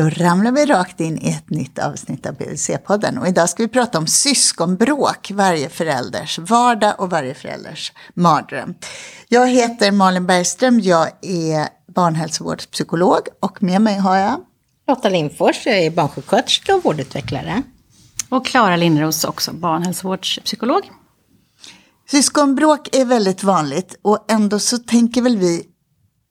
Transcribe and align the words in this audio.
Då 0.00 0.08
ramlar 0.08 0.52
vi 0.52 0.66
rakt 0.66 1.00
in 1.00 1.18
i 1.18 1.30
ett 1.30 1.50
nytt 1.50 1.78
avsnitt 1.78 2.26
av 2.26 2.34
BVC-podden 2.34 3.18
och 3.18 3.28
idag 3.28 3.48
ska 3.48 3.62
vi 3.62 3.68
prata 3.68 3.98
om 3.98 4.06
syskonbråk, 4.06 5.30
varje 5.34 5.68
förälders 5.68 6.38
vardag 6.38 6.94
och 7.00 7.10
varje 7.10 7.34
förälders 7.34 7.92
mardröm. 8.14 8.74
Jag 9.28 9.48
heter 9.48 9.92
Malin 9.92 10.26
Bergström, 10.26 10.80
jag 10.80 11.08
är 11.22 11.68
barnhälsovårdspsykolog 11.94 13.20
och 13.40 13.62
med 13.62 13.82
mig 13.82 13.98
har 13.98 14.16
jag 14.16 14.40
Lotta 14.88 15.08
Lindfors, 15.08 15.66
jag 15.66 15.78
är 15.78 15.90
barnsjuksköterska 15.90 16.74
och 16.74 16.84
vårdutvecklare. 16.84 17.62
Och 18.28 18.46
Klara 18.46 18.76
Lindros, 18.76 19.24
också 19.24 19.52
barnhälsovårdspsykolog. 19.52 20.90
Syskonbråk 22.10 22.96
är 22.96 23.04
väldigt 23.04 23.42
vanligt 23.42 23.98
och 24.02 24.24
ändå 24.28 24.58
så 24.58 24.78
tänker 24.78 25.22
väl 25.22 25.36
vi 25.36 25.66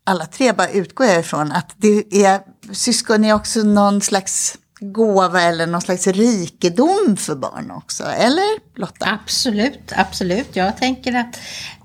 alla 0.09 0.25
tre, 0.25 0.53
bara 0.53 0.69
utgår 0.69 1.07
jag 1.07 1.19
ifrån, 1.19 1.51
att 1.51 1.75
det 1.77 2.25
är, 2.25 2.41
syskon 2.71 3.25
är 3.25 3.33
också 3.33 3.59
någon 3.59 4.01
slags 4.01 4.57
gåva 4.79 5.41
eller 5.41 5.67
någon 5.67 5.81
slags 5.81 6.07
rikedom 6.07 7.17
för 7.17 7.35
barn 7.35 7.71
också, 7.71 8.03
eller 8.03 8.79
Lotta? 8.79 9.19
Absolut, 9.23 9.91
absolut. 9.95 10.55
Jag 10.55 10.77
tänker 10.77 11.13
att, 11.13 11.35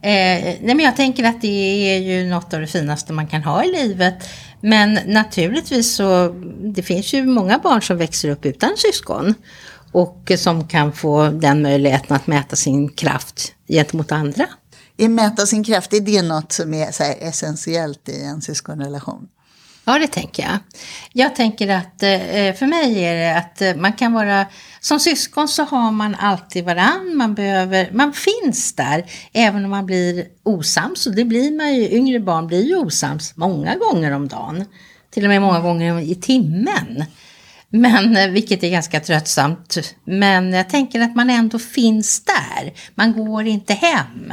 eh, 0.03 0.55
nej 0.61 0.75
men 0.75 0.81
jag 0.81 0.97
tänker 0.97 1.25
att 1.25 1.41
det 1.41 1.93
är 1.95 1.99
ju 1.99 2.27
något 2.27 2.55
av 2.55 2.61
det 2.61 2.67
finaste 2.67 3.13
man 3.13 3.27
kan 3.27 3.43
ha 3.43 3.65
i 3.65 3.73
livet. 3.73 4.15
Men 4.61 4.99
naturligtvis 5.07 5.95
så, 5.95 6.29
det 6.75 6.83
finns 6.83 7.13
ju 7.13 7.27
många 7.27 7.59
barn 7.59 7.83
som 7.83 7.97
växer 7.97 8.29
upp 8.29 8.47
utan 8.47 8.71
syskon. 8.77 9.35
Och 9.93 10.33
som 10.39 10.69
kan 10.69 10.93
få 10.93 11.29
den 11.29 11.63
möjligheten 11.63 12.17
att 12.17 12.27
mäta 12.27 12.57
sin 12.57 12.89
kraft 12.89 13.53
gentemot 13.69 14.13
andra. 14.13 14.47
Är 14.97 15.09
mäta 15.09 15.47
sin 15.47 15.65
kraft, 15.65 15.93
är 15.93 16.01
det 16.01 16.23
något 16.23 16.53
som 16.53 16.75
är 16.75 16.89
essentiellt 17.21 18.09
i 18.09 18.23
en 18.23 18.43
syskonrelation? 18.43 19.29
Ja, 19.85 19.99
det 19.99 20.07
tänker 20.07 20.43
jag. 20.43 20.59
Jag 21.13 21.35
tänker 21.35 21.69
att 21.69 22.03
eh, 22.03 22.37
eh, 22.37 22.55
för 22.55 22.67
mig 22.67 23.05
är 23.05 23.15
det 23.15 23.39
att 23.39 23.63
eh, 23.63 23.75
man 23.75 23.93
kan 23.93 24.13
vara, 24.13 24.47
som 24.81 25.01
syskon 25.01 25.49
så 25.49 25.65
har 25.65 25.93
man 25.93 26.15
alltid 26.15 26.65
varann, 26.65 27.17
man 27.17 27.35
behöver, 27.35 27.91
man 27.93 28.13
finns 28.13 28.73
där 28.73 29.05
även 29.33 29.65
om 29.65 29.71
man 29.71 29.87
blir 29.87 30.27
osams 30.43 31.07
och 31.07 31.15
det 31.15 31.25
blir 31.25 31.57
man 31.57 31.75
ju, 31.75 31.89
yngre 31.91 32.21
barn 32.21 32.47
blir 32.47 32.67
ju 32.67 32.77
osams 32.77 33.37
många 33.37 33.77
gånger 33.77 34.13
om 34.13 34.29
dagen. 34.29 34.65
Till 35.11 35.25
och 35.25 35.29
med 35.29 35.43
många 35.43 35.61
gånger 35.61 36.01
i 36.01 36.15
timmen. 36.15 37.05
Men, 37.69 38.33
vilket 38.33 38.65
är 38.65 38.71
ganska 38.71 39.01
tröttsamt. 39.01 39.95
Men 40.05 40.53
jag 40.53 40.69
tänker 40.69 41.01
att 41.01 41.15
man 41.15 41.31
ändå 41.31 41.59
finns 41.59 42.25
där. 42.25 42.73
Man 42.95 43.13
går 43.13 43.47
inte 43.47 43.75
hem. 43.75 44.33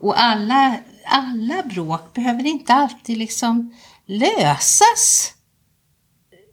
Och 0.00 0.20
alla, 0.20 0.76
alla 1.06 1.62
bråk 1.62 2.14
behöver 2.14 2.46
inte 2.46 2.74
alltid 2.74 3.18
liksom 3.18 3.74
lösas. 4.06 5.34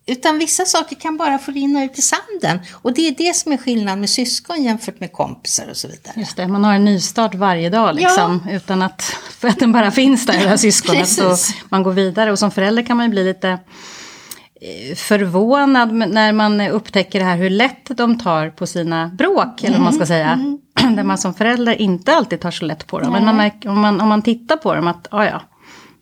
Utan 0.09 0.39
vissa 0.39 0.65
saker 0.65 0.95
kan 0.95 1.17
bara 1.17 1.37
få 1.37 1.51
rinna 1.51 1.83
ut 1.83 1.99
i 1.99 2.01
sanden. 2.01 2.59
Och 2.73 2.93
det 2.93 3.07
är 3.07 3.15
det 3.17 3.35
som 3.35 3.51
är 3.51 3.57
skillnaden 3.57 3.99
med 3.99 4.09
syskon 4.09 4.63
jämfört 4.63 4.99
med 4.99 5.13
kompisar 5.13 5.67
och 5.69 5.77
så 5.77 5.87
vidare. 5.87 6.13
Just 6.15 6.37
det, 6.37 6.47
man 6.47 6.63
har 6.63 6.73
en 6.73 6.85
nystart 6.85 7.35
varje 7.35 7.69
dag 7.69 7.95
liksom. 7.95 8.43
Ja. 8.45 8.51
Utan 8.51 8.81
att, 8.81 9.01
för 9.39 9.47
att 9.47 9.59
den 9.59 9.71
bara 9.71 9.91
finns 9.91 10.25
där, 10.25 10.33
det 10.33 10.47
här 10.47 10.57
syskonet. 10.57 11.09
så 11.09 11.35
man 11.69 11.83
går 11.83 11.91
vidare. 11.91 12.31
Och 12.31 12.39
som 12.39 12.51
förälder 12.51 12.83
kan 12.83 12.97
man 12.97 13.05
ju 13.05 13.09
bli 13.09 13.23
lite 13.23 13.49
eh, 13.49 14.95
förvånad 14.95 15.93
när 15.93 16.33
man 16.33 16.61
upptäcker 16.61 17.19
det 17.19 17.25
här 17.25 17.37
hur 17.37 17.49
lätt 17.49 17.97
de 17.97 18.19
tar 18.19 18.49
på 18.49 18.67
sina 18.67 19.07
bråk, 19.07 19.63
eller 19.63 19.77
vad 19.77 19.83
man 19.83 19.93
ska 19.93 20.05
säga. 20.05 20.31
Mm. 20.31 20.95
Där 20.95 21.03
man 21.03 21.17
som 21.17 21.33
förälder 21.33 21.81
inte 21.81 22.13
alltid 22.13 22.39
tar 22.39 22.51
så 22.51 22.65
lätt 22.65 22.87
på 22.87 22.99
dem. 22.99 23.11
Nej. 23.11 23.21
Men 23.21 23.25
man 23.25 23.37
märker, 23.37 23.69
om, 23.69 23.79
man, 23.79 24.01
om 24.01 24.09
man 24.09 24.21
tittar 24.21 24.55
på 24.55 24.75
dem 24.75 24.87
att, 24.87 25.07
ja 25.11 25.25
ja, 25.25 25.41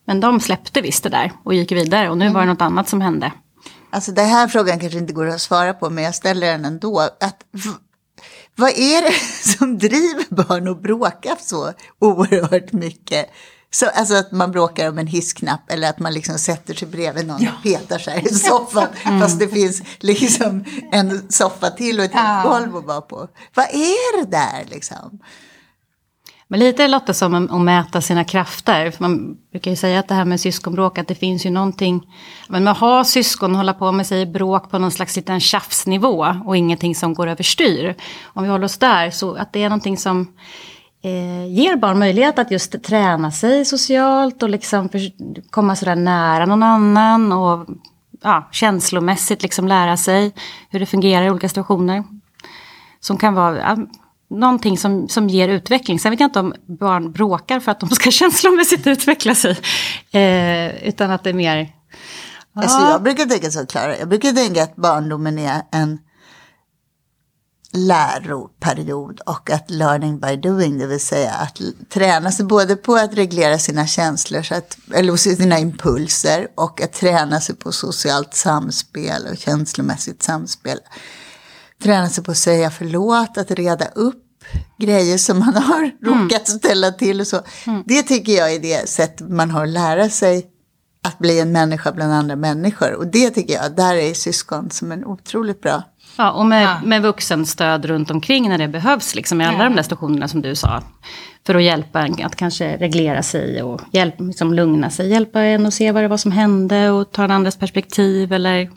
men 0.08 0.20
de 0.20 0.40
släppte 0.40 0.82
visst 0.82 1.04
det 1.04 1.10
där 1.10 1.32
och 1.44 1.54
gick 1.54 1.72
vidare 1.72 2.10
och 2.10 2.18
nu 2.18 2.30
var 2.30 2.42
det 2.42 2.48
något 2.48 2.62
annat 2.62 2.90
som 2.90 3.02
hände. 3.02 3.32
Alltså 3.90 4.12
den 4.12 4.30
här 4.30 4.48
frågan 4.48 4.80
kanske 4.80 4.98
inte 5.00 5.14
går 5.14 5.28
att 5.28 5.42
svara 5.42 5.74
på 5.74 5.90
men 5.90 6.04
jag 6.04 6.16
ställer 6.16 6.52
den 6.52 6.66
ändå. 6.66 7.00
Att, 7.00 7.44
vad 8.56 8.70
är 8.70 9.02
det 9.02 9.14
som 9.58 9.78
driver 9.78 10.36
barn 10.36 10.68
att 10.68 10.82
bråka 10.82 11.36
så 11.40 11.74
oerhört 12.00 12.74
mycket? 12.74 13.30
Så, 13.72 13.86
alltså 13.90 14.16
att 14.16 14.32
man 14.32 14.52
bråkar 14.52 14.90
om 14.90 14.98
en 14.98 15.08
hissknapp 15.08 15.72
eller 15.72 15.90
att 15.90 16.00
man 16.00 16.14
liksom 16.14 16.38
sätter 16.38 16.74
sig 16.74 16.88
bredvid 16.88 17.28
någon 17.28 17.44
ja. 17.44 17.52
och 17.58 17.64
petar 17.64 18.00
sig 18.00 18.26
i 18.26 18.34
soffan. 18.34 18.88
Mm. 19.04 19.22
Fast 19.22 19.40
det 19.40 19.48
finns 19.48 19.82
liksom 20.00 20.66
en 20.92 21.32
soffa 21.32 21.70
till 21.70 22.00
och 22.00 22.06
ett 22.06 22.12
ja. 22.14 22.42
golv 22.46 22.78
att 22.78 22.86
vara 22.86 23.02
på. 23.02 23.28
Vad 23.54 23.66
är 23.66 24.22
det 24.22 24.32
där 24.32 24.66
liksom? 24.70 25.20
Men 26.48 26.60
lite 26.60 26.84
är 26.84 26.88
Lotta 26.88 27.14
som 27.14 27.48
att 27.52 27.62
mäta 27.62 28.02
sina 28.02 28.24
krafter. 28.24 28.92
För 28.92 29.04
man 29.04 29.38
brukar 29.52 29.72
ju 29.72 29.78
säga 29.78 30.00
att 30.00 30.08
det 30.08 30.14
här 30.14 30.26
med 30.26 30.40
syskonbråk, 30.40 30.98
att 30.98 31.08
det 31.08 31.16
finns 31.16 31.46
ju 31.46 31.50
någonting... 31.50 32.08
Men 32.48 32.64
med 32.64 32.72
att 32.72 32.78
ha 32.78 33.04
syskon 33.04 33.52
och 33.52 33.58
hålla 33.58 33.74
på 33.74 33.92
med 33.92 34.08
sig 34.08 34.26
bråk 34.26 34.72
på 34.72 34.80
någon 34.80 34.92
slags 34.92 35.16
liten 35.16 35.40
tjafsnivå 35.40 36.36
och 36.46 36.58
ingenting 36.58 36.96
som 36.96 37.14
går 37.14 37.28
överstyr. 37.28 37.96
Om 38.24 38.44
vi 38.44 38.50
håller 38.50 38.66
oss 38.66 38.78
där, 38.78 39.12
så 39.12 39.36
att 39.36 39.54
det 39.54 39.64
är 39.64 39.70
någonting 39.70 39.98
som 39.98 40.28
eh, 41.04 41.46
ger 41.54 41.76
barn 41.76 42.00
möjlighet 42.00 42.40
att 42.40 42.52
just 42.52 42.84
träna 42.84 43.32
sig 43.32 43.66
socialt 43.66 44.44
och 44.44 44.50
liksom 44.50 44.90
komma 45.50 45.76
sådär 45.76 45.96
nära 45.96 46.46
någon 46.46 46.64
annan 46.64 47.32
och 47.32 47.68
ja, 48.24 48.50
känslomässigt 48.52 49.44
liksom 49.44 49.68
lära 49.68 49.98
sig 49.98 50.34
hur 50.70 50.80
det 50.80 50.86
fungerar 50.86 51.26
i 51.26 51.30
olika 51.30 51.50
situationer. 51.50 52.04
Som 53.00 53.18
kan 53.18 53.34
vara... 53.34 53.78
Någonting 54.30 54.78
som, 54.78 55.10
som 55.10 55.30
ger 55.30 55.48
utveckling. 55.48 56.00
Sen 56.00 56.12
vet 56.12 56.20
jag 56.20 56.28
inte 56.28 56.40
om 56.40 56.54
barn 56.66 57.12
bråkar 57.12 57.60
för 57.60 57.72
att 57.72 57.80
de 57.80 57.90
ska 57.90 58.12
känslomässigt 58.12 58.88
utveckla 58.88 59.36
sig. 59.36 59.52
Eh, 60.12 60.88
utan 60.88 61.12
att 61.12 61.24
det 61.24 61.30
är 61.30 61.34
mer... 61.34 61.74
Alltså 62.56 62.78
jag 62.78 63.04
brukar 63.04 63.26
tänka 63.26 63.52
så, 63.52 63.66
Klara. 63.66 63.98
Jag 63.98 64.10
brukar 64.10 64.32
tänka 64.32 64.64
att 64.64 64.76
barndomen 64.76 65.40
är 65.40 65.62
en 65.72 66.00
läroperiod 67.74 69.20
och 69.20 69.50
att 69.50 69.72
learning 69.72 70.20
by 70.20 70.36
doing, 70.36 70.78
det 70.78 70.88
vill 70.88 71.00
säga 71.00 71.34
att 71.34 71.62
träna 71.90 72.32
sig 72.32 72.46
både 72.46 72.76
på 72.76 72.96
att 72.96 73.14
reglera 73.14 73.60
sina 73.60 73.88
känslor, 73.88 74.42
så 74.42 74.56
att, 74.56 74.78
eller 74.94 75.16
sina 75.16 75.60
impulser 75.60 76.48
och 76.56 76.82
att 76.82 76.94
träna 76.94 77.42
sig 77.42 77.56
på 77.56 77.72
socialt 77.72 78.34
samspel 78.34 79.28
och 79.32 79.38
känslomässigt 79.38 80.24
samspel 80.24 80.80
träna 81.84 82.10
sig 82.10 82.24
på 82.24 82.32
att 82.32 82.38
säga 82.38 82.70
förlåt, 82.70 83.38
att 83.38 83.52
reda 83.52 83.86
upp 83.86 84.24
grejer 84.80 85.18
som 85.18 85.40
man 85.40 85.56
har 85.56 85.84
mm. 86.08 86.24
råkat 86.24 86.48
ställa 86.48 86.92
till 86.92 87.22
och 87.22 87.28
så. 87.28 87.42
Mm. 87.68 87.84
Det 87.86 88.04
tycker 88.04 88.32
jag 88.32 88.54
är 88.54 88.60
det 88.60 88.90
sätt 88.90 89.22
man 89.30 89.52
har 89.52 89.64
att 89.64 89.70
lära 89.70 90.10
sig 90.10 90.46
att 91.04 91.20
bli 91.20 91.40
en 91.40 91.52
människa 91.52 91.92
bland 91.92 92.14
andra 92.14 92.36
människor. 92.36 92.94
Och 92.94 93.08
det 93.08 93.30
tycker 93.30 93.54
jag, 93.54 93.76
där 93.76 93.96
är 93.96 94.14
syskon 94.14 94.70
som 94.70 94.92
en 94.92 95.06
otroligt 95.06 95.62
bra 95.62 95.84
Ja, 96.18 96.32
och 96.32 96.46
med, 96.46 96.64
ja. 96.64 96.80
med 96.84 97.02
vuxenstöd 97.02 97.86
runt 97.86 98.12
omkring 98.12 98.50
när 98.50 98.58
det 98.58 98.68
behövs, 98.68 99.16
liksom 99.16 99.42
i 99.42 99.46
alla 99.46 99.58
ja. 99.58 99.64
de 99.64 99.76
där 99.76 99.84
stationerna 99.84 100.28
som 100.28 100.42
du 100.42 100.56
sa. 100.56 100.84
För 101.46 101.56
att 101.56 101.64
hjälpa 101.64 102.02
en 102.02 102.26
att 102.26 102.36
kanske 102.36 102.78
reglera 102.78 103.24
sig 103.24 103.64
och 103.64 103.82
hjälp, 103.92 104.16
liksom 104.20 104.54
lugna 104.54 104.90
sig. 104.90 105.10
Hjälpa 105.10 105.42
en 105.42 105.66
att 105.66 105.74
se 105.74 105.92
vad 105.92 106.04
det 106.04 106.08
var 106.08 106.18
som 106.18 106.32
hände 106.32 106.90
och 106.90 107.12
ta 107.12 107.24
en 107.24 107.32
andras 107.32 107.56
perspektiv 107.56 108.34
eller 108.34 108.70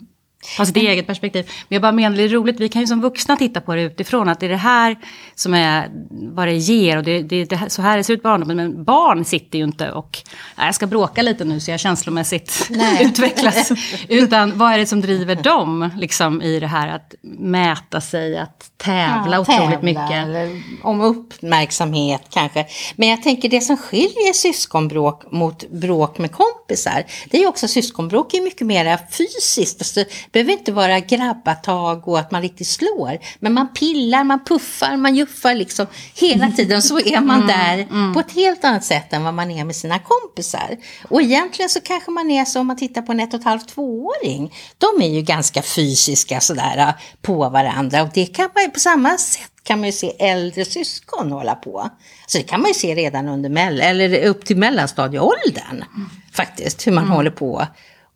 ha 0.57 0.65
sitt 0.65 0.77
eget 0.77 1.07
perspektiv. 1.07 1.45
Men 1.67 1.75
jag 1.75 1.81
bara 1.81 1.91
menar, 1.91 2.17
det 2.17 2.23
är 2.23 2.29
roligt, 2.29 2.59
vi 2.59 2.69
kan 2.69 2.81
ju 2.81 2.87
som 2.87 3.01
vuxna 3.01 3.35
titta 3.35 3.61
på 3.61 3.75
det 3.75 3.81
utifrån, 3.81 4.29
att 4.29 4.39
det 4.39 4.45
är 4.45 4.49
det 4.49 4.55
här 4.55 4.97
som 5.35 5.53
är 5.53 5.89
vad 6.09 6.47
det 6.47 6.55
ger 6.55 6.97
och 6.97 7.03
det, 7.03 7.21
det, 7.21 7.45
det 7.45 7.69
så 7.69 7.81
här 7.81 7.97
det 7.97 8.03
ser 8.03 8.13
ut 8.13 8.23
barndomen. 8.23 8.57
Men 8.57 8.83
barn 8.83 9.25
sitter 9.25 9.57
ju 9.57 9.63
inte 9.63 9.91
och, 9.91 10.17
nej, 10.55 10.65
jag 10.65 10.75
ska 10.75 10.87
bråka 10.87 11.21
lite 11.21 11.45
nu 11.45 11.59
så 11.59 11.71
jag 11.71 11.79
känslomässigt 11.79 12.71
utvecklas. 13.01 13.71
Utan 14.07 14.57
vad 14.57 14.73
är 14.73 14.77
det 14.77 14.85
som 14.85 15.01
driver 15.01 15.35
dem 15.35 15.89
liksom, 15.97 16.41
i 16.41 16.59
det 16.59 16.67
här 16.67 16.87
att 16.87 17.15
mäta 17.21 18.01
sig, 18.01 18.37
att 18.37 18.71
tävla 18.77 19.35
ja, 19.35 19.39
otroligt 19.39 19.81
tävla, 19.81 20.45
mycket. 20.45 20.83
Om 20.83 21.01
uppmärksamhet 21.01 22.21
kanske. 22.29 22.65
Men 22.95 23.09
jag 23.09 23.23
tänker 23.23 23.49
det 23.49 23.61
som 23.61 23.77
skiljer 23.77 24.33
syskonbråk 24.33 25.31
mot 25.31 25.69
bråk 25.69 26.17
med 26.17 26.31
kompisar, 26.31 27.03
det 27.29 27.37
är 27.37 27.41
ju 27.41 27.47
också 27.47 27.67
syskonbråk 27.67 28.33
är 28.33 28.41
mycket 28.41 28.67
mer 28.67 28.97
fysiskt. 29.11 29.81
Alltså, 29.81 30.03
behöver 30.31 30.51
inte 30.51 30.71
vara 30.71 30.99
grabbatag 30.99 32.07
och 32.07 32.19
att 32.19 32.31
man 32.31 32.41
riktigt 32.41 32.67
slår. 32.67 33.19
Men 33.39 33.53
man 33.53 33.73
pillar, 33.73 34.23
man 34.23 34.43
puffar, 34.43 34.97
man 34.97 35.15
juffar 35.15 35.55
liksom 35.55 35.87
hela 36.15 36.51
tiden. 36.57 36.81
Så 36.81 36.99
är 36.99 37.21
man 37.21 37.35
mm, 37.35 37.47
där 37.47 37.77
mm, 37.77 38.13
på 38.13 38.19
ett 38.19 38.31
helt 38.31 38.63
annat 38.63 38.83
sätt 38.83 39.13
än 39.13 39.23
vad 39.23 39.33
man 39.33 39.51
är 39.51 39.65
med 39.65 39.75
sina 39.75 39.99
kompisar. 39.99 40.77
Och 41.09 41.21
egentligen 41.21 41.69
så 41.69 41.81
kanske 41.81 42.11
man 42.11 42.31
är 42.31 42.45
så 42.45 42.59
om 42.59 42.67
man 42.67 42.77
tittar 42.77 43.01
på 43.01 43.11
en 43.11 43.19
ett 43.19 43.33
och 43.33 43.39
ett 43.39 43.45
halvt 43.45 43.67
tvååring. 43.67 44.53
De 44.77 45.01
är 45.01 45.09
ju 45.09 45.21
ganska 45.21 45.61
fysiska 45.61 46.39
sådär 46.39 46.93
på 47.21 47.49
varandra 47.49 48.01
och 48.01 48.09
det 48.13 48.25
kan 48.25 48.49
man 48.55 48.71
på 48.71 48.79
samma 48.79 49.17
sätt 49.17 49.51
kan 49.63 49.79
man 49.79 49.85
ju 49.85 49.91
se 49.91 50.15
äldre 50.19 50.65
syskon 50.65 51.31
hålla 51.31 51.55
på. 51.55 51.89
Så 52.27 52.37
det 52.37 52.43
kan 52.43 52.61
man 52.61 52.67
ju 52.67 52.73
se 52.73 52.95
redan 52.95 53.27
under 53.27 53.49
mell 53.49 53.81
eller 53.81 54.25
upp 54.25 54.45
till 54.45 54.57
mellanstadieåldern. 54.57 55.83
Mm. 55.95 56.09
Faktiskt, 56.33 56.87
hur 56.87 56.91
man 56.91 57.03
mm. 57.03 57.15
håller 57.15 57.31
på 57.31 57.67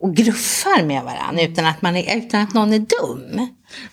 och 0.01 0.15
gruffar 0.15 0.83
med 0.83 1.03
varandra 1.03 1.41
utan 1.43 1.65
att, 1.65 1.81
man 1.81 1.95
är, 1.95 2.17
utan 2.17 2.41
att 2.41 2.53
någon 2.53 2.73
är 2.73 2.79
dum. 2.79 3.47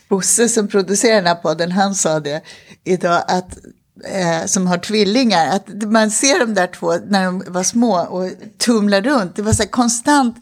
Bosse 0.09 0.49
som 0.49 0.69
producerar 0.69 1.17
den 1.17 1.27
här 1.27 1.35
podden, 1.35 1.73
han 1.73 1.95
sa 1.95 2.21
det 2.21 2.43
idag 2.85 3.23
att 3.29 3.59
eh, 4.05 4.47
som 4.47 4.67
har 4.67 4.79
tvillingar, 4.79 5.47
att 5.57 5.83
man 5.83 6.11
ser 6.11 6.39
de 6.39 6.55
där 6.55 6.67
två 6.67 6.95
när 7.07 7.25
de 7.25 7.45
var 7.49 7.63
små 7.63 8.01
och 8.01 8.31
tumlar 8.59 9.03
runt. 9.03 9.37
Det 9.37 9.43
var 9.43 9.53
så 9.53 9.67
konstant 9.67 10.37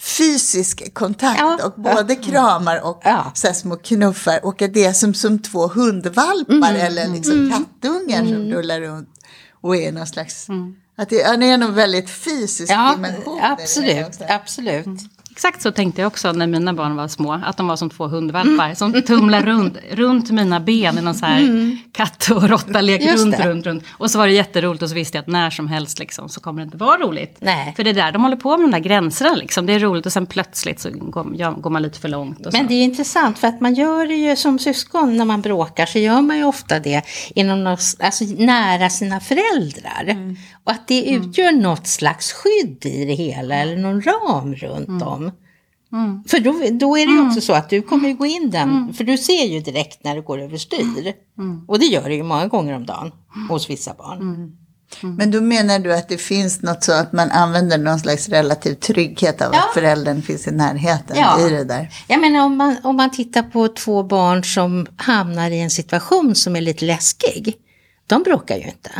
fysisk 0.00 0.94
kontakt 0.94 1.40
Ja. 1.40 1.58
och 1.64 1.82
både 1.82 2.16
kramar 2.16 2.80
och 2.84 3.00
Ja. 3.04 3.32
så 3.34 3.52
små 3.54 3.76
knuffar 3.76 4.44
och 4.44 4.62
att 4.62 4.74
det 4.74 4.84
är 4.84 4.92
som, 4.92 5.14
som 5.14 5.38
två 5.42 5.66
hundvalpar 5.68 6.74
eller 6.74 7.08
liksom 7.08 7.52
kattungar 7.52 8.24
som 8.24 8.52
rullar 8.52 8.80
runt 8.80 9.08
och 9.60 9.76
är 9.76 9.92
någon 9.92 10.06
slags... 10.06 10.46
Att 10.96 11.08
det, 11.08 11.16
ja, 11.16 11.36
det 11.36 11.46
är 11.46 11.58
nog 11.58 11.70
väldigt 11.70 12.10
fysisk 12.10 12.72
Ja, 12.72 12.92
dimension. 12.94 13.34
hela 13.38 13.52
absolut, 13.52 14.06
också. 14.06 14.24
Exakt 15.36 15.62
så 15.62 15.72
tänkte 15.72 16.00
jag 16.00 16.06
också 16.06 16.32
när 16.32 16.46
mina 16.46 16.74
barn 16.74 16.96
var 16.96 17.08
små. 17.08 17.32
Att 17.32 17.56
de 17.56 17.66
var 17.66 17.76
som 17.76 17.90
två 17.90 18.06
hundvalpar 18.06 18.74
som 18.74 19.02
tumlar 19.02 19.42
runt, 19.42 19.78
runt 19.90 20.30
mina 20.30 20.60
ben 20.60 20.98
i 20.98 21.02
någon 21.02 21.14
så 21.14 21.26
här 21.26 21.76
katt 21.92 22.28
och 22.30 22.48
råttalek. 22.48 23.02
Runt, 23.02 23.40
runt, 23.40 23.66
runt. 23.66 23.84
Och 23.90 24.10
så 24.10 24.18
var 24.18 24.26
det 24.26 24.32
jätteroligt 24.32 24.82
och 24.82 24.88
så 24.88 24.94
visste 24.94 25.18
jag 25.18 25.22
att 25.22 25.26
när 25.26 25.50
som 25.50 25.68
helst 25.68 25.98
liksom, 25.98 26.28
så 26.28 26.40
kommer 26.40 26.60
det 26.60 26.64
inte 26.64 26.76
vara 26.76 26.98
roligt. 26.98 27.36
Nej. 27.40 27.72
För 27.76 27.84
det 27.84 27.90
är 27.90 27.94
där 27.94 28.12
de 28.12 28.22
håller 28.22 28.36
på 28.36 28.56
med 28.56 28.64
de 28.64 28.70
där 28.70 28.78
gränserna. 28.78 29.34
Liksom. 29.34 29.66
Det 29.66 29.72
är 29.72 29.78
roligt 29.78 30.06
och 30.06 30.12
sen 30.12 30.26
plötsligt 30.26 30.80
så 30.80 30.90
går, 30.90 31.26
ja, 31.36 31.50
går 31.50 31.70
man 31.70 31.82
lite 31.82 32.00
för 32.00 32.08
långt. 32.08 32.46
Och 32.46 32.52
så. 32.52 32.58
Men 32.58 32.66
det 32.66 32.74
är 32.74 32.84
intressant 32.84 33.38
för 33.38 33.48
att 33.48 33.60
man 33.60 33.74
gör 33.74 34.06
det 34.06 34.14
ju 34.14 34.36
som 34.36 34.58
syskon 34.58 35.16
när 35.16 35.24
man 35.24 35.42
bråkar 35.42 35.86
så 35.86 35.98
gör 35.98 36.20
man 36.20 36.36
ju 36.36 36.44
ofta 36.44 36.78
det 36.80 37.02
inom 37.34 37.64
något, 37.64 37.80
alltså 38.00 38.24
nära 38.24 38.90
sina 38.90 39.20
föräldrar. 39.20 40.34
Och 40.64 40.72
att 40.72 40.88
det 40.88 41.04
utgör 41.10 41.52
något 41.52 41.86
slags 41.86 42.32
skydd 42.32 42.86
i 42.86 43.04
det 43.04 43.14
hela 43.14 43.54
eller 43.54 43.76
någon 43.76 44.02
ram 44.02 44.54
runt 44.54 45.02
om. 45.02 45.25
För 46.28 46.40
då, 46.40 46.52
då 46.78 46.96
är 46.98 47.06
det 47.06 47.12
ju 47.12 47.26
också 47.28 47.40
så 47.40 47.52
att 47.52 47.70
du 47.70 47.82
kommer 47.82 48.08
ju 48.08 48.14
gå 48.14 48.26
in 48.26 48.50
den, 48.50 48.94
för 48.94 49.04
du 49.04 49.18
ser 49.18 49.44
ju 49.46 49.60
direkt 49.60 50.04
när 50.04 50.14
det 50.14 50.20
går 50.20 50.40
överstyr. 50.42 51.12
Och 51.68 51.78
det 51.78 51.84
gör 51.84 52.08
det 52.08 52.14
ju 52.14 52.22
många 52.22 52.46
gånger 52.46 52.74
om 52.76 52.86
dagen 52.86 53.12
hos 53.48 53.70
vissa 53.70 53.94
barn. 53.94 54.52
Men 55.02 55.30
då 55.30 55.40
menar 55.40 55.78
du 55.78 55.94
att 55.94 56.08
det 56.08 56.16
finns 56.18 56.62
något 56.62 56.84
så 56.84 56.92
att 56.92 57.12
man 57.12 57.30
använder 57.30 57.78
någon 57.78 57.98
slags 57.98 58.28
relativ 58.28 58.74
trygghet 58.74 59.42
av 59.42 59.50
Ja. 59.52 59.58
att 59.58 59.74
föräldern 59.74 60.22
finns 60.22 60.46
i 60.48 60.50
närheten 60.50 61.16
Ja. 61.18 61.46
i 61.46 61.50
det 61.50 61.64
där? 61.64 61.88
Jag 62.08 62.20
menar 62.20 62.44
om 62.44 62.56
man, 62.56 62.76
om 62.82 62.96
man 62.96 63.10
tittar 63.10 63.42
på 63.42 63.68
två 63.68 64.02
barn 64.02 64.44
som 64.44 64.86
hamnar 64.96 65.50
i 65.50 65.60
en 65.60 65.70
situation 65.70 66.34
som 66.34 66.56
är 66.56 66.60
lite 66.60 66.84
läskig. 66.84 67.54
De 68.06 68.22
bråkar 68.22 68.56
ju 68.56 68.62
inte. 68.64 68.90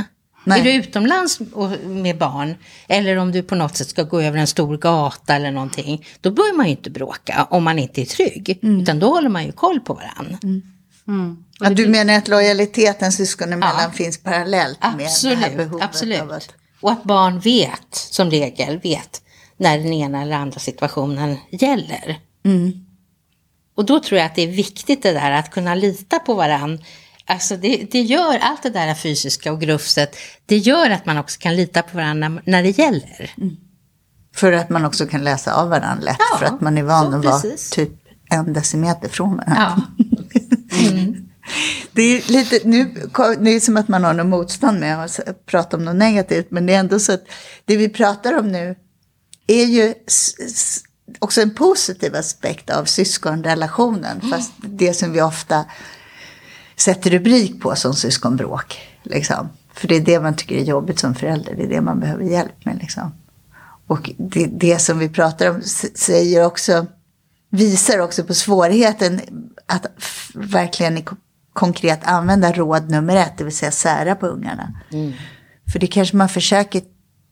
Nej. 0.46 0.60
Är 0.60 0.64
du 0.64 0.72
utomlands 0.72 1.40
med 1.84 2.18
barn 2.18 2.54
eller 2.88 3.16
om 3.16 3.32
du 3.32 3.42
på 3.42 3.54
något 3.54 3.76
sätt 3.76 3.88
ska 3.88 4.02
gå 4.02 4.20
över 4.20 4.38
en 4.38 4.46
stor 4.46 4.76
gata 4.76 5.36
eller 5.36 5.50
någonting. 5.50 6.06
Då 6.20 6.30
bör 6.30 6.56
man 6.56 6.66
ju 6.66 6.70
inte 6.70 6.90
bråka 6.90 7.46
om 7.50 7.64
man 7.64 7.78
inte 7.78 8.00
är 8.00 8.06
trygg. 8.06 8.58
Utan 8.62 8.98
då 8.98 9.08
håller 9.08 9.28
man 9.28 9.46
ju 9.46 9.52
koll 9.52 9.80
på 9.80 9.94
varandra. 9.94 10.38
Ja, 11.60 11.70
du 11.70 11.86
menar 11.86 12.14
att 12.14 12.28
lojaliteten 12.28 13.12
syskonen 13.12 13.52
emellan 13.52 13.92
finns 13.92 14.18
parallellt 14.18 14.78
med 14.96 15.08
det 15.22 15.36
här 15.36 15.56
behovet 15.56 15.84
absolut. 15.84 16.20
av 16.20 16.32
att... 16.32 16.54
Och 16.80 16.92
att 16.92 17.04
barn 17.04 17.40
vet, 17.40 17.94
som 17.94 18.30
regel, 18.30 18.78
vet 18.78 19.22
när 19.56 19.78
den 19.78 19.92
ena 19.92 20.22
eller 20.22 20.36
andra 20.36 20.58
situationen 20.58 21.36
gäller. 21.50 22.18
Och 23.76 23.84
då 23.84 24.00
tror 24.00 24.18
jag 24.18 24.26
att 24.26 24.34
det 24.34 24.42
är 24.42 24.52
viktigt 24.52 25.02
det 25.02 25.12
där 25.12 25.30
att 25.30 25.50
kunna 25.50 25.74
lita 25.74 26.18
på 26.18 26.34
varann. 26.34 26.82
Alltså 27.28 27.56
det, 27.56 27.86
det 27.90 28.00
gör 28.00 28.38
allt 28.38 28.62
det 28.62 28.70
där 28.70 28.94
fysiska 28.94 29.52
och 29.52 29.60
grufset, 29.60 30.16
det 30.46 30.56
gör 30.56 30.90
att 30.90 31.06
man 31.06 31.18
också 31.18 31.38
kan 31.40 31.56
lita 31.56 31.82
på 31.82 31.96
varandra 31.96 32.40
när, 32.44 32.62
det 32.62 32.78
gäller. 32.78 33.34
För 34.34 34.52
att 34.52 34.70
man 34.70 34.84
också 34.84 35.06
kan 35.06 35.24
läsa 35.24 35.54
av 35.54 35.68
varandra 35.68 36.04
lätt. 36.04 36.16
Ja, 36.18 36.38
för 36.38 36.46
att 36.46 36.60
man 36.60 36.78
är 36.78 36.82
van 36.82 37.14
att 37.14 37.24
vara 37.24 37.40
typ 37.70 37.90
en 38.30 38.52
decimeter 38.52 39.08
från 39.08 39.36
varandra. 39.36 39.82
Ja. 39.96 40.04
Det 41.92 42.02
är 42.02 42.32
lite, 42.32 42.60
nu, 42.68 42.84
det 43.40 43.50
är 43.50 43.60
som 43.60 43.76
att 43.76 43.88
man 43.88 44.04
har 44.04 44.14
något 44.14 44.26
motstånd 44.26 44.80
med 44.80 45.04
att 45.04 45.46
prata 45.46 45.76
om 45.76 45.84
något 45.84 45.96
negativt. 45.96 46.46
Men 46.50 46.66
det 46.66 46.74
är 46.74 46.80
ändå 46.80 46.98
så 46.98 47.12
att 47.12 47.24
det 47.64 47.76
vi 47.76 47.88
pratar 47.88 48.38
om 48.38 48.52
nu 48.52 48.76
är 49.46 49.64
ju 49.64 49.94
också 51.18 51.40
en 51.40 51.54
positiv 51.54 52.16
aspekt 52.16 52.70
av 52.70 52.84
syskonrelationen. 52.84 54.20
Fast 54.30 54.52
det 54.58 54.94
som 54.94 55.12
vi 55.12 55.22
ofta 55.22 55.64
sätter 56.76 57.10
rubrik 57.10 57.60
på 57.62 57.76
som 57.76 57.94
syskonbråk. 57.94 58.78
Liksom. 59.02 59.48
För 59.74 59.88
det 59.88 59.96
är 59.96 60.00
det 60.00 60.20
man 60.20 60.36
tycker 60.36 60.56
är 60.56 60.64
jobbigt 60.64 60.98
som 60.98 61.14
förälder. 61.14 61.54
Det 61.54 61.62
är 61.62 61.68
det 61.68 61.80
man 61.80 62.00
behöver 62.00 62.24
hjälp 62.24 62.64
med. 62.64 62.78
Liksom. 62.80 63.12
Och 63.86 64.10
det, 64.18 64.46
det 64.46 64.78
som 64.78 64.98
vi 64.98 65.08
pratar 65.08 65.50
om 65.50 65.62
säger 65.94 66.44
också, 66.44 66.86
visar 67.50 67.98
också 67.98 68.24
på 68.24 68.34
svårigheten 68.34 69.20
att 69.66 69.86
verkligen 70.34 71.02
konkret 71.52 72.00
använda 72.04 72.52
råd 72.52 72.90
nummer 72.90 73.16
ett, 73.16 73.32
det 73.38 73.44
vill 73.44 73.56
säga 73.56 73.70
sära 73.70 74.14
på 74.14 74.26
ungarna. 74.26 74.80
För 75.72 75.78
det 75.78 75.86
kanske 75.86 76.16
man 76.16 76.28
försöker 76.28 76.82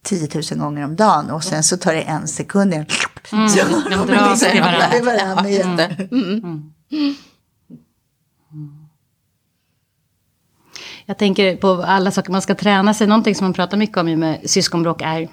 10 0.05 0.29
000 0.35 0.58
gånger 0.58 0.85
om 0.85 0.96
dagen 0.96 1.31
och 1.31 1.44
sen 1.44 1.62
så 1.62 1.76
tar 1.76 1.94
det 1.94 2.02
en 2.02 2.29
sekund. 2.29 2.73
igen. 2.73 2.87
Så 3.31 3.58
de 3.91 4.37
till 4.37 4.61
varandra. 4.61 4.91
till 4.91 5.05
varandra. 5.05 5.43
Jag 11.06 11.19
tänker 11.19 11.56
på 11.56 11.69
alla 11.87 12.11
saker 12.11 12.33
man 12.33 12.43
ska 12.43 12.55
träna 12.55 12.95
sig. 12.95 13.06
Någonting 13.06 13.35
som 13.35 13.45
man 13.45 13.53
pratar 13.55 13.77
mycket 13.77 13.97
om 13.97 14.06
med 14.06 14.51
syskonbråk 14.51 15.03
är 15.03 15.29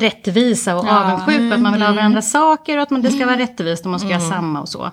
rättvisa 0.00 0.76
och 0.76 0.88
avundsjuka. 0.88 1.54
Att 1.54 1.60
man 1.60 1.72
vill 1.72 1.82
ha 1.82 1.92
varandra 1.92 2.22
saker 2.22 2.76
och 2.76 2.82
att 2.82 2.90
man, 2.90 3.02
det 3.02 3.10
ska 3.10 3.26
vara 3.26 3.38
rättvist 3.38 3.84
och 3.84 3.90
man 3.90 4.00
ska 4.00 4.08
göra 4.08 4.20
samma 4.20 4.60
och 4.60 4.68
så. 4.68 4.90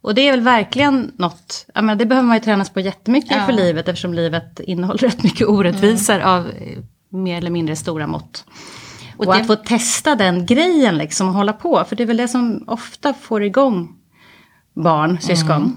Och 0.00 0.14
det 0.14 0.28
är 0.28 0.30
väl 0.30 0.40
verkligen 0.40 1.12
något, 1.16 1.66
jag 1.74 1.84
menar, 1.84 1.96
det 1.98 2.06
behöver 2.06 2.26
man 2.28 2.36
ju 2.36 2.40
tränas 2.42 2.70
på 2.70 2.80
jättemycket 2.80 3.46
för 3.46 3.52
livet 3.52 3.88
eftersom 3.88 4.14
livet 4.14 4.60
innehåller 4.60 4.98
rätt 4.98 5.22
mycket 5.22 5.46
orättvisor 5.48 6.20
av 6.20 6.46
eh, 6.48 6.78
mer 7.08 7.38
eller 7.38 7.50
mindre 7.50 7.76
stora 7.76 8.06
mått. 8.06 8.44
Och, 9.16 9.26
det- 9.26 9.32
att 9.40 9.46
få 9.46 9.56
testa 9.56 10.14
den 10.14 10.46
grejen 10.46 10.98
liksom 10.98 11.28
och 11.28 11.34
hålla 11.34 11.52
på, 11.52 11.84
för 11.88 11.96
det 11.96 12.02
är 12.02 12.06
väl 12.06 12.16
det 12.16 12.28
som 12.28 12.64
ofta 12.66 13.14
får 13.14 13.42
igång 13.42 13.94
barn, 14.74 15.18
syskon. 15.20 15.76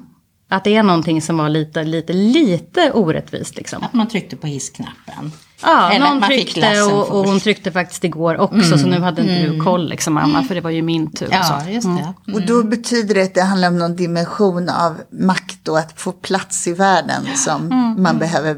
Att 0.51 0.63
det 0.63 0.75
är 0.75 0.83
någonting 0.83 1.21
som 1.21 1.37
var 1.37 1.49
lite, 1.49 1.83
lite, 1.83 2.13
lite 2.13 2.91
orättvist 2.91 3.55
liksom. 3.55 3.83
Att 3.83 3.93
man 3.93 4.07
tryckte 4.07 4.35
på 4.35 4.47
hissknappen. 4.47 5.31
Ja, 5.61 5.91
Eller 5.91 6.05
någon 6.09 6.21
tryckte 6.21 6.81
och, 6.81 7.09
och 7.19 7.25
hon 7.25 7.39
tryckte 7.39 7.71
faktiskt 7.71 8.03
igår 8.03 8.37
också, 8.37 8.77
så 8.77 8.87
nu 8.87 8.99
hade 8.99 9.21
inte 9.21 9.41
du 9.47 9.59
koll 9.59 9.89
liksom 9.89 10.13
mamma, 10.13 10.43
för 10.43 10.55
det 10.55 10.61
var 10.61 10.69
ju 10.69 10.81
min 10.81 11.11
tur. 11.11 11.27
och 11.27 11.33
Ja, 11.33 11.61
så. 11.65 11.69
just 11.71 11.87
det. 11.87 12.33
Och 12.33 12.41
då 12.41 12.63
betyder 12.63 13.15
det 13.15 13.23
att 13.23 13.33
det 13.33 13.41
handlar 13.41 13.67
om 13.67 13.77
någon 13.77 13.95
dimension 13.95 14.69
av 14.69 14.97
makt 15.11 15.67
och 15.67 15.79
att 15.79 15.99
få 16.01 16.11
plats 16.11 16.67
i 16.67 16.73
världen 16.73 17.25
som 17.35 17.67
man 17.97 18.19
behöver 18.19 18.53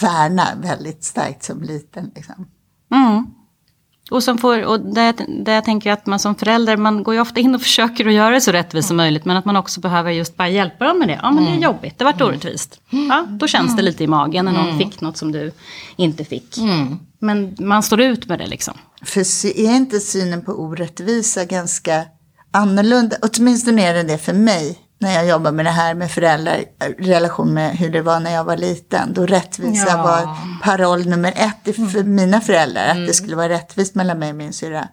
värna 0.00 0.48
väldigt 0.62 1.04
starkt 1.04 1.42
som 1.42 1.62
liten. 1.62 2.10
Liksom. 2.14 2.46
Mm. 4.10 4.16
Och, 4.16 4.22
som 4.22 4.38
får, 4.38 4.64
och 4.64 4.80
där, 4.80 5.14
där 5.44 5.52
jag 5.52 5.64
tänker 5.64 5.92
att 5.92 6.06
man 6.06 6.18
som 6.18 6.34
förälder, 6.34 6.76
man 6.76 7.02
går 7.02 7.14
ju 7.14 7.20
ofta 7.20 7.40
in 7.40 7.54
och 7.54 7.62
försöker 7.68 8.06
att 8.06 8.12
göra 8.12 8.34
det 8.34 8.40
så 8.40 8.52
rättvist 8.52 8.88
som 8.88 8.96
möjligt, 8.96 9.24
men 9.24 9.36
att 9.36 9.44
man 9.44 9.56
också 9.56 9.80
behöver 9.80 10.10
just 10.10 10.36
bara 10.36 10.48
hjälpa 10.48 10.84
dem 10.84 10.98
med 10.98 11.08
det. 11.08 11.20
Ja, 11.22 11.30
men 11.30 11.44
det 11.44 11.50
är 11.50 11.56
jobbigt, 11.56 11.98
det 11.98 12.04
vart 12.04 12.20
orättvist. 12.20 12.80
Ja, 12.90 13.26
då 13.28 13.46
känns 13.46 13.76
det 13.76 13.82
lite 13.82 14.04
i 14.04 14.06
magen 14.06 14.44
när 14.44 14.52
någon 14.52 14.78
fick 14.78 15.00
något 15.00 15.16
som 15.16 15.32
du 15.32 15.52
inte 15.96 16.24
fick. 16.24 16.56
Men 17.18 17.56
man 17.58 17.82
står 17.82 18.00
ut 18.00 18.26
med 18.28 18.38
det 18.38 18.46
liksom. 18.46 18.74
För 19.02 19.20
är 19.46 19.76
inte 19.76 20.00
synen 20.00 20.44
på 20.44 20.52
orättvisa 20.52 21.44
ganska 21.44 22.04
annorlunda? 22.50 23.16
Åtminstone 23.22 23.88
är 23.88 23.94
det 23.94 24.02
det 24.02 24.18
för 24.18 24.32
mig. 24.32 24.78
När 25.04 25.14
jag 25.14 25.26
jobbar 25.26 25.52
med 25.52 25.64
det 25.64 25.70
här 25.70 25.94
med 25.94 26.10
föräldrar, 26.10 26.56
i 26.98 27.04
relation 27.04 27.54
med 27.54 27.76
hur 27.76 27.90
det 27.90 28.02
var 28.02 28.20
när 28.20 28.34
jag 28.34 28.44
var 28.44 28.56
liten. 28.56 29.12
Då 29.14 29.26
rättvisa 29.26 29.86
Ja. 29.88 30.02
var 30.02 30.28
paroll 30.62 31.06
nummer 31.06 31.32
ett 31.36 31.76
för 31.76 32.02
mina 32.04 32.40
föräldrar. 32.40 32.88
Att 32.88 33.06
det 33.06 33.12
skulle 33.14 33.36
vara 33.36 33.48
rättvist 33.48 33.94
mellan 33.94 34.18
mig 34.18 34.30
och 34.30 34.36
min 34.36 34.52
syrra. 34.52 34.88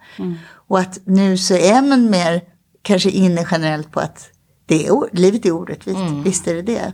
Och 0.67 0.79
att 0.79 0.99
nu 1.05 1.37
så 1.37 1.53
är 1.55 1.81
man 1.81 2.09
mer 2.09 2.41
kanske 2.81 3.09
inne 3.09 3.45
generellt 3.51 3.91
på 3.91 3.99
att 3.99 4.27
det 4.65 4.87
är, 4.87 5.15
livet 5.17 5.45
är 5.45 5.51
orättvist. 5.51 5.99
Visst 6.25 6.47
är 6.47 6.53
det 6.55 6.61
det. 6.61 6.93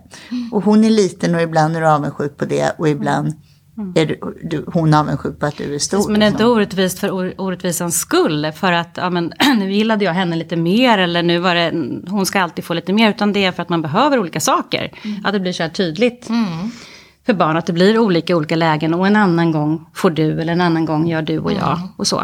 Och 0.52 0.64
hon 0.64 0.84
är 0.84 0.90
liten 0.90 1.36
och 1.36 1.42
ibland 1.42 1.76
är 1.76 1.82
du 1.82 1.88
avundsjuk 1.88 2.38
på 2.38 2.46
det. 2.46 2.72
Och 2.78 2.90
ibland 2.90 3.34
är 3.96 4.06
du, 4.06 4.20
du, 4.44 4.66
hon 4.68 4.94
avundsjuk 4.94 5.40
på 5.40 5.46
att 5.46 5.58
du 5.58 5.76
är 5.76 5.80
stor. 5.80 6.10
Men 6.10 6.20
det 6.20 6.26
är 6.26 6.28
inte 6.28 6.38
liksom. 6.38 6.52
orättvist 6.52 7.00
för 7.00 7.10
or- 7.10 7.34
orättvisans 7.38 8.00
skull. 8.00 8.52
För 8.56 8.72
att 8.72 8.98
ja, 8.98 9.10
men, 9.10 9.34
nu 9.58 9.74
gillade 9.74 10.06
jag 10.06 10.14
henne 10.14 10.36
lite 10.36 10.56
mer 10.56 10.98
eller 10.98 11.24
nu 11.24 11.40
var 11.40 11.56
det, 11.56 11.72
hon 12.10 12.26
ska 12.26 12.42
alltid 12.42 12.66
få 12.66 12.74
lite 12.74 12.94
mer. 12.94 13.10
Utan 13.10 13.34
det 13.34 13.46
är 13.46 13.52
för 13.52 13.62
att 13.62 13.70
man 13.70 13.82
behöver 13.82 14.20
olika 14.20 14.40
saker. 14.40 14.92
Att 15.24 15.34
det 15.34 15.40
blir 15.40 15.54
så 15.54 15.64
här 15.64 15.70
tydligt 15.70 16.30
för 17.26 17.34
barn 17.34 17.58
att 17.58 17.66
det 17.66 17.74
blir 17.74 18.00
olika 18.00 18.36
olika 18.36 18.56
lägen. 18.56 18.94
Och 18.94 19.08
en 19.08 19.16
annan 19.16 19.52
gång 19.52 19.86
får 19.94 20.10
du 20.10 20.42
eller 20.42 20.54
en 20.54 20.62
annan 20.62 20.86
gång 20.86 21.08
gör 21.08 21.22
du 21.22 21.40
och 21.40 21.52
jag 21.52 21.80
och 21.98 22.08
så. 22.08 22.24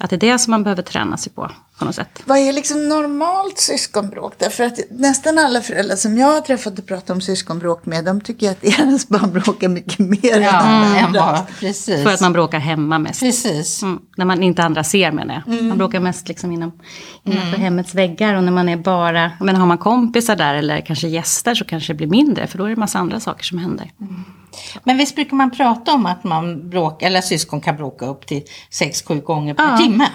Att 0.00 0.10
det 0.10 0.16
är 0.16 0.20
det 0.32 0.38
som 0.38 0.50
man 0.50 0.62
behöver 0.64 0.82
träna 0.82 1.16
sig 1.16 1.32
på 1.32 1.50
på 1.78 1.84
något 1.84 1.94
sätt. 1.94 2.22
Vad 2.24 2.38
är 2.38 2.52
liksom 2.52 2.88
normalt 2.88 3.58
syskonbråk? 3.58 4.34
Därför 4.38 4.64
att 4.64 4.78
nästan 4.90 5.38
alla 5.38 5.60
föräldrar 5.60 5.96
som 5.96 6.18
jag 6.18 6.26
har 6.26 6.40
träffat 6.40 6.78
och 6.78 6.86
pratat 6.86 7.10
om 7.10 7.20
syskonbråk 7.20 7.86
med, 7.86 8.04
de 8.04 8.20
tycker 8.20 8.50
att 8.50 8.60
deras 8.62 9.08
barn 9.08 9.32
bråkar 9.32 9.68
mycket 9.68 9.98
mer 9.98 10.36
än 10.36 10.42
Ja, 10.42 10.60
än 10.96 11.04
andra. 11.04 11.20
vad- 11.20 11.46
precis. 11.60 12.02
För 12.02 12.14
att 12.14 12.20
man 12.20 12.32
bråkar 12.32 12.58
hemma 12.58 12.98
mest. 12.98 13.20
Precis. 13.20 13.82
Mm, 13.82 13.98
när 14.16 14.24
man 14.24 14.42
inte 14.42 14.62
andra 14.62 14.84
ser 14.84 15.12
menar 15.12 15.42
jag. 15.46 15.62
Man 15.62 15.78
bråkar 15.78 16.00
mest 16.00 16.28
liksom 16.28 16.52
inom, 16.52 16.72
innanför 17.24 17.58
hemmets 17.58 17.94
väggar. 17.94 18.34
Och 18.34 18.44
när 18.44 18.52
man 18.52 18.68
är 18.68 18.76
bara, 18.76 19.30
men 19.40 19.56
har 19.56 19.66
man 19.66 19.78
kompisar 19.78 20.36
där 20.36 20.54
eller 20.54 20.80
kanske 20.80 21.08
gäster 21.08 21.54
så 21.54 21.64
kanske 21.64 21.92
det 21.92 21.96
blir 21.96 22.06
mindre. 22.08 22.46
För 22.46 22.58
då 22.58 22.64
är 22.64 22.68
det 22.68 22.76
massa 22.76 22.98
andra 22.98 23.20
saker 23.20 23.44
som 23.44 23.58
händer. 23.58 23.90
Men 24.84 24.96
visst 24.96 25.14
brukar 25.14 25.36
man 25.36 25.50
prata 25.50 25.92
om 25.94 26.06
att 26.06 26.24
man 26.24 26.70
bråkar, 26.70 27.06
eller 27.06 27.20
syskon 27.20 27.60
kan 27.60 27.76
bråka 27.76 28.06
upp 28.06 28.26
till 28.26 28.42
6-7 28.70 29.20
gånger 29.22 29.54
per 29.54 29.70
Ja. 29.70 29.76
timme? 29.76 30.08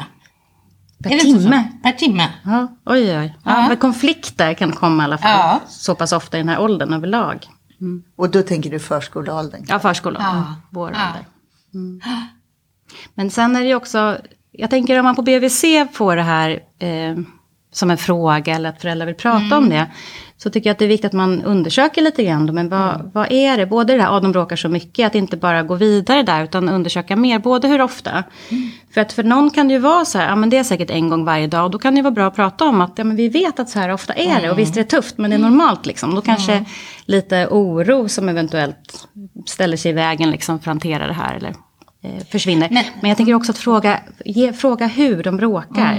Per 1.04 1.12
Är 1.16 1.20
timme? 1.20 1.64
Per 1.84 1.92
timme. 1.92 2.30
Ja, 2.46 2.68
oj, 2.86 3.18
oj. 3.20 3.36
Ja, 3.46 3.52
Ja. 3.62 3.68
Men 3.68 3.78
konflikter 3.78 4.54
kan 4.54 4.72
komma 4.72 5.04
i 5.04 5.06
alla 5.06 5.18
fall. 5.18 5.32
Ja. 5.32 5.60
Så 5.68 5.96
pass 5.96 6.12
ofta 6.14 6.38
i 6.38 6.40
den 6.40 6.50
här 6.50 6.60
åldern 6.62 6.94
överlag. 6.94 7.46
Och 8.16 8.30
då 8.30 8.42
tänker 8.42 8.70
du 8.72 8.80
förskoleåldern? 8.80 9.66
Ja, 9.68 9.80
förskolan. 9.80 10.22
Ja. 10.38 10.56
Vår 10.70 10.92
Ja. 10.92 11.08
ålder. 11.08 11.26
Mm. 11.74 12.02
Men 13.16 13.30
sen 13.32 13.56
är 13.56 13.62
det 13.62 13.68
ju 13.68 13.76
också, 13.76 14.18
jag 14.52 14.70
tänker 14.70 15.00
om 15.00 15.04
man 15.06 15.16
på 15.16 15.22
BVC 15.22 15.64
får 15.94 16.16
det 16.16 16.22
här 16.24 16.60
eh, 16.80 17.18
som 17.72 17.92
en 17.92 17.98
fråga 17.98 18.56
eller 18.56 18.70
att 18.70 18.82
föräldrar 18.82 19.06
vill 19.06 19.16
prata 19.16 19.58
om 19.58 19.70
det. 19.70 19.92
Så 20.44 20.50
tycker 20.50 20.70
jag 20.70 20.72
att 20.72 20.80
det 20.80 20.86
är 20.86 20.90
viktigt 20.90 21.06
att 21.06 21.14
man 21.14 21.42
undersöker 21.44 22.02
lite 22.02 22.24
grann. 22.24 22.46
Då, 22.46 22.54
men 22.54 22.70
vad, 22.70 23.12
vad 23.14 23.32
är 23.32 23.58
det? 23.58 23.66
Både 23.66 23.96
det 23.96 24.02
här, 24.02 24.18
att 24.18 24.24
de 24.24 24.32
bråkar 24.32 24.56
så 24.56 24.70
mycket, 24.70 25.08
att 25.08 25.16
inte 25.16 25.38
bara 25.38 25.64
gå 25.64 25.76
vidare 25.76 26.24
där 26.24 26.44
utan 26.44 26.70
undersöka 26.70 27.16
mer. 27.16 27.40
Både 27.40 27.68
hur 27.68 27.82
ofta. 27.82 28.24
För 28.94 29.02
att 29.02 29.14
för 29.14 29.24
någon 29.24 29.50
kan 29.50 29.68
det 29.68 29.74
ju 29.74 29.80
vara 29.80 30.06
så 30.06 30.18
här, 30.18 30.30
ja 30.30 30.36
men 30.36 30.50
det 30.50 30.58
är 30.58 30.64
säkert 30.64 30.90
en 30.90 31.10
gång 31.10 31.26
varje 31.26 31.48
dag. 31.48 31.66
Och 31.66 31.72
då 31.72 31.80
kan 31.80 31.94
det 31.94 31.98
ju 31.98 32.04
vara 32.04 32.12
bra 32.12 32.28
att 32.28 32.36
prata 32.36 32.66
om 32.66 32.82
att 32.82 32.92
ja, 32.96 33.04
men 33.04 33.16
vi 33.16 33.30
vet 33.30 33.60
att 33.60 33.70
så 33.70 33.80
här 33.80 33.90
ofta 33.90 34.14
är 34.14 34.42
det. 34.42 34.52
Och 34.52 34.60
visst 34.60 34.78
är 34.78 34.82
det 34.82 34.90
tufft, 34.90 35.18
men 35.18 35.30
det 35.30 35.36
är 35.36 35.40
normalt 35.40 35.86
liksom. 35.86 36.16
Då 36.16 36.22
kanske 36.22 36.66
lite 37.06 37.48
oro 37.52 38.10
som 38.10 38.30
eventuellt 38.30 39.08
ställer 39.46 39.78
sig 39.78 39.92
i 39.92 39.94
vägen 39.94 40.32
liksom 40.32 40.60
för 40.60 40.64
att 40.64 40.74
hantera 40.74 41.08
det 41.08 41.14
här. 41.14 41.36
Eller 41.36 41.54
eh, 42.04 42.24
försvinner. 42.32 42.68
Men, 42.72 42.84
Men- 43.02 43.10
jag 43.10 43.18
tänker 43.18 43.34
också 43.34 43.52
att 43.52 43.58
fråga, 43.58 44.00
ge, 44.26 44.54
fråga 44.54 44.88
hur 44.88 45.24
de 45.24 45.38
bråkar. 45.38 45.94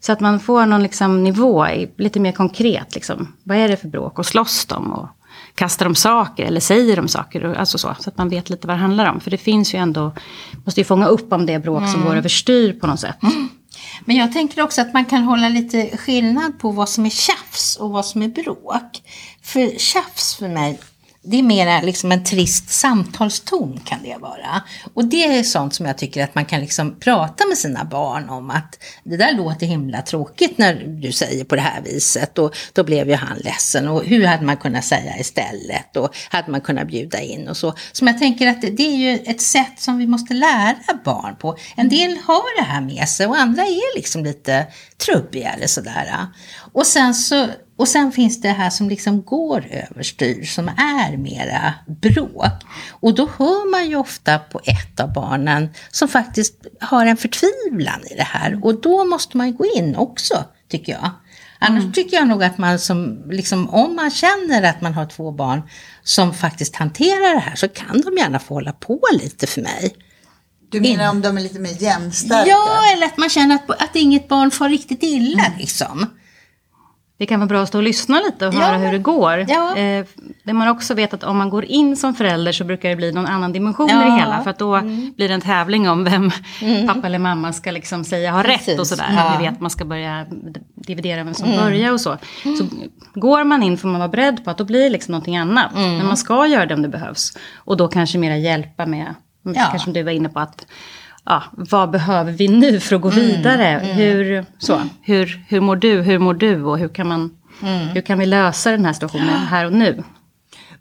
Så 0.00 0.12
att 0.12 0.20
man 0.20 0.40
får 0.40 0.66
någon 0.66 0.82
liksom 0.82 1.24
nivå, 1.24 1.66
i- 1.68 1.90
lite 1.98 2.20
mer 2.20 2.32
konkret. 2.32 2.94
Liksom. 2.94 3.32
Vad 3.42 3.56
är 3.56 3.68
det 3.68 3.76
för 3.76 3.88
bråk? 3.88 4.18
Och 4.18 4.26
slåss 4.26 4.66
de? 4.66 4.92
Och 4.92 5.08
kastar 5.54 5.84
de 5.86 5.94
saker? 5.94 6.44
Eller 6.44 6.60
säger 6.60 6.96
de 6.96 7.08
saker? 7.08 7.54
Alltså 7.54 7.78
så, 7.78 7.96
så 8.00 8.10
att 8.10 8.18
man 8.18 8.28
vet 8.28 8.50
lite 8.50 8.66
vad 8.66 8.76
det 8.76 8.80
handlar 8.80 9.10
om. 9.10 9.20
För 9.20 9.30
det 9.30 9.38
finns 9.38 9.74
ju 9.74 9.78
ändå, 9.78 10.12
måste 10.64 10.80
ju 10.80 10.84
fånga 10.84 11.06
upp 11.06 11.32
om 11.32 11.46
det 11.46 11.52
är 11.52 11.58
bråk 11.58 11.88
som 11.88 12.04
går 12.04 12.16
överstyr 12.16 12.72
på 12.72 12.86
något 12.86 13.00
sätt. 13.00 13.16
Men 14.04 14.16
jag 14.16 14.32
tänker 14.32 14.62
också 14.62 14.80
att 14.80 14.94
man 14.94 15.04
kan 15.04 15.22
hålla 15.22 15.48
lite 15.48 15.96
skillnad 15.96 16.58
på 16.58 16.70
vad 16.70 16.88
som 16.88 17.06
är 17.06 17.10
tjafs 17.10 17.76
och 17.76 17.90
vad 17.90 18.06
som 18.06 18.22
är 18.22 18.28
bråk. 18.28 19.02
För 19.42 19.78
tjafs 19.78 20.34
för 20.34 20.48
mig, 20.48 20.80
det 21.22 21.38
är 21.38 21.42
mera 21.42 21.80
liksom 21.80 22.12
en 22.12 22.24
trist 22.24 22.70
samtalston 22.70 23.80
kan 23.84 23.98
det 24.02 24.16
vara. 24.20 24.62
Och 24.94 25.04
det 25.04 25.24
är 25.24 25.42
sånt 25.42 25.74
som 25.74 25.86
jag 25.86 25.98
tycker 25.98 26.24
att 26.24 26.34
man 26.34 26.44
kan 26.44 26.60
liksom 26.60 27.00
prata 27.00 27.46
med 27.46 27.58
sina 27.58 27.84
barn 27.84 28.28
om 28.28 28.50
att 28.50 28.78
det 29.04 29.16
där 29.16 29.32
låter 29.32 29.66
himla 29.66 30.02
tråkigt 30.02 30.58
när 30.58 30.74
du 30.74 31.12
säger 31.12 31.44
på 31.44 31.56
det 31.56 31.62
här 31.62 31.82
viset 31.82 32.38
och 32.38 32.56
då 32.72 32.84
blev 32.84 33.08
ju 33.08 33.14
han 33.14 33.38
ledsen 33.38 33.88
och 33.88 34.04
hur 34.04 34.26
hade 34.26 34.44
man 34.44 34.56
kunnat 34.56 34.84
säga 34.84 35.18
istället 35.18 35.96
och 35.96 36.16
hade 36.30 36.50
man 36.50 36.60
kunnat 36.60 36.86
bjuda 36.86 37.20
in 37.20 37.48
och 37.48 37.56
så. 37.56 37.74
Som 37.92 38.06
jag 38.06 38.18
tänker 38.18 38.46
att 38.46 38.62
det, 38.62 38.70
det 38.70 38.82
är 38.82 38.96
ju 38.96 39.18
ett 39.24 39.40
sätt 39.40 39.80
som 39.80 39.98
vi 39.98 40.06
måste 40.06 40.34
lära 40.34 40.76
barn 41.04 41.36
på. 41.36 41.56
En 41.76 41.88
del 41.88 42.18
har 42.26 42.60
det 42.62 42.66
här 42.66 42.80
med 42.80 43.08
sig 43.08 43.26
och 43.26 43.38
andra 43.38 43.62
är 43.62 43.96
liksom 43.96 44.24
lite 44.24 44.66
trubbigare 45.06 45.68
sådär. 45.68 46.26
Och 46.78 46.86
sen 46.86 47.14
så 47.14 47.48
och 47.76 47.88
sen 47.88 48.12
finns 48.12 48.40
det 48.40 48.48
här 48.48 48.70
som 48.70 48.88
liksom 48.88 49.22
går 49.22 49.66
överstyr, 49.70 50.44
som 50.44 50.68
är 50.68 51.16
mera 51.16 51.74
bråk. 51.86 52.52
Och 52.90 53.14
då 53.14 53.28
hör 53.38 53.70
man 53.70 53.88
ju 53.88 53.96
ofta 53.96 54.38
på 54.38 54.60
ett 54.64 55.00
av 55.00 55.12
barnen 55.12 55.68
som 55.90 56.08
faktiskt 56.08 56.54
har 56.80 57.06
en 57.06 57.16
förtvivlan 57.16 58.00
i 58.10 58.14
det 58.14 58.22
här. 58.22 58.60
Och 58.62 58.80
då 58.80 59.04
måste 59.04 59.36
man 59.36 59.46
ju 59.46 59.52
gå 59.52 59.64
in 59.76 59.96
också, 59.96 60.44
tycker 60.68 60.92
jag. 60.92 61.10
Annars 61.58 61.94
tycker 61.94 62.16
jag 62.16 62.28
nog 62.28 62.44
att 62.44 62.58
man 62.58 62.78
som, 62.78 63.22
liksom, 63.30 63.68
om 63.70 63.96
man 63.96 64.10
känner 64.10 64.62
att 64.62 64.80
man 64.80 64.94
har 64.94 65.06
två 65.06 65.32
barn 65.32 65.62
som 66.02 66.34
faktiskt 66.34 66.76
hanterar 66.76 67.34
det 67.34 67.40
här 67.40 67.56
så 67.56 67.68
kan 67.68 68.00
de 68.00 68.16
gärna 68.16 68.38
få 68.38 68.54
hålla 68.54 68.72
på 68.72 69.00
lite 69.12 69.46
för 69.46 69.62
mig. 69.62 69.94
Du 70.70 70.80
menar 70.80 71.10
om 71.10 71.20
de 71.20 71.36
är 71.38 71.42
lite 71.42 71.58
mer 71.58 71.82
jämnstarka? 71.82 72.50
Ja, 72.50 72.92
eller 72.92 73.06
att 73.06 73.16
man 73.16 73.28
känner 73.28 73.54
att, 73.54 73.82
att 73.82 73.96
inget 73.96 74.28
barn 74.28 74.50
får 74.50 74.68
riktigt 74.68 75.02
illa 75.02 75.52
liksom. 75.58 76.06
Det 77.18 77.26
kan 77.26 77.40
vara 77.40 77.48
bra 77.48 77.62
att 77.62 77.68
stå 77.68 77.78
och 77.78 77.84
lyssna 77.84 78.20
lite 78.20 78.46
och 78.46 78.54
Ja, 78.54 78.58
höra 78.60 78.72
men- 78.78 78.80
hur 78.86 78.92
det 78.92 78.98
går. 78.98 79.44
ja. 79.48 79.76
Eh, 79.76 80.04
det 80.44 80.52
man 80.52 80.68
också 80.68 80.94
vet 80.94 81.14
att 81.14 81.24
om 81.24 81.38
man 81.38 81.50
går 81.50 81.64
in 81.64 81.96
som 81.96 82.14
förälder 82.14 82.52
så 82.52 82.64
brukar 82.64 82.88
det 82.88 82.96
bli 82.96 83.12
någon 83.12 83.26
annan 83.26 83.52
dimension 83.52 83.88
i 83.88 83.92
Ja. 83.92 84.02
Mm. 84.02 84.14
det 84.14 84.20
hela. 84.20 84.42
För 84.42 84.50
att 84.50 84.58
då 84.58 84.80
blir 85.16 85.28
det 85.28 85.34
en 85.34 85.40
tävling 85.40 85.88
om 85.88 86.04
vem 86.04 86.30
pappa 86.86 87.06
eller 87.06 87.18
mamma 87.18 87.52
ska 87.52 87.70
liksom 87.70 88.04
säga 88.04 88.32
har 88.32 88.44
rätt 88.44 88.60
och 88.60 88.64
Precis. 88.66 88.88
sådär. 88.88 89.06
Ja. 89.16 89.20
Mm. 89.26 89.38
Vi 89.38 89.44
vet 89.44 89.54
att 89.54 89.60
man 89.60 89.70
ska 89.70 89.84
börja 89.84 90.26
dividera 90.74 91.24
vem 91.24 91.34
som 91.34 91.50
börjar 91.56 91.92
och 91.92 92.00
så. 92.00 92.16
Så 92.42 92.64
går 93.14 93.44
man 93.44 93.62
in 93.62 93.78
får 93.78 93.88
man 93.88 93.98
vara 93.98 94.08
beredd 94.08 94.44
på 94.44 94.50
att 94.50 94.58
då 94.58 94.64
blir 94.64 94.80
det 94.82 94.88
liksom 94.90 95.12
någonting 95.12 95.36
annat. 95.36 95.74
Mm. 95.76 95.96
Men 95.96 96.06
man 96.06 96.16
ska 96.16 96.46
göra 96.46 96.66
det 96.66 96.74
om 96.74 96.82
det 96.82 96.88
behövs. 96.88 97.36
Och 97.56 97.76
då 97.76 97.88
kanske 97.88 98.18
mera 98.18 98.36
hjälpa 98.36 98.86
med, 98.86 99.14
Ja. 99.42 99.52
kanske 99.54 99.78
som 99.78 99.92
du 99.92 100.02
var 100.02 100.12
inne 100.12 100.28
på 100.28 100.40
att 100.40 100.66
Ja, 101.28 101.42
vad 101.52 101.90
behöver 101.90 102.32
vi 102.32 102.48
nu 102.48 102.80
för 102.80 102.96
att 102.96 103.02
gå 103.02 103.08
vidare? 103.08 103.80
Hur, 103.84 104.46
så, 104.58 104.80
hur, 105.02 105.44
hur 105.48 105.60
mår 105.60 105.76
du? 105.76 106.02
Hur 106.02 106.18
mår 106.18 106.34
du? 106.34 106.64
Och 106.64 106.78
hur 106.78 106.88
kan, 106.88 107.08
man, 107.08 107.36
hur 107.94 108.00
kan 108.00 108.18
vi 108.18 108.26
lösa 108.26 108.70
den 108.70 108.84
här 108.84 108.92
situationen 108.92 109.28
här 109.28 109.66
och 109.66 109.72
nu? 109.72 110.04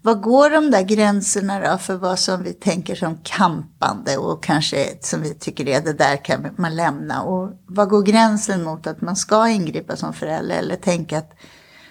Vad 0.01 0.21
går 0.21 0.49
de 0.49 0.71
där 0.71 0.81
gränserna 0.81 1.59
då 1.59 1.77
för 1.77 1.95
vad 1.95 2.19
som 2.19 2.43
vi 2.43 2.53
tänker 2.53 2.95
som 2.95 3.17
kampande 3.23 4.17
och 4.17 4.43
kanske 4.43 4.85
som 5.01 5.21
vi 5.21 5.33
tycker 5.33 5.67
är 5.67 5.81
det 5.81 5.93
där 5.93 6.25
kan 6.25 6.45
man 6.57 6.75
lämna? 6.75 7.21
Och 7.21 7.51
vad 7.65 7.89
går 7.89 8.01
gränsen 8.01 8.63
mot 8.63 8.87
att 8.87 9.01
man 9.01 9.15
ska 9.15 9.47
ingripa 9.47 9.95
som 9.95 10.13
förälder 10.13 10.55
eller 10.55 10.75
tänka 10.75 11.17
att 11.17 11.31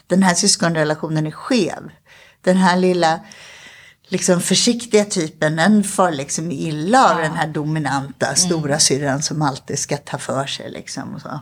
den 0.06 0.22
här 0.22 0.34
syskonrelationen 0.34 1.26
är 1.26 1.30
skev? 1.30 1.90
Den 2.44 2.56
här 2.56 2.76
lilla 2.76 3.20
liksom 4.08 4.40
försiktiga 4.40 5.04
typen, 5.04 5.56
den 5.56 5.84
får 5.84 6.10
liksom 6.10 6.50
illa 6.50 7.10
av 7.12 7.16
den 7.18 7.32
här 7.32 7.46
dominanta 7.46 8.34
stora 8.34 8.78
syrran 8.78 9.22
som 9.22 9.42
alltid 9.42 9.78
ska 9.78 9.96
ta 9.96 10.18
för 10.18 10.46
sig 10.46 10.70
liksom 10.70 11.14
och 11.14 11.20
så. 11.20 11.40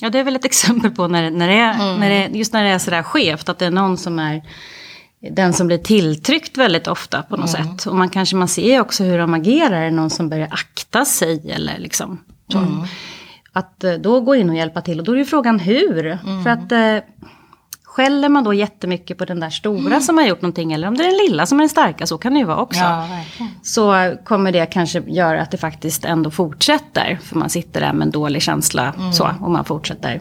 Ja, 0.00 0.10
det 0.10 0.18
är 0.18 0.24
väl 0.24 0.36
ett 0.36 0.44
exempel 0.52 0.90
på 0.90 1.08
när, 1.08 1.30
när 1.30 1.48
det 1.48 1.54
är, 1.54 1.98
när 1.98 2.10
det, 2.10 2.38
just 2.38 2.52
när 2.52 2.64
det 2.64 2.70
är 2.70 2.78
sådär 2.78 3.02
skevt, 3.02 3.48
att 3.48 3.58
det 3.58 3.66
är 3.66 3.70
någon 3.70 3.96
som 3.98 4.18
är 4.18 4.42
den 5.20 5.52
som 5.52 5.66
blir 5.66 5.78
tilltryckt 5.78 6.56
väldigt 6.56 6.86
ofta 6.86 7.22
på 7.22 7.36
något 7.36 7.50
sätt. 7.50 7.86
Och 7.86 7.96
man 7.96 8.08
kanske 8.08 8.36
man 8.36 8.48
ser 8.48 8.80
också 8.80 9.04
hur 9.04 9.18
de 9.18 9.34
agerar, 9.34 9.82
är 9.82 9.90
någon 9.90 10.10
som 10.10 10.28
börjar 10.28 10.48
akta 10.50 11.04
sig 11.04 11.50
eller 11.50 11.78
liksom. 11.78 12.24
Så. 12.52 12.58
Att 13.52 13.84
eh, 13.84 13.92
då 13.92 14.20
gå 14.20 14.34
in 14.34 14.50
och 14.50 14.56
hjälpa 14.56 14.80
till, 14.80 14.98
och 14.98 15.04
då 15.04 15.12
är 15.12 15.16
ju 15.16 15.24
frågan 15.24 15.58
hur. 15.58 16.18
För 16.42 16.50
att 16.50 16.72
eh, 16.72 17.08
skäller 17.98 18.28
man 18.28 18.44
då 18.44 18.54
jättemycket 18.54 19.18
på 19.18 19.24
den 19.24 19.40
där 19.40 19.50
stora 19.50 20.00
som 20.00 20.18
har 20.18 20.24
gjort 20.24 20.42
någonting, 20.42 20.72
eller 20.72 20.88
om 20.88 20.96
det 20.96 21.04
är 21.04 21.06
den 21.06 21.26
lilla 21.26 21.46
som 21.46 21.58
är 21.58 21.62
den 21.62 21.68
starka, 21.68 22.06
så 22.06 22.18
kan 22.18 22.32
det 22.32 22.38
ju 22.38 22.44
vara 22.44 22.60
också. 22.60 22.80
verkligen. 22.80 23.52
så 23.62 24.14
kommer 24.24 24.52
det 24.52 24.66
kanske 24.66 25.02
göra 25.06 25.42
att 25.42 25.50
det 25.50 25.56
faktiskt 25.58 26.04
ändå 26.04 26.30
fortsätter. 26.30 27.18
För 27.22 27.36
man 27.36 27.50
sitter 27.50 27.80
där 27.80 27.92
med 27.92 28.06
en 28.06 28.10
dålig 28.10 28.42
känsla 28.42 28.94
så, 29.12 29.30
och 29.40 29.50
man 29.50 29.64
fortsätter 29.64 30.20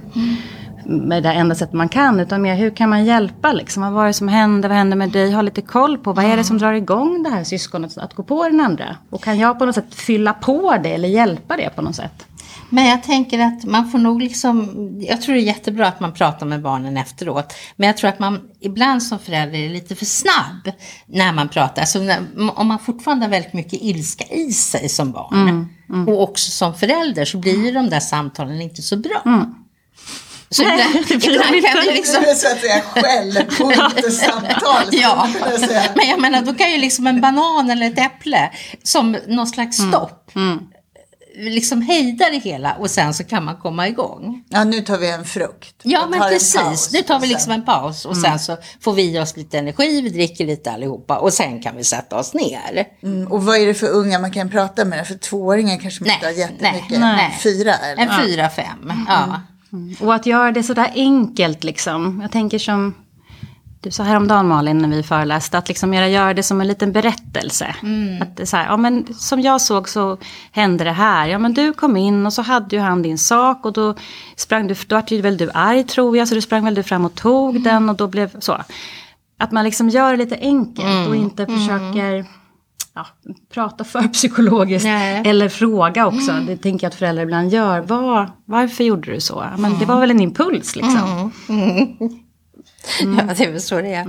med 0.86 1.24
det 1.24 1.32
enda 1.32 1.56
sättet 1.56 1.74
man 1.74 1.90
kan. 1.90 2.20
Utan 2.20 2.42
mer 2.42 2.56
hur 2.56 2.70
kan 2.70 2.90
man 2.90 3.06
hjälpa 3.06 3.54
liksom? 3.54 3.84
Vad 3.84 3.92
var 3.92 4.08
det 4.08 4.14
som 4.14 4.28
hände? 4.28 4.68
Vad 4.68 4.78
hände 4.78 4.96
med 4.96 5.10
dig? 5.10 5.32
Ha 5.32 5.42
lite 5.42 5.62
koll 5.62 5.98
på 5.98 6.14
vad 6.14 6.26
är 6.26 6.38
det 6.38 6.44
som 6.44 6.58
drar 6.58 6.74
igång 6.74 7.24
det 7.24 7.30
här 7.30 7.44
syskonet 7.44 7.98
att 7.98 8.14
gå 8.14 8.24
på 8.24 8.44
den 8.44 8.60
andra? 8.60 8.96
Och 9.10 9.24
kan 9.24 9.40
jag 9.40 9.60
på 9.60 9.66
något 9.66 9.76
sätt 9.76 9.96
fylla 9.96 10.34
på 10.34 10.78
det 10.84 10.90
eller 10.90 11.10
hjälpa 11.10 11.58
det 11.58 11.70
på 11.76 11.82
något 11.82 11.96
sätt? 11.96 12.27
Men 12.70 12.86
jag 12.86 13.04
tänker 13.04 13.40
att 13.40 13.64
man 13.64 13.92
får 13.92 14.00
nog 14.00 14.22
liksom, 14.22 14.72
jag 15.02 15.22
tror 15.22 15.36
det 15.36 15.42
är 15.42 15.44
jättebra 15.44 15.88
att 15.88 16.00
man 16.00 16.14
pratar 16.14 16.46
med 16.46 16.62
barnen 16.62 16.98
efteråt. 16.98 17.54
Men 17.76 17.88
jag 17.88 17.98
tror 17.98 18.10
att 18.10 18.20
man 18.20 18.42
ibland 18.60 19.04
som 19.04 19.20
förälder 19.20 19.60
är 19.60 19.70
lite 19.70 19.96
för 19.96 20.06
snabb 20.06 20.72
när 21.06 21.34
man 21.34 21.50
pratar. 21.50 21.82
Alltså 21.82 22.00
när, 22.00 22.20
om 22.56 22.68
man 22.68 22.80
fortfarande 22.80 23.26
har 23.26 23.32
väldigt 23.32 23.54
mycket 23.54 23.82
ilska 23.82 24.26
i 24.26 24.52
sig 24.52 24.90
som 24.90 25.12
barn. 25.12 25.68
Och 26.08 26.24
också 26.24 26.52
som 26.52 26.74
förälder 26.76 27.26
så 27.26 27.38
blir 27.38 27.66
ju 27.66 27.72
de 27.72 27.90
där 27.90 28.00
samtalen 28.00 28.62
inte 28.62 28.82
så 28.82 28.98
bra. 28.98 29.22
Så 30.50 30.64
Nej, 30.64 30.88
ibland, 30.90 31.08
det 31.08 31.18
blir 31.18 31.36
ibland 31.36 31.66
kan 31.66 31.86
det 31.86 31.94
liksom... 31.94 32.24
Det 32.24 32.30
är 32.30 32.36
så 32.36 32.48
att 32.48 32.60
säga. 32.60 32.82
Ja, 34.92 35.28
men 35.96 36.08
jag 36.10 36.22
menar 36.22 36.42
då 36.42 36.54
kan 36.54 36.72
ju 36.72 36.78
liksom 36.78 37.08
en 37.08 37.22
banan 37.22 37.70
eller 37.70 37.88
ett 37.88 38.00
äpple 38.00 38.52
som 38.84 39.18
någon 39.28 39.48
slags 39.48 39.78
stopp 39.78 40.32
liksom 41.38 41.82
hejda 41.82 42.30
det 42.30 42.38
hela 42.38 42.74
och 42.74 42.90
sen 42.90 43.14
så 43.14 43.24
kan 43.24 43.46
man 43.46 43.56
komma 43.58 43.88
igång. 43.88 44.44
Ja, 44.50 44.64
nu 44.64 44.82
tar 44.82 44.98
vi 44.98 45.12
en 45.12 45.26
frukt. 45.26 45.76
Ja 45.84 46.08
men 46.10 46.20
precis, 46.20 46.56
paus 46.56 46.94
nu 46.94 47.02
tar 47.02 47.20
vi 47.20 47.28
liksom 47.28 47.52
en 47.52 47.66
paus 47.66 48.06
och 48.06 48.18
sen 48.18 48.40
så 48.40 48.58
får 48.82 48.94
vi 48.94 49.04
i 49.16 49.20
oss 49.20 49.38
lite 49.38 49.58
energi, 49.58 50.02
vi 50.02 50.10
dricker 50.10 50.46
lite 50.46 50.72
allihopa 50.72 51.18
och 51.18 51.34
sen 51.34 51.62
kan 51.62 51.78
vi 51.78 51.84
sätta 51.84 52.18
oss 52.20 52.34
ner. 52.34 52.88
Mm, 53.04 53.32
och 53.32 53.44
vad 53.46 53.58
är 53.58 53.66
det 53.66 53.74
för 53.74 53.90
unga 53.90 54.20
man 54.20 54.32
kan 54.32 54.50
prata 54.50 54.86
med? 54.86 55.08
För 55.08 55.16
tvååringar 55.16 55.78
kanske 55.78 56.04
man 56.04 56.08
Nej, 56.08 56.16
inte 56.16 56.26
har 56.26 56.34
jättemycket. 56.34 57.00
nej, 57.00 57.16
nej. 57.16 57.40
Fyra 57.44 57.74
eller? 57.74 58.04
En 58.04 58.26
fyra, 58.26 58.50
fem. 58.50 58.94
Ja. 59.08 59.42
Och 60.00 60.16
att 60.16 60.26
göra 60.26 60.52
det 60.52 60.64
sådär 60.64 60.92
enkelt 60.96 61.64
liksom. 61.64 62.20
Jag 62.22 62.32
tänker 62.32 62.60
som 62.60 62.94
du 63.88 63.92
sa 63.92 64.04
häromdagen 64.04 64.48
Malin 64.48 64.78
när 64.78 64.90
vi 64.90 65.04
föreläste, 65.04 65.58
att 65.58 65.68
liksom 65.68 65.94
göra, 65.94 66.34
det 66.34 66.44
som 66.44 66.62
en 66.62 66.68
liten 66.68 66.92
berättelse. 66.92 67.76
Att 68.22 68.38
det 68.38 68.44
är 68.44 68.46
så 68.46 68.58
här, 68.58 68.66
ja 68.66 68.78
men 68.78 69.14
som 69.14 69.42
jag 69.42 69.62
såg 69.62 69.90
så 69.90 70.18
hände 70.52 70.84
det 70.84 70.92
här. 70.92 71.28
Ja 71.28 71.40
men 71.40 71.54
du 71.54 71.74
kom 71.74 71.98
in 71.98 72.26
och 72.26 72.34
så 72.34 72.42
hade 72.42 72.76
ju 72.76 72.82
han 72.82 73.02
din 73.02 73.18
sak 73.18 73.66
och 73.66 73.74
då 73.74 73.96
sprang 74.36 74.68
du, 74.68 74.76
då 74.88 74.96
vart 74.96 75.12
ju 75.12 75.22
väl 75.22 75.38
du 75.38 75.50
arg 75.54 75.84
tror 75.84 76.18
jag, 76.18 76.28
så 76.28 76.36
du 76.36 76.42
sprang 76.42 76.66
väl 76.66 76.76
du 76.76 76.84
fram 76.84 77.06
och 77.06 77.16
tog 77.16 77.64
den 77.64 77.90
och 77.90 77.96
då 77.96 78.08
blev 78.08 78.40
så. 78.40 78.58
Att 79.40 79.52
man 79.52 79.64
liksom 79.64 79.90
gör 79.90 80.12
det 80.12 80.18
lite 80.18 80.38
enkelt 80.42 81.08
och 81.08 81.16
inte 81.16 81.46
försöker 81.46 82.26
ja, 82.94 83.06
prata 83.54 83.84
för 83.84 84.02
psykologiskt. 84.08 84.86
Nej. 84.86 85.22
Eller 85.26 85.50
fråga 85.50 86.08
också. 86.08 86.32
Det 86.48 86.58
tänker 86.58 86.86
jag 86.86 86.90
att 86.90 86.96
föräldrar 86.96 87.24
ibland 87.24 87.54
gör. 87.54 87.82
Var, 87.82 88.32
varför 88.46 88.84
gjorde 88.84 89.14
du 89.14 89.20
så? 89.20 89.46
Men 89.58 89.80
det 89.80 89.86
var 89.86 90.00
väl 90.00 90.12
en 90.12 90.22
impuls 90.22 90.76
liksom. 90.76 91.32
Ja, 93.02 93.34
det 93.38 93.44
är 93.44 93.52
väl 93.52 93.62
så 93.62 93.82
det 93.82 93.94
är. 93.94 94.06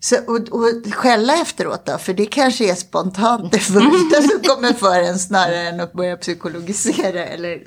Så, 0.00 0.16
och, 0.26 0.60
och 0.60 0.94
skälla 0.94 1.42
efteråt 1.42 1.86
då? 1.86 1.98
För 1.98 2.12
det 2.14 2.26
kanske 2.26 2.70
är 2.70 2.74
spontant 2.74 3.52
det 3.52 3.58
första 3.58 4.22
som 4.22 4.40
kommer 4.46 4.72
för 4.72 5.02
en 5.02 5.18
snarare 5.18 5.68
än 5.68 5.80
att 5.80 5.92
börja 5.92 6.16
psykologisera 6.16 7.24
eller 7.24 7.60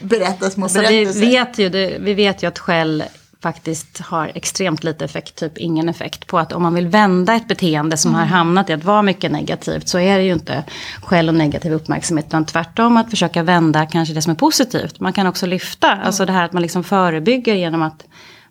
berätta 0.00 0.50
små 0.50 0.68
Så 0.68 0.80
vi, 0.80 0.86
berättelser. 0.86 1.20
vet 1.20 1.58
ju, 1.58 1.68
det, 1.68 1.96
vi 2.00 2.14
vet 2.14 2.42
ju 2.42 2.46
att 2.46 2.58
skäll 2.58 3.04
faktiskt 3.42 3.98
har 3.98 4.32
extremt 4.34 4.84
lite 4.84 5.04
effekt, 5.04 5.36
typ 5.36 5.58
ingen 5.58 5.88
effekt 5.88 6.26
på 6.26 6.38
att 6.38 6.52
om 6.52 6.62
man 6.62 6.74
vill 6.74 6.88
vända 6.88 7.34
ett 7.34 7.48
beteende 7.48 7.96
som 7.96 8.14
har 8.14 8.24
hamnat 8.24 8.70
i 8.70 8.72
att 8.72 8.84
vara 8.84 9.02
mycket 9.02 9.30
negativt 9.32 9.88
så 9.88 9.98
är 9.98 10.18
det 10.18 10.24
ju 10.24 10.32
inte 10.32 10.64
skäll 11.02 11.28
och 11.28 11.34
negativ 11.34 11.72
uppmärksamhet 11.72 12.26
utan 12.26 12.44
tvärtom 12.44 12.96
att 12.96 13.10
försöka 13.10 13.42
vända 13.42 13.86
kanske 13.86 14.14
det 14.14 14.22
som 14.22 14.30
är 14.30 14.36
positivt. 14.36 15.00
Man 15.00 15.12
kan 15.12 15.26
också 15.26 15.46
lyfta, 15.46 15.92
alltså 15.92 16.24
det 16.26 16.32
här 16.32 16.44
att 16.44 16.52
man 16.52 16.62
liksom 16.62 16.84
förebygger 16.84 17.54
genom 17.54 17.82
att 17.82 18.04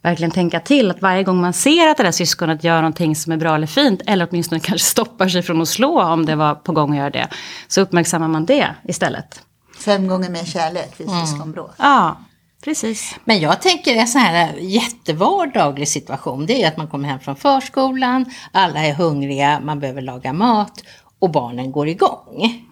verkligen 0.06 0.32
tänka 0.32 0.60
till 0.60 0.92
att 0.92 1.02
varje 1.02 1.24
gång 1.24 1.42
man 1.42 1.54
ser 1.54 1.88
att 1.88 1.98
det 1.98 2.04
där 2.04 2.12
syskonet 2.12 2.64
gör 2.64 2.76
någonting 2.76 3.16
som 3.16 3.32
är 3.32 3.38
bra 3.38 3.56
eller 3.56 3.68
fint 3.68 4.02
eller 4.06 4.28
åtminstone 4.30 4.60
kanske 4.64 4.88
stoppar 4.88 5.28
sig 5.28 5.42
från 5.42 5.62
att 5.62 5.68
slå 5.68 6.04
om 6.04 6.26
det 6.26 6.36
var 6.36 6.56
på 6.56 6.72
gång 6.72 6.92
att 6.92 6.98
göra 6.98 7.10
det 7.10 7.28
så 7.68 7.82
uppmärksammar 7.82 8.28
man 8.28 8.46
det 8.46 8.76
istället. 8.84 9.42
Fem 9.86 10.08
gånger 10.08 10.30
mer 10.30 10.46
kärlek 10.46 11.00
vid 11.00 11.08
syskonbråk. 11.10 11.72
Ja, 11.78 12.18
precis. 12.64 13.16
Men 13.26 13.40
jag 13.40 13.62
tänker 13.62 13.96
en 13.96 14.08
sån 14.08 14.22
här 14.22 14.54
jättevardaglig 14.60 15.88
situation. 15.88 16.46
Det 16.46 16.64
är 16.64 16.68
att 16.68 16.78
man 16.78 16.88
kommer 16.88 17.10
hem 17.10 17.20
från 17.20 17.36
förskolan, 17.36 18.26
alla 18.52 18.86
är 18.86 18.94
hungriga, 18.94 19.60
man 19.60 19.80
behöver 19.80 20.02
laga 20.02 20.34
mat 20.34 20.84
och 21.20 21.32
barnen 21.32 21.72
går 21.72 21.88
igång. 21.88 22.66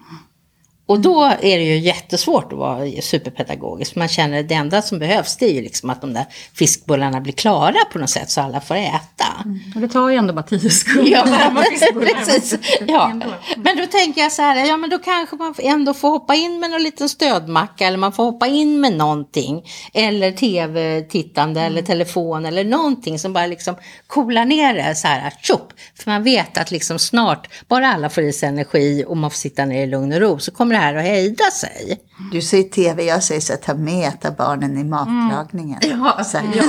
Och 0.86 1.00
då 1.00 1.24
är 1.24 1.58
det 1.58 1.64
ju 1.64 1.78
jättesvårt 1.78 2.52
att 2.52 2.58
vara 2.58 3.02
superpedagogisk. 3.02 3.96
Man 3.96 4.08
känner 4.08 4.40
att 4.40 4.48
det 4.48 4.54
enda 4.54 4.82
som 4.82 4.98
behövs 4.98 5.36
det 5.36 5.46
är 5.46 5.52
ju 5.52 5.62
liksom 5.62 5.90
att 5.90 6.00
de 6.00 6.12
där 6.12 6.24
fiskbullarna 6.54 7.20
blir 7.20 7.32
klara 7.32 7.84
på 7.92 7.98
något 7.98 8.10
sätt 8.10 8.30
så 8.30 8.40
alla 8.40 8.60
får 8.60 8.74
äta. 8.74 9.44
Och 9.74 9.80
det 9.80 9.88
tar 9.88 10.08
ju 10.08 10.16
ändå 10.16 10.32
bara 10.32 10.42
tio 10.42 10.70
sekunder. 10.70 11.10
Ja, 11.10 11.64
precis. 12.16 12.54
Ja. 12.86 13.12
Men 13.56 13.76
då 13.76 13.86
tänker 13.86 14.20
jag 14.20 14.32
så 14.32 14.42
här, 14.42 14.66
ja 14.66 14.76
men 14.76 14.90
då 14.90 14.98
kanske 14.98 15.36
man 15.36 15.54
ändå 15.58 15.94
får 15.94 16.10
hoppa 16.10 16.34
in 16.34 16.60
med 16.60 16.70
någon 16.70 16.82
liten 16.82 17.08
stödmacka 17.08 17.86
eller 17.86 17.98
man 17.98 18.12
får 18.12 18.24
hoppa 18.24 18.46
in 18.46 18.80
med 18.80 18.92
någonting. 18.92 19.64
Eller 19.94 20.32
tv-tittande 20.32 21.60
eller 21.60 21.82
telefon 21.82 22.46
eller 22.46 22.64
någonting 22.64 23.18
som 23.18 23.32
bara 23.32 23.46
liksom 23.46 23.76
coolar 24.06 24.44
ner 24.44 24.74
det 24.74 24.94
så 24.94 25.08
här, 25.08 25.32
tjopp. 25.42 25.72
För 25.98 26.10
man 26.10 26.22
vet 26.22 26.58
att 26.58 26.70
liksom 26.70 26.98
snart, 26.98 27.48
bara 27.68 27.88
alla 27.88 28.10
får 28.10 28.22
i 28.22 28.32
sig 28.32 28.48
energi 28.48 29.04
och 29.08 29.16
man 29.16 29.30
får 29.30 29.36
sitta 29.36 29.64
ner 29.64 29.82
i 29.82 29.86
lugn 29.86 30.12
och 30.12 30.20
ro 30.20 30.38
så 30.38 30.50
kommer 30.50 30.73
det 30.74 30.80
här 30.80 30.94
att 30.94 31.02
hejda 31.02 31.50
sig. 31.50 32.00
Du 32.32 32.42
säger 32.42 32.64
tv, 32.64 33.02
jag 33.02 33.22
säger 33.22 33.40
så 33.40 33.52
här, 33.52 33.60
ta 33.60 33.74
med 33.74 34.08
äta 34.08 34.30
barnen 34.30 34.78
i 34.78 34.84
matlagningen. 34.84 35.80
Ja, 35.82 36.24
så 36.24 36.38
här. 36.38 36.46
Ja, 36.56 36.62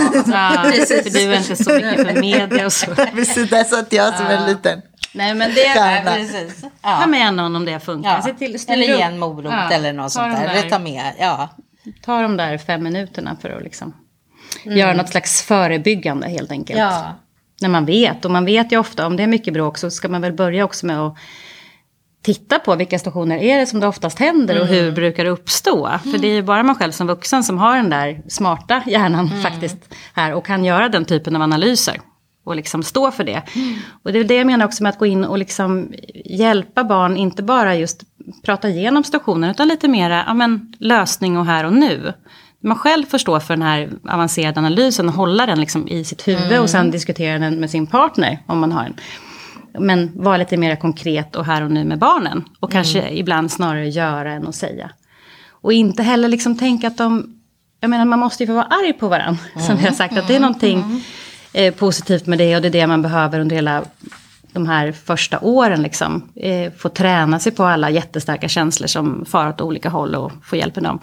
för 0.63 1.09
du 1.09 1.33
är 1.33 1.37
inte 1.37 1.63
så 1.63 1.73
mycket 1.73 2.07
för 2.07 2.21
media 2.21 2.65
och 2.65 2.73
så. 2.73 2.95
Precis, 2.95 3.49
där 3.49 3.63
satt 3.63 3.93
jag 3.93 4.17
som 4.17 4.25
en 4.25 4.45
liten 4.45 4.81
Nej 5.15 5.33
men 5.33 5.53
det 5.53 5.65
är... 5.65 6.03
Precis. 6.03 6.61
Ta 6.61 6.69
Ja. 6.81 7.07
med 7.07 7.33
någon 7.33 7.55
om 7.55 7.65
det 7.65 7.79
funkar. 7.79 8.15
Ja. 8.15 8.21
Se 8.21 8.33
till, 8.33 8.59
ställ 8.59 8.81
Eller 8.83 8.97
ge 8.97 9.01
en 9.01 9.19
morot 9.19 9.53
Ja, 9.53 9.71
eller 9.71 9.93
något 9.93 10.05
ta 10.05 10.09
sånt 10.09 10.35
de 10.35 10.41
där. 10.41 10.49
Eller 10.49 10.69
ta 10.69 10.79
med, 10.79 11.13
ja. 11.19 11.49
Ta 12.05 12.21
de 12.21 12.37
där 12.37 12.57
fem 12.57 12.83
minuterna 12.83 13.37
för 13.41 13.49
att 13.49 13.63
liksom 13.63 13.93
göra 14.63 14.93
något 14.93 15.09
slags 15.09 15.41
förebyggande 15.41 16.27
helt 16.27 16.51
enkelt. 16.51 16.79
Ja. 16.79 17.15
När 17.61 17.69
man 17.69 17.85
vet, 17.85 18.25
och 18.25 18.31
man 18.31 18.45
vet 18.45 18.71
ju 18.71 18.77
ofta 18.77 19.07
om 19.07 19.17
det 19.17 19.23
är 19.23 19.27
mycket 19.27 19.53
bråk 19.53 19.77
så 19.77 19.91
ska 19.91 20.09
man 20.09 20.21
väl 20.21 20.33
börja 20.33 20.65
också 20.65 20.85
med 20.85 20.99
att 20.99 21.17
titta 22.25 22.59
på 22.59 22.75
vilka 22.75 22.99
situationer 22.99 23.37
är 23.37 23.57
det 23.57 23.65
som 23.65 23.79
det 23.79 23.87
oftast 23.87 24.19
händer 24.19 24.61
och 24.61 24.67
hur 24.67 24.91
brukar 24.91 25.23
det 25.23 25.29
uppstå. 25.29 25.99
För 26.03 26.17
det 26.17 26.27
är 26.27 26.33
ju 26.33 26.41
bara 26.41 26.63
man 26.63 26.75
själv 26.75 26.91
som 26.91 27.07
vuxen 27.07 27.43
som 27.43 27.57
har 27.57 27.75
den 27.75 27.89
där 27.89 28.21
smarta 28.27 28.83
hjärnan 28.85 29.29
faktiskt 29.43 29.93
här 30.13 30.33
och 30.33 30.45
kan 30.45 30.65
göra 30.65 30.89
den 30.89 31.05
typen 31.05 31.35
av 31.35 31.41
analyser. 31.41 32.01
Och 32.45 32.55
liksom 32.55 32.83
stå 32.83 33.11
för 33.11 33.23
det. 33.23 33.41
Och 34.03 34.13
det 34.13 34.19
är 34.19 34.23
det 34.23 34.35
jag 34.35 34.47
menar 34.47 34.65
också 34.65 34.83
med 34.83 34.89
att 34.89 34.99
gå 34.99 35.05
in 35.05 35.23
och 35.23 35.37
liksom 35.37 35.93
hjälpa 36.25 36.83
barn, 36.83 37.17
inte 37.17 37.43
bara 37.43 37.75
just 37.75 38.03
prata 38.43 38.69
igenom 38.69 39.03
situationen 39.03 39.49
utan 39.49 39.67
lite 39.67 39.87
mera 39.87 40.23
ja, 40.27 40.33
men, 40.33 40.73
lösning 40.79 41.37
och 41.37 41.45
här 41.45 41.63
och 41.63 41.73
nu. 41.73 42.13
Man 42.63 42.77
själv 42.77 43.05
får 43.05 43.17
stå 43.17 43.39
för 43.39 43.53
den 43.53 43.63
här 43.63 43.89
avancerade 44.09 44.59
analysen 44.59 45.07
och 45.07 45.15
hålla 45.15 45.45
den 45.45 45.59
liksom 45.59 45.87
i 45.87 46.03
sitt 46.03 46.27
huvud 46.27 46.59
och 46.59 46.69
sen 46.69 46.91
diskutera 46.91 47.39
den 47.39 47.59
med 47.59 47.69
sin 47.69 47.87
partner 47.87 48.39
om 48.47 48.59
man 48.59 48.71
har 48.71 48.83
en. 48.83 48.95
Men 49.79 50.11
vara 50.15 50.37
lite 50.37 50.57
mer 50.57 50.75
konkret 50.75 51.35
och 51.35 51.45
här 51.45 51.61
och 51.61 51.71
nu 51.71 51.83
med 51.83 51.99
barnen. 51.99 52.43
Och 52.59 52.71
kanske 52.71 53.09
ibland 53.09 53.51
snarare 53.51 53.89
göra 53.89 54.31
än 54.31 54.47
att 54.47 54.55
säga. 54.55 54.89
Och 55.49 55.73
inte 55.73 56.03
heller 56.03 56.27
liksom 56.27 56.57
tänka 56.57 56.87
att 56.87 56.97
de... 56.97 57.35
Jag 57.79 57.89
menar 57.89 58.05
man 58.05 58.19
måste 58.19 58.43
ju 58.43 58.47
få 58.47 58.53
vara 58.53 58.65
arg 58.65 58.93
på 58.93 59.07
varandra. 59.07 59.41
Som 59.59 59.77
jag 59.77 59.85
har 59.85 59.95
sagt 59.95 60.17
att 60.17 60.27
det 60.27 60.35
är 60.35 60.39
någonting 60.39 61.03
eh, 61.53 61.73
positivt 61.73 62.25
med 62.25 62.37
det 62.37 62.55
och 62.55 62.61
det 62.61 62.67
är 62.67 62.71
det 62.71 62.87
man 62.87 63.01
behöver 63.01 63.39
under 63.39 63.55
hela 63.55 63.83
de 64.51 64.67
här 64.67 64.91
första 64.91 65.39
åren. 65.39 65.81
Liksom. 65.81 66.29
Eh, 66.35 66.71
få 66.77 66.89
träna 66.89 67.39
sig 67.39 67.51
på 67.51 67.63
alla 67.63 67.89
jättestarka 67.89 68.47
känslor 68.47 68.87
som 68.87 69.25
far 69.25 69.49
åt 69.49 69.61
olika 69.61 69.89
håll 69.89 70.15
och 70.15 70.31
få 70.43 70.55
hjälp 70.55 70.75
med 70.75 70.83
dem. 70.83 70.99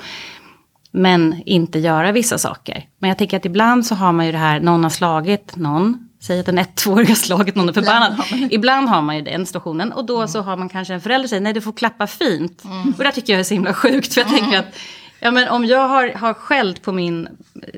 Men 0.91 1.43
inte 1.47 1.79
göra 1.79 2.13
vissa 2.13 2.39
saker. 2.39 2.87
Men 2.99 3.09
jag 3.09 3.19
tänker 3.19 3.37
att 3.37 3.45
ibland 3.45 3.87
så 3.87 3.95
har 3.95 4.13
man 4.13 4.27
ju 4.27 4.33
det 4.33 4.39
här, 4.39 4.61
någon 4.61 4.83
har 4.83 4.91
slagit 4.91 5.57
någon. 5.57 6.09
Säg 6.23 6.41
att 6.41 6.49
en 6.49 6.59
ett 6.59 6.75
tvååring 6.77 7.09
har 7.09 7.15
slagit 7.15 7.55
någon 7.55 7.69
och 7.69 7.77
är 7.77 7.81
förbannad. 7.81 8.23
Ibland 8.51 8.89
har 8.89 9.03
man 9.03 9.17
ju 9.17 9.23
den 9.23 9.47
situationen. 9.47 9.93
Och 9.93 10.05
då 10.05 10.29
så 10.29 10.41
har 10.41 10.57
man 10.57 10.69
kanske 10.69 10.95
en 10.95 11.01
förälder 11.01 11.29
som 11.29 11.29
säger, 11.29 11.41
nej 11.41 11.53
du 11.53 11.61
får 11.61 11.73
klappa 11.73 12.07
fint. 12.07 12.63
Och 12.99 13.05
det 13.05 13.13
tycker 13.13 13.33
jag 13.33 13.41
är 13.41 13.45
så 13.45 13.55
himla 13.55 13.75
sjukt. 13.75 14.15
För 14.15 14.21
jag 14.21 14.31
tänker 14.31 14.59
att, 14.59 14.75
ja 15.21 15.31
men 15.31 15.49
om 15.49 15.65
jag 15.65 15.89
har, 15.89 16.09
har 16.09 16.35
skällt 16.35 16.83
på 16.83 16.93
min 16.93 17.29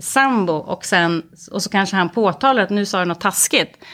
sambo 0.00 0.52
och 0.52 0.84
sen, 0.84 1.22
och 1.50 1.62
så 1.62 1.70
kanske 1.70 1.96
han 1.96 2.08
påtalar 2.08 2.62
att 2.62 2.70
nu 2.70 2.86
sa 2.86 2.98
du 2.98 3.04
något 3.04 3.20
taskigt. 3.20 3.84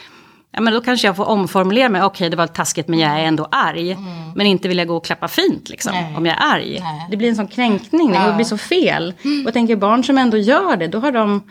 Ja, 0.52 0.60
men 0.60 0.72
då 0.72 0.80
kanske 0.80 1.06
jag 1.06 1.16
får 1.16 1.28
omformulera 1.28 1.88
mig. 1.88 2.02
Okej, 2.02 2.30
det 2.30 2.36
var 2.36 2.46
taskigt 2.46 2.88
men 2.88 2.98
jag 2.98 3.10
är 3.10 3.24
ändå 3.24 3.48
arg. 3.50 3.96
Men 4.34 4.46
inte 4.46 4.68
vill 4.68 4.78
jag 4.78 4.88
gå 4.88 4.96
och 4.96 5.04
klappa 5.04 5.28
fint 5.28 5.68
liksom, 5.68 5.92
Nej. 5.92 6.16
om 6.16 6.26
jag 6.26 6.36
är 6.36 6.54
arg. 6.54 6.78
Nej. 6.80 7.06
Det 7.10 7.16
blir 7.16 7.28
en 7.28 7.36
sån 7.36 7.48
kränkning, 7.48 8.12
det 8.12 8.32
blir 8.36 8.44
så 8.44 8.58
fel. 8.58 9.14
Och 9.22 9.46
jag 9.46 9.52
tänker 9.52 9.76
barn 9.76 10.04
som 10.04 10.18
ändå 10.18 10.36
gör 10.36 10.76
det, 10.76 10.86
då 10.86 10.98
har 10.98 11.12
de... 11.12 11.42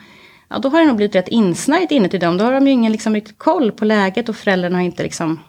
Ja, 0.50 0.58
då 0.58 0.68
har 0.68 0.80
det 0.80 0.86
nog 0.86 0.96
blivit 0.96 1.14
rätt 1.14 1.28
insnärjt 1.28 1.90
inuti 1.90 2.18
dem. 2.18 2.36
Då 2.36 2.44
har 2.44 2.52
de 2.52 2.66
ju 2.66 2.72
ingen 2.72 2.92
liksom, 2.92 3.14
riktigt 3.14 3.38
koll 3.38 3.72
på 3.72 3.84
läget 3.84 4.28
och 4.28 4.36
föräldrarna 4.36 4.76
har 4.76 4.82
inte 4.82 5.02
liksom 5.02 5.40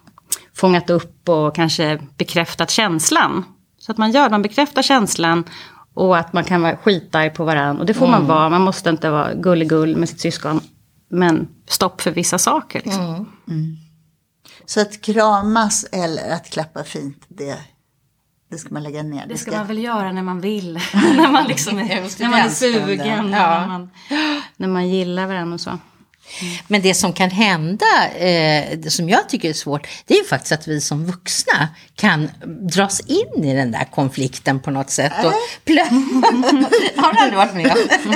fångat 0.53 0.89
upp 0.89 1.29
och 1.29 1.55
kanske 1.55 1.99
bekräftat 2.17 2.69
känslan. 2.69 3.43
Så 3.77 3.91
att 3.91 3.97
man 3.97 4.11
gör, 4.11 4.29
man 4.29 4.41
bekräftar 4.41 4.81
känslan 4.81 5.43
och 5.93 6.17
att 6.17 6.33
man 6.33 6.43
kan 6.43 6.61
vara 6.61 6.77
skitarg 6.77 7.29
på 7.29 7.43
varandra. 7.43 7.81
Och 7.81 7.85
det 7.85 7.93
får 7.93 8.07
man 8.07 8.27
vara, 8.27 8.49
man 8.49 8.61
måste 8.61 8.89
inte 8.89 9.09
vara 9.09 9.33
gulligull 9.33 9.95
med 9.95 10.09
sitt 10.09 10.19
syskon. 10.19 10.59
Men 11.09 11.47
stopp 11.67 12.01
för 12.01 12.11
vissa 12.11 12.37
saker. 12.37 12.81
Liksom. 12.85 13.31
Så 14.65 14.81
att 14.81 15.01
kramas 15.01 15.85
eller 15.91 16.29
att 16.29 16.49
klappa 16.49 16.83
fint, 16.83 17.25
det, 17.27 17.57
det 18.51 18.57
ska 18.57 18.73
man 18.73 18.83
lägga 18.83 19.03
ner. 19.03 19.25
Det 19.27 19.37
ska 19.37 19.51
man 19.51 19.67
väl 19.67 19.83
göra 19.83 20.11
när 20.11 20.21
man 20.23 20.41
vill. 20.41 20.73
när 20.93 21.31
man, 21.31 21.47
liksom 21.47 21.79
är, 21.79 22.21
när 22.21 22.29
man 22.29 22.39
är 22.39 22.49
sugen. 22.49 23.07
Ja. 23.31 23.59
När, 23.59 23.67
man, 23.67 23.89
när 24.57 24.67
man 24.67 24.89
gillar 24.89 25.27
varandra 25.27 25.53
och 25.53 25.61
så. 25.61 25.77
Men 26.67 26.81
det 26.81 26.93
som 26.93 27.13
kan 27.13 27.29
hända, 27.29 27.85
eh, 28.15 28.77
det 28.77 28.91
som 28.91 29.09
jag 29.09 29.29
tycker 29.29 29.49
är 29.49 29.53
svårt, 29.53 29.87
det 30.05 30.13
är 30.13 30.17
ju 30.17 30.23
faktiskt 30.25 30.51
att 30.51 30.67
vi 30.67 30.81
som 30.81 31.05
vuxna 31.05 31.67
kan 31.95 32.29
dras 32.73 32.99
in 32.99 33.43
i 33.43 33.55
den 33.55 33.71
där 33.71 33.83
konflikten 33.91 34.59
på 34.59 34.71
något 34.71 34.89
sätt. 34.89 35.13
Och 35.25 35.33
plö- 35.65 35.89
Har 37.01 37.13
du 37.13 37.19
aldrig 37.19 37.37
varit 37.37 37.53
med 37.53 37.71
om? 37.71 37.77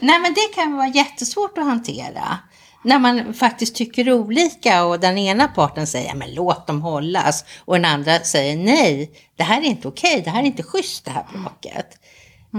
Nej, 0.00 0.20
men 0.20 0.34
det 0.34 0.54
kan 0.54 0.76
vara 0.76 0.88
jättesvårt 0.88 1.58
att 1.58 1.64
hantera. 1.64 2.38
När 2.84 2.98
man 2.98 3.34
faktiskt 3.34 3.74
tycker 3.74 4.12
olika 4.12 4.84
och 4.84 5.00
den 5.00 5.18
ena 5.18 5.48
parten 5.48 5.86
säger 5.86 6.08
"Ja, 6.08 6.14
men 6.14 6.34
låt 6.34 6.66
dem 6.66 6.82
hållas 6.82 7.44
och 7.64 7.74
den 7.74 7.84
andra 7.84 8.20
säger 8.20 8.56
nej, 8.56 9.10
det 9.36 9.42
här 9.42 9.60
är 9.60 9.64
inte 9.64 9.88
okej, 9.88 10.22
det 10.24 10.30
här 10.30 10.42
är 10.42 10.46
inte 10.46 10.62
schysst 10.62 11.04
det 11.04 11.10
här 11.10 11.24
bråket. 11.32 11.86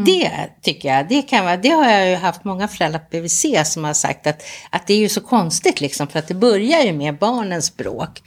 Det 0.06 0.32
tycker 0.62 0.94
jag, 0.94 1.10
det, 1.10 1.22
kan 1.22 1.46
vara, 1.46 1.58
det 1.58 1.70
har 1.70 1.90
jag 1.92 2.10
ju 2.10 2.16
haft 2.16 2.44
många 2.44 2.68
föräldrar 2.68 3.00
på 3.00 3.06
BVC 3.12 3.46
som 3.66 3.84
har 3.84 3.94
sagt 3.94 4.28
att, 4.28 4.44
att 4.70 4.88
det 4.88 4.94
är 4.94 4.98
ju 4.98 5.10
så 5.10 5.22
konstigt 5.22 5.82
liksom 5.82 6.08
för 6.08 6.20
att 6.20 6.28
det 6.28 6.34
börjar 6.34 6.82
ju 6.82 6.94
med 6.94 7.18
barnens 7.18 7.66
språk. 7.66 8.22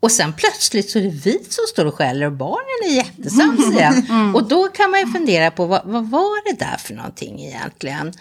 Och 0.00 0.12
sen 0.12 0.32
plötsligt 0.32 0.90
så 0.90 0.98
är 0.98 1.02
det 1.02 1.08
vi 1.08 1.32
som 1.48 1.64
står 1.68 1.84
och 1.86 1.94
skäller 1.94 2.26
och 2.26 2.32
barnen 2.32 2.90
är 2.90 2.94
jättesams 2.94 3.72
igen. 3.72 4.32
Och 4.34 4.48
då 4.48 4.68
kan 4.68 4.90
man 4.90 5.00
ju 5.00 5.06
fundera 5.06 5.50
på 5.50 5.66
vad, 5.66 5.82
vad 5.84 6.10
var 6.10 6.50
det 6.50 6.64
där 6.64 6.76
för 6.76 6.94
någonting 6.94 7.40
egentligen? 7.40 8.12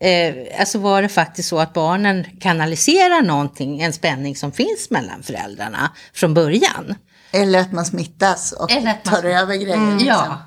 Eh, 0.00 0.60
alltså 0.60 0.78
var 0.78 1.02
det 1.02 1.08
faktiskt 1.08 1.48
så 1.48 1.58
att 1.58 1.72
barnen 1.72 2.24
kanaliserar 2.40 3.22
någonting, 3.22 3.80
en 3.80 3.92
spänning 3.92 4.36
som 4.36 4.52
finns 4.52 4.90
mellan 4.90 5.22
föräldrarna 5.22 5.90
från 6.14 6.34
början? 6.34 6.94
Eller 7.32 7.58
att 7.60 7.72
man 7.72 7.84
smittas 7.84 8.52
och 8.52 8.70
Eller 8.70 8.90
att 8.90 9.04
man- 9.04 9.14
tar 9.14 9.28
över 9.28 9.54
grejer. 9.56 9.92
liksom. 9.92 10.06
Ja, 10.06 10.38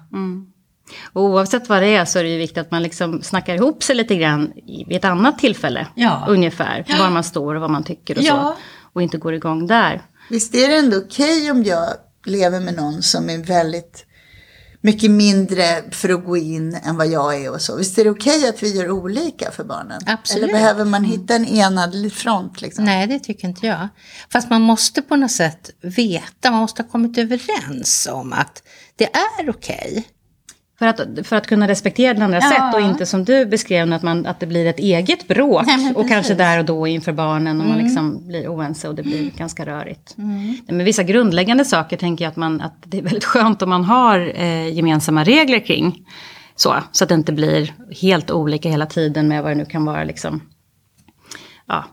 Och 1.13 1.23
oavsett 1.23 1.69
vad 1.69 1.81
det 1.81 1.87
är 1.95 2.05
så 2.05 2.19
är 2.19 2.23
det 2.23 2.29
ju 2.29 2.37
viktigt 2.37 2.57
att 2.57 2.71
man 2.71 2.83
liksom 2.83 3.21
snackar 3.21 3.55
ihop 3.55 3.83
sig 3.83 3.95
lite 3.95 4.15
grann 4.15 4.51
i- 4.57 4.85
vid 4.87 4.97
ett 4.97 5.05
annat 5.05 5.39
tillfälle. 5.39 5.87
Ja. 5.95 6.25
Ungefär, 6.27 6.85
var 6.99 7.09
man 7.09 7.23
står 7.23 7.55
och 7.55 7.61
vad 7.61 7.69
man 7.69 7.83
tycker 7.83 8.17
och 8.17 8.23
Ja. 8.23 8.55
så. 8.57 8.61
Och 8.93 9.01
inte 9.01 9.17
går 9.17 9.33
igång 9.33 9.67
där. 9.67 10.01
Visst 10.29 10.55
är 10.55 10.69
det 10.69 10.75
ändå 10.75 10.97
okej 10.97 11.51
om 11.51 11.63
jag 11.63 11.87
lever 12.25 12.59
med 12.59 12.75
någon 12.75 13.01
som 13.03 13.29
är 13.29 13.37
väldigt 13.37 14.05
mycket 14.83 15.11
mindre 15.11 15.91
för 15.91 16.09
att 16.09 16.25
gå 16.25 16.37
in 16.37 16.79
än 16.83 16.97
vad 16.97 17.07
jag 17.07 17.41
är 17.41 17.51
och 17.51 17.61
så. 17.61 17.75
Visst 17.75 17.97
är 17.97 18.03
det 18.03 18.09
okej 18.09 18.49
att 18.49 18.63
vi 18.63 18.77
gör 18.77 18.91
olika 18.91 19.51
för 19.51 19.63
barnen? 19.63 20.01
Absolut. 20.05 20.43
Eller 20.43 20.53
behöver 20.53 20.85
man 20.85 21.03
hitta 21.03 21.35
en 21.35 21.45
enad 21.45 22.13
front? 22.13 22.61
Liksom? 22.61 22.85
Nej, 22.85 23.07
det 23.07 23.19
tycker 23.19 23.47
inte 23.47 23.67
jag. 23.67 23.87
Fast 24.29 24.49
man 24.49 24.61
måste 24.61 25.01
på 25.01 25.15
något 25.15 25.31
sätt 25.31 25.69
veta, 25.81 26.51
man 26.51 26.59
måste 26.59 26.81
ha 26.81 26.89
kommit 26.89 27.17
överens 27.17 28.07
om 28.11 28.33
att 28.33 28.63
det 28.95 29.09
är 29.39 29.49
okej. 29.49 30.07
För 30.83 30.87
att, 31.19 31.27
för 31.27 31.35
att 31.35 31.47
kunna 31.47 31.67
respektera 31.67 32.13
den 32.13 32.23
andra 32.23 32.39
Ja. 32.41 32.49
sätt 32.49 32.75
och 32.75 32.81
inte 32.81 33.05
som 33.05 33.23
du 33.25 33.45
beskrev 33.45 33.93
att, 33.93 34.03
man, 34.03 34.25
att 34.25 34.39
det 34.39 34.45
blir 34.45 34.65
ett 34.65 34.79
eget 34.79 35.27
bråk. 35.27 35.63
Nej, 35.65 35.93
och 35.95 36.07
kanske 36.09 36.33
där 36.33 36.59
och 36.59 36.65
då 36.65 36.87
inför 36.87 37.11
barnen 37.11 37.61
och 37.61 37.67
man 37.67 37.77
liksom 37.77 38.27
blir 38.27 38.47
oense 38.47 38.87
och 38.87 38.95
det 38.95 39.03
blir 39.03 39.31
ganska 39.37 39.65
rörigt. 39.65 40.13
Nej, 40.15 40.63
Men 40.67 40.85
vissa 40.85 41.03
grundläggande 41.03 41.65
saker 41.65 41.97
tänker 41.97 42.25
jag 42.25 42.29
att, 42.29 42.35
man, 42.37 42.61
att 42.61 42.73
det 42.85 42.97
är 42.97 43.01
väldigt 43.01 43.23
skönt 43.25 43.61
om 43.61 43.69
man 43.69 43.83
har 43.83 44.31
eh, 44.35 44.67
gemensamma 44.67 45.23
regler 45.23 45.59
kring. 45.59 46.05
Så, 46.55 46.75
så 46.91 47.03
att 47.03 47.09
det 47.09 47.15
inte 47.15 47.33
blir 47.33 47.73
helt 48.01 48.31
olika 48.31 48.69
hela 48.69 48.85
tiden 48.85 49.27
med 49.27 49.43
vad 49.43 49.51
det 49.51 49.55
nu 49.55 49.65
kan 49.65 49.85
vara. 49.85 50.03
Liksom, 50.03 50.41
ja, 51.73 51.83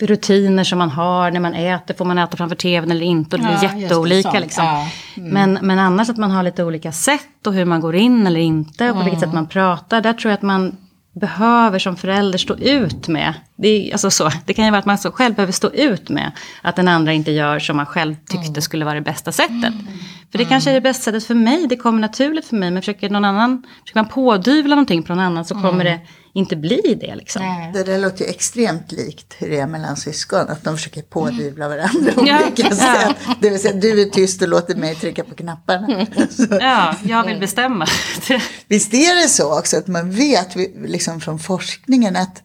rutiner 0.00 0.64
som 0.64 0.78
man 0.78 0.90
har 0.90 1.30
när 1.30 1.40
man 1.40 1.54
äter. 1.54 1.94
Får 1.94 2.04
man 2.04 2.18
äta 2.18 2.36
framför 2.36 2.56
tvn 2.56 2.90
eller 2.90 3.06
inte? 3.06 3.36
Och 3.36 3.42
det 3.42 3.48
blir 3.48 3.64
Ja, 3.64 3.74
det, 3.74 3.80
jätteolika. 3.80 4.30
sånt. 4.30 4.40
liksom. 4.42 4.64
Ja. 4.64 4.88
Men, 5.14 5.58
men 5.62 5.78
annars 5.78 6.10
att 6.10 6.16
man 6.16 6.30
har 6.30 6.42
lite 6.42 6.64
olika 6.64 6.92
sätt 6.92 7.46
och 7.46 7.54
hur 7.54 7.64
man 7.64 7.80
går 7.80 7.94
in 7.94 8.26
eller 8.26 8.40
inte 8.40 8.90
och 8.90 8.96
på 8.96 9.02
vilket 9.02 9.20
sätt 9.20 9.32
man 9.34 9.46
pratar. 9.46 10.00
Där 10.00 10.12
tror 10.12 10.30
jag 10.30 10.36
att 10.36 10.42
man 10.42 10.76
behöver 11.12 11.78
som 11.78 11.96
förälder 11.96 12.38
stå 12.38 12.56
ut 12.56 13.08
med. 13.08 13.34
Det, 13.56 13.68
är, 13.68 13.92
alltså 13.92 14.10
så, 14.10 14.30
det 14.46 14.54
kan 14.54 14.64
ju 14.64 14.70
vara 14.70 14.78
att 14.78 14.86
man 14.86 14.98
själv 14.98 15.34
behöver 15.34 15.52
stå 15.52 15.70
ut 15.70 16.08
med 16.08 16.32
att 16.62 16.76
den 16.76 16.88
andra 16.88 17.12
inte 17.12 17.30
gör 17.30 17.58
som 17.58 17.76
man 17.76 17.86
själv 17.86 18.14
tyckte 18.28 18.62
skulle 18.62 18.84
vara 18.84 18.94
det 18.94 19.00
bästa 19.00 19.32
sättet. 19.32 19.74
För 20.32 20.38
det 20.38 20.44
kanske 20.44 20.70
är 20.70 20.74
det 20.74 20.80
bästa 20.80 21.02
sättet 21.04 21.24
för 21.24 21.34
mig, 21.34 21.66
det 21.66 21.76
kommer 21.76 22.00
naturligt 22.00 22.46
för 22.46 22.56
mig. 22.56 22.70
Men 22.70 22.82
försöker, 22.82 23.10
någon 23.10 23.24
annan, 23.24 23.62
försöker 23.84 24.00
man 24.00 24.08
pådyvla 24.08 24.74
någonting 24.74 25.02
på 25.02 25.14
någon 25.14 25.24
annan 25.24 25.44
så 25.44 25.54
kommer 25.54 25.84
det 25.84 26.00
inte 26.32 26.56
bli 26.56 26.98
det. 27.00 27.14
Liksom. 27.14 27.42
Nej. 27.42 27.70
Det 27.74 27.84
där 27.84 27.98
låter 27.98 28.24
ju 28.24 28.30
extremt 28.30 28.92
likt 28.92 29.34
hur 29.38 29.50
det 29.50 29.58
är 29.60 29.66
mellan 29.66 29.96
syskon. 29.96 30.48
Att 30.48 30.64
de 30.64 30.76
försöker 30.76 31.02
pådyvla 31.02 31.68
varandra 31.68 32.12
Ja, 32.16 32.42
olika 32.42 32.62
ja. 32.70 32.74
sätt. 32.74 33.16
Det 33.40 33.50
vill 33.50 33.60
säga 33.60 33.74
du 33.80 34.00
är 34.02 34.04
tyst 34.10 34.42
och 34.42 34.48
låter 34.48 34.74
mig 34.74 34.94
trycka 34.94 35.24
på 35.24 35.34
knapparna. 35.34 36.06
Så, 36.30 36.46
Ja, 36.60 36.94
jag 37.04 37.26
vill 37.26 37.40
bestämma. 37.40 37.86
Visst 38.68 38.94
är 38.94 39.22
det 39.22 39.28
så 39.28 39.58
också 39.58 39.76
att 39.76 39.86
man 39.86 40.10
vet 40.10 40.56
vi- 40.56 40.74
liksom 40.86 41.20
från 41.20 41.38
forskningen 41.38 42.16
att 42.16 42.42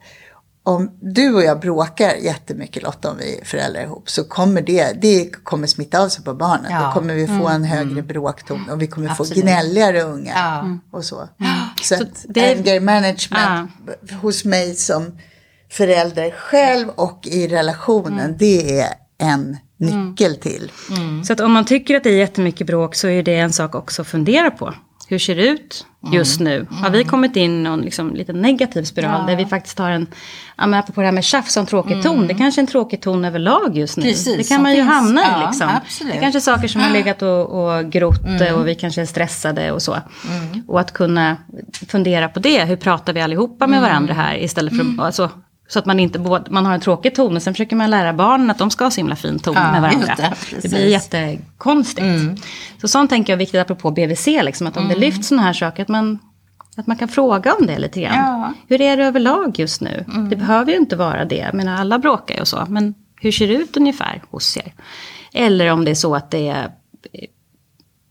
om 0.68 0.92
du 1.02 1.34
och 1.34 1.44
jag 1.44 1.60
bråkar 1.60 2.14
jättemycket 2.16 2.84
Lotta 2.84 3.12
om 3.12 3.18
vi 3.18 3.40
är 3.40 3.46
föräldrar 3.46 3.82
ihop 3.84 4.10
så 4.10 4.24
kommer 4.24 4.62
det, 4.62 5.02
det 5.02 5.30
kommer 5.44 5.68
smitta 5.68 6.00
av 6.02 6.10
sig 6.10 6.24
på 6.24 6.34
barnen. 6.34 6.72
Ja. 6.72 6.86
Då 6.86 6.92
kommer 7.00 7.14
vi 7.14 7.28
få 7.28 7.48
en 7.48 7.64
högre 7.64 8.02
bråkton 8.02 8.70
och 8.70 8.82
vi 8.82 8.88
kommer 8.88 9.08
få 9.08 9.24
Absolut. 9.24 9.44
gnälligare 9.44 10.02
ungar. 10.02 10.34
Ja. 10.36 10.78
Och 10.98 11.06
så. 11.06 11.16
Så, 11.16 11.30
att 11.96 12.26
det- 12.30 12.52
anger 12.58 12.80
management 12.80 13.72
hos 14.22 14.46
mig 14.46 14.76
som 14.76 15.18
förälder 15.72 16.32
själv 16.32 16.90
och 16.90 17.28
i 17.28 17.48
relationen 17.48 18.36
det 18.38 18.80
är 18.80 18.88
en 19.18 19.58
nyckel 19.78 20.36
till. 20.36 20.72
Så 21.26 21.34
att 21.34 21.40
om 21.40 21.52
man 21.52 21.66
tycker 21.66 21.96
att 21.98 22.04
det 22.04 22.10
är 22.10 22.18
jättemycket 22.18 22.68
bråk 22.68 22.96
så 22.96 23.08
är 23.08 23.24
det 23.24 23.36
en 23.36 23.54
sak 23.54 23.76
också 23.76 24.02
att 24.02 24.08
fundera 24.08 24.52
på. 24.52 24.74
Hur 25.08 25.20
ser 25.20 25.36
det 25.36 25.48
ut 25.48 25.86
just 26.14 26.40
nu? 26.40 26.68
Har 26.72 26.90
vi 26.90 27.04
kommit 27.04 27.36
in 27.36 27.52
i 27.60 27.64
någon 27.64 27.82
liksom, 27.82 28.16
lite 28.16 28.34
negativ 28.34 28.84
spiral 28.84 29.28
där 29.28 29.36
vi 29.36 29.46
faktiskt 29.46 29.80
har 29.80 29.90
en, 29.92 30.08
ja 30.58 30.68
men 30.68 30.80
apropå 30.80 31.02
det 31.02 31.08
här 31.08 31.12
med 31.12 31.24
tjafs 31.24 31.58
och 31.58 31.68
tråkig 31.68 32.04
ton. 32.04 32.28
Det 32.28 32.34
kanske 32.34 32.60
är 32.62 32.64
en 32.64 32.68
tråkig 32.68 33.02
ton 33.02 33.26
överlag 33.26 33.78
just 33.78 33.98
nu. 33.98 34.04
Precis, 34.04 34.38
det 34.38 34.56
kan 34.56 34.62
man 34.64 34.72
ju 34.72 34.78
finns. 34.78 34.90
hamna 34.90 35.22
Ja, 35.22 35.44
i 35.44 35.46
liksom. 35.48 35.70
absolut. 35.70 36.14
Det 36.14 36.20
kanske 36.20 36.40
är 36.40 36.42
saker 36.42 36.68
som 36.68 36.82
har 36.82 36.90
legat 36.90 37.22
och, 37.22 37.46
och 37.46 37.92
grott 37.92 38.42
och 38.56 38.68
vi 38.68 38.76
kanske 38.76 39.02
är 39.02 39.06
stressade 39.06 39.72
och 39.72 39.82
så. 39.82 39.98
Och 40.68 40.80
att 40.80 40.92
kunna 40.94 41.38
fundera 41.88 42.30
på 42.30 42.40
det. 42.40 42.66
Hur 42.66 42.76
pratar 42.76 43.14
vi 43.14 43.22
allihopa 43.22 43.68
med 43.68 43.82
varandra 43.82 44.14
här 44.14 44.38
istället 44.44 44.78
för 44.78 44.84
att, 44.84 45.00
alltså, 45.06 45.30
så 45.68 45.80
att 45.80 45.86
man 45.86 46.00
inte 46.00 46.20
både, 46.20 46.52
man 46.52 46.66
har 46.66 46.74
en 46.74 46.80
tråkig 46.80 47.16
ton 47.16 47.36
och 47.36 47.42
sen 47.42 47.54
försöker 47.54 47.76
man 47.76 47.90
lära 47.90 48.14
barnen 48.14 48.52
att 48.52 48.58
de 48.58 48.72
ska 48.72 48.84
ha 48.84 48.92
så 48.92 49.00
himla 49.02 49.16
fin 49.16 49.40
ton 49.40 49.54
Ja, 49.56 49.72
med 49.72 49.82
varandra. 49.82 50.16
det, 50.18 50.62
Det, 50.62 50.68
blir 50.70 50.88
jättekonstigt. 50.88 52.06
Så 52.82 52.88
sånt 52.88 53.10
tänker 53.10 53.34
jag 53.34 53.38
är 53.38 53.40
viktigt 53.40 53.62
apropå 53.62 53.92
BVC, 53.92 54.26
liksom, 54.26 54.68
att 54.68 54.78
om 54.78 54.88
det 54.88 54.96
lyfts 54.96 55.28
sådana 55.28 55.44
här 55.44 55.54
saker, 55.54 55.82
att 55.82 55.88
man, 55.90 56.20
att 56.78 56.88
man 56.88 56.98
kan 56.98 57.08
fråga 57.08 57.54
om 57.54 57.68
det 57.68 57.80
lite 57.80 58.02
grann. 58.02 58.16
Ja. 58.16 58.54
Hur 58.68 58.82
är 58.82 58.98
det 58.98 59.04
överlag 59.04 59.60
just 59.60 59.82
nu? 59.82 60.06
Det 60.30 60.36
behöver 60.36 60.72
ju 60.72 60.78
inte 60.78 60.96
vara 60.96 61.26
det, 61.26 61.36
jag 61.36 61.54
menar 61.54 61.76
alla 61.76 62.00
bråkar 62.00 62.36
ju 62.36 62.42
och 62.42 62.48
så, 62.48 62.66
men 62.70 62.94
hur 63.22 63.32
ser 63.32 63.48
det 63.48 63.54
ut 63.54 63.78
ungefär 63.78 64.24
hos 64.32 64.58
er? 64.58 64.74
Eller 65.34 65.72
om 65.72 65.86
det 65.86 65.92
är 65.92 65.96
så 65.96 66.16
att 66.16 66.32
det 66.32 66.48
är 66.48 66.64
eh, 67.14 67.28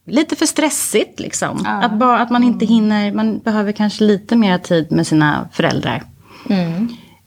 lite 0.06 0.36
för 0.36 0.46
stressigt 0.46 1.20
liksom. 1.20 1.66
Att, 1.66 1.92
bara, 1.98 2.18
att 2.20 2.30
man 2.30 2.44
inte 2.44 2.66
hinner, 2.66 3.12
man 3.12 3.38
behöver 3.38 3.72
kanske 3.72 4.04
lite 4.04 4.36
mer 4.36 4.58
tid 4.58 4.92
med 4.92 5.06
sina 5.06 5.48
föräldrar. 5.52 6.02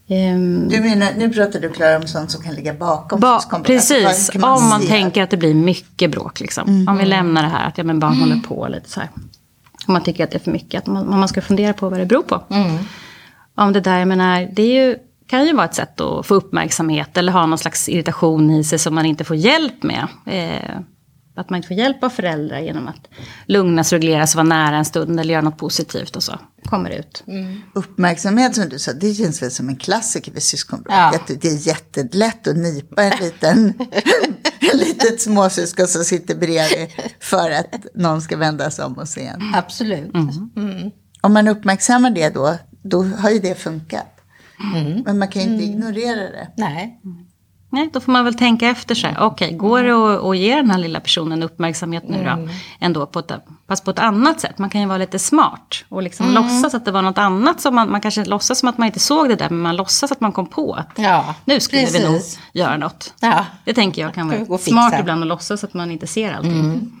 Ehm, 0.08 0.68
Du 0.68 0.80
menar, 0.80 1.12
nu 1.16 1.30
pratar 1.30 1.60
du 1.60 1.70
Klara 1.70 1.96
om 1.96 2.06
sånt 2.06 2.30
som 2.30 2.42
kan 2.42 2.54
ligga 2.54 2.74
bakom 2.74 3.20
Ba. 3.20 3.26
Alltså, 3.28 3.58
precis, 3.58 4.30
kan 4.30 4.44
om 4.44 4.68
man 4.68 4.86
tänker 4.86 5.22
att 5.22 5.30
det 5.30 5.36
blir 5.36 5.54
mycket 5.54 6.10
bråk. 6.10 6.40
Liksom. 6.40 6.86
Om 6.88 6.96
vi 6.98 7.04
lämnar 7.04 7.42
det 7.42 7.48
här 7.48 7.68
att 7.68 7.78
ja, 7.78 7.84
men 7.84 8.00
barn 8.00 8.14
håller 8.20 8.36
på 8.36 8.68
lite 8.68 8.90
så 8.90 9.00
här. 9.00 9.08
Om 9.86 9.92
man 9.92 10.02
tycker 10.02 10.24
att 10.24 10.30
det 10.30 10.36
är 10.36 10.40
för 10.40 10.50
mycket, 10.50 10.78
att 10.82 10.86
man, 10.86 11.10
man 11.20 11.28
ska 11.28 11.42
fundera 11.42 11.72
på 11.72 11.88
vad 11.88 11.98
det 12.00 12.06
beror 12.06 12.22
på. 12.22 12.42
Om 13.54 13.72
det 13.72 13.80
där, 13.80 13.98
jag 13.98 14.08
menar, 14.08 14.48
det 14.52 14.62
är 14.62 14.86
ju, 14.86 14.96
kan 15.26 15.46
ju 15.46 15.52
vara 15.52 15.64
ett 15.66 15.74
sätt 15.74 16.00
att 16.00 16.26
få 16.26 16.34
uppmärksamhet 16.34 17.16
eller 17.16 17.32
ha 17.32 17.46
någon 17.46 17.58
slags 17.58 17.88
irritation 17.88 18.50
i 18.50 18.64
sig 18.64 18.78
som 18.78 18.94
man 18.94 19.06
inte 19.06 19.24
får 19.24 19.36
hjälp 19.36 19.82
med. 19.82 20.06
Eh, 20.26 20.78
att 21.34 21.50
man 21.50 21.56
inte 21.56 21.68
får 21.68 21.76
hjälp 21.76 22.04
av 22.04 22.08
föräldrar 22.10 22.58
genom 22.58 22.88
att 22.88 23.08
lugnas, 23.46 23.92
regleras, 23.92 24.34
vara 24.34 24.44
nära 24.44 24.76
en 24.76 24.84
stund 24.84 25.20
eller 25.20 25.32
göra 25.32 25.42
något 25.42 25.58
positivt 25.58 26.16
och 26.16 26.22
så. 26.22 26.32
Kommer 26.68 26.90
ut. 26.90 27.24
Uppmärksamhet 27.72 28.54
som 28.54 28.68
du 28.68 28.78
sa, 28.78 28.92
det 28.92 29.14
känns 29.14 29.42
väl 29.42 29.50
som 29.50 29.68
en 29.68 29.76
klassiker 29.76 30.32
vid 30.32 30.42
syskonbråk. 30.42 30.94
Ja. 30.94 31.18
Det 31.26 31.44
är 31.44 31.66
jättelätt 31.66 32.46
att 32.46 32.56
nipa 32.56 33.02
en 33.02 33.24
liten, 33.24 33.58
en 34.72 34.78
litet 34.78 35.20
småsyskon 35.20 35.88
som 35.88 36.04
sitter 36.04 36.34
bredvid 36.34 36.88
för 37.20 37.50
att 37.50 37.86
någon 37.94 38.22
ska 38.22 38.36
vända 38.36 38.70
sig 38.70 38.84
om 38.84 38.98
och 38.98 39.08
se 39.08 39.26
en. 39.26 39.54
Absolut. 39.54 40.14
Om 41.20 41.32
man 41.32 41.48
uppmärksammar 41.48 42.10
det 42.10 42.28
då, 42.28 42.56
då 42.82 43.02
har 43.02 43.30
ju 43.30 43.38
det 43.38 43.54
funkat. 43.54 44.14
Men 45.04 45.18
man 45.18 45.28
kan 45.28 45.42
ju 45.42 45.48
inte 45.48 45.64
ignorera 45.64 46.20
det. 46.20 46.48
Nej. 46.56 47.00
Nej, 47.70 47.90
då 47.92 48.00
får 48.00 48.12
man 48.12 48.24
väl 48.24 48.34
tänka 48.34 48.68
efter 48.68 48.94
sig. 48.94 49.16
Okej, 49.20 49.52
går 49.52 49.82
det 49.82 49.90
att, 49.92 50.24
att 50.24 50.36
ge 50.38 50.54
den 50.56 50.70
här 50.70 50.78
lilla 50.78 51.00
personen 51.00 51.42
uppmärksamhet 51.42 52.08
nu 52.08 52.24
då? 52.24 52.48
Ändå 52.80 53.06
på 53.06 53.18
ett, 53.18 53.32
fast 53.68 53.84
på 53.84 53.90
ett 53.90 53.98
annat 53.98 54.40
sätt. 54.40 54.58
Man 54.58 54.70
kan 54.70 54.80
ju 54.80 54.86
vara 54.86 54.98
lite 54.98 55.18
smart 55.18 55.84
och 55.88 56.02
liksom 56.02 56.26
låtsas 56.34 56.74
att 56.74 56.84
det 56.84 56.90
var 56.90 57.02
något 57.02 57.18
annat 57.18 57.60
som 57.60 57.74
man, 57.74 57.90
man 57.90 58.00
kanske 58.00 58.24
låtsas 58.24 58.58
som 58.58 58.68
att 58.68 58.78
man 58.78 58.86
inte 58.86 59.00
såg 59.00 59.28
det 59.28 59.36
där, 59.36 59.48
men 59.50 59.58
man 59.58 59.76
låtsas 59.76 60.12
att 60.12 60.20
man 60.20 60.32
kom 60.32 60.46
på 60.46 60.72
att 60.74 60.88
Ja, 60.96 61.34
nu 61.44 61.60
skulle 61.60 61.86
vi 61.86 62.04
nog 62.04 62.14
precis. 62.14 62.40
göra 62.52 62.76
något. 62.76 63.14
Ja. 63.20 63.44
Det 63.64 63.74
tänker 63.74 64.02
jag 64.02 64.14
kan 64.14 64.46
vara 64.46 64.58
smart 64.58 64.94
ibland 65.00 65.22
att 65.22 65.28
låtsas 65.28 65.64
att 65.64 65.74
man 65.74 65.90
inte 65.90 66.06
ser 66.06 66.32
allting. 66.34 66.92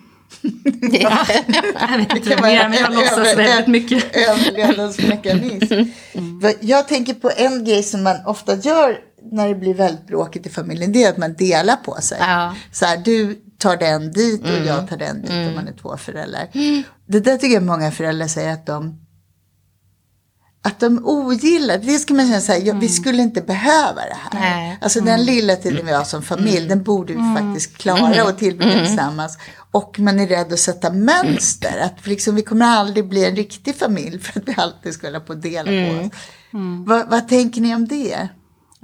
Det, 0.90 0.98
Jag 0.98 1.98
vet 1.98 2.16
inte 2.16 2.42
mer, 2.42 2.68
men 2.68 2.78
jag 2.78 2.94
låtsas 2.94 3.36
väldigt 3.36 3.66
mycket. 3.66 4.16
Överlevnadsmekanism. 4.16 5.74
Vad 6.14 6.54
Jag 6.60 6.88
tänker 6.88 7.14
på 7.14 7.30
en 7.36 7.64
grej 7.64 7.82
som 7.82 8.02
man 8.02 8.16
ofta 8.26 8.54
gör 8.54 8.98
när 9.32 9.48
det 9.48 9.54
blir 9.54 9.74
väldigt 9.74 10.06
bråkigt 10.06 10.46
i 10.46 10.50
familjen. 10.50 10.92
Det 10.92 11.04
är 11.04 11.10
att 11.10 11.16
man 11.16 11.34
delar 11.34 11.76
på 11.76 11.94
sig. 12.00 12.18
Ja. 12.20 12.54
Så 12.72 12.84
här, 12.84 12.96
du 12.96 13.38
tar 13.58 13.76
den 13.76 14.12
dit 14.12 14.42
och 14.42 14.66
jag 14.66 14.88
tar 14.88 14.96
den 14.96 15.22
dit 15.22 15.30
om 15.30 15.54
man 15.54 15.68
är 15.68 15.72
två 15.72 15.96
föräldrar. 15.96 16.48
Det 17.06 17.20
där 17.20 17.36
tycker 17.36 17.54
jag 17.54 17.62
många 17.62 17.90
föräldrar 17.90 18.26
säger 18.26 18.52
att 18.52 18.66
de 18.66 19.00
att 20.62 20.80
de 20.80 21.00
ogillar, 21.04 21.78
det 21.78 21.98
ska 21.98 22.14
man 22.14 22.26
känna 22.26 22.40
så 22.40 22.52
här, 22.52 22.60
ja, 22.64 22.74
vi 22.74 22.88
skulle 22.88 23.22
inte 23.22 23.40
behöva 23.40 24.00
det 24.00 24.16
här. 24.22 24.40
Nej. 24.40 24.78
Alltså 24.80 25.00
den 25.00 25.24
lilla 25.24 25.56
tiden 25.56 25.86
vi 25.86 25.92
har 25.92 26.04
som 26.04 26.22
familj, 26.22 26.68
den 26.68 26.82
borde 26.82 27.12
vi 27.12 27.36
faktiskt 27.36 27.76
klara 27.76 28.24
och 28.24 28.38
tillbringa 28.38 28.86
tillsammans. 28.86 29.38
Och 29.70 29.98
man 29.98 30.20
är 30.20 30.26
rädd 30.26 30.52
att 30.52 30.58
sätta 30.58 30.92
mönster, 30.92 31.78
att 31.82 32.06
liksom, 32.06 32.34
vi 32.34 32.42
kommer 32.42 32.66
aldrig 32.66 33.08
bli 33.08 33.24
en 33.24 33.36
riktig 33.36 33.76
familj 33.76 34.18
för 34.18 34.40
att 34.40 34.48
vi 34.48 34.54
alltid 34.56 34.94
ska 34.94 35.06
hålla 35.06 35.20
på 35.20 35.32
och 35.32 35.38
dela 35.38 35.70
på 35.70 36.06
oss. 36.06 36.12
Vad, 36.86 37.10
vad 37.10 37.28
tänker 37.28 37.60
ni 37.60 37.74
om 37.74 37.88
det? 37.88 38.28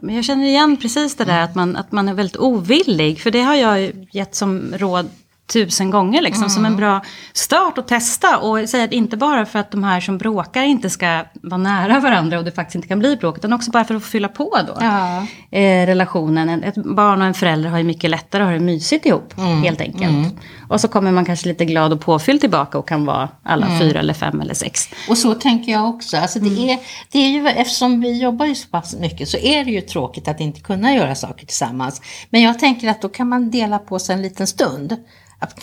Men 0.03 0.15
jag 0.15 0.25
känner 0.25 0.45
igen 0.45 0.77
precis 0.77 1.17
det 1.17 1.25
där 1.25 1.41
att 1.41 1.55
man, 1.55 1.77
att 1.77 1.93
man 1.93 2.09
är 2.09 2.15
väldigt 2.15 2.37
ovillig. 2.37 3.21
För 3.21 3.31
det 3.31 3.43
har 3.43 3.55
jag 3.55 4.07
gett 4.13 4.35
som 4.35 4.75
råd 4.77 5.11
tusen 5.53 5.91
gånger 5.91 6.23
liksom, 6.23 6.51
som 6.51 6.65
en 6.65 6.77
bra 6.77 7.01
start 7.33 7.79
att 7.79 7.89
testa. 7.89 8.39
Och 8.39 8.69
säga 8.69 8.85
att 8.85 8.93
inte 8.93 9.17
bara 9.17 9.47
för 9.47 9.59
att 9.59 9.71
de 9.71 9.85
här 9.85 10.01
som 10.01 10.19
bråkar 10.19 10.63
inte 10.63 10.91
ska 10.91 11.25
vara 11.43 11.57
nära 11.59 12.01
varandra 12.01 12.39
och 12.39 12.45
det 12.45 12.53
faktiskt 12.53 12.75
inte 12.75 12.89
kan 12.89 12.99
bli 12.99 13.17
bråk. 13.17 13.39
Utan 13.39 13.53
också 13.53 13.71
bara 13.71 13.85
för 13.85 13.95
att 13.95 14.05
fylla 14.05 14.29
på 14.29 14.59
då. 14.67 14.77
Ja. 14.81 15.27
Eh, 15.59 15.87
relationen. 15.87 16.49
En- 16.49 16.63
Ett 16.63 16.75
barn 16.77 17.21
och 17.21 17.27
en 17.27 17.35
förälder 17.35 17.71
har 17.71 17.79
ju 17.79 17.85
mycket 17.85 18.11
lättare 18.11 18.43
att 18.43 18.49
ha 18.49 18.53
det 18.55 18.61
mysigt 18.61 19.07
ihop 19.07 19.35
helt 19.65 19.81
enkelt. 19.81 20.35
Och 20.75 20.81
så 20.81 20.89
kommer 20.89 21.13
man 21.13 21.25
kanske 21.25 21.49
lite 21.49 21.65
glad 21.65 21.93
och 21.93 22.01
påfylld 22.01 22.41
tillbaka 22.41 22.79
och 22.79 22.89
kan 22.89 23.05
vara 23.05 23.29
alla 23.43 23.79
fyra 23.79 23.99
eller 23.99 24.15
fem 24.15 24.41
eller 24.41 24.55
sex. 24.55 24.89
Och 25.09 25.19
så 25.19 25.35
tänker 25.35 25.73
jag 25.73 25.89
också. 25.89 26.17
Alltså 26.17 26.39
det 26.39 26.73
är, 26.73 26.79
det 27.11 27.19
är 27.19 27.29
ju, 27.29 27.49
eftersom 27.49 28.01
vi 28.01 28.23
jobbar 28.23 28.47
ju 28.47 28.55
så 28.55 28.69
pass 28.69 28.95
mycket 28.95 29.29
så 29.29 29.37
är 29.37 29.65
det 29.65 29.71
ju 29.71 29.81
tråkigt 29.81 30.29
att 30.29 30.41
inte 30.41 30.61
kunna 30.61 30.95
göra 30.95 31.15
saker 31.15 31.47
tillsammans. 31.47 32.03
Men 32.31 32.43
jag 32.43 32.59
tänker 32.59 32.89
att 32.89 33.03
då 33.03 33.09
kan 33.09 33.29
man 33.29 33.51
dela 33.51 33.79
på 33.79 33.99
sig 33.99 34.15
en 34.15 34.23
liten 34.23 34.47
stund. 34.47 34.97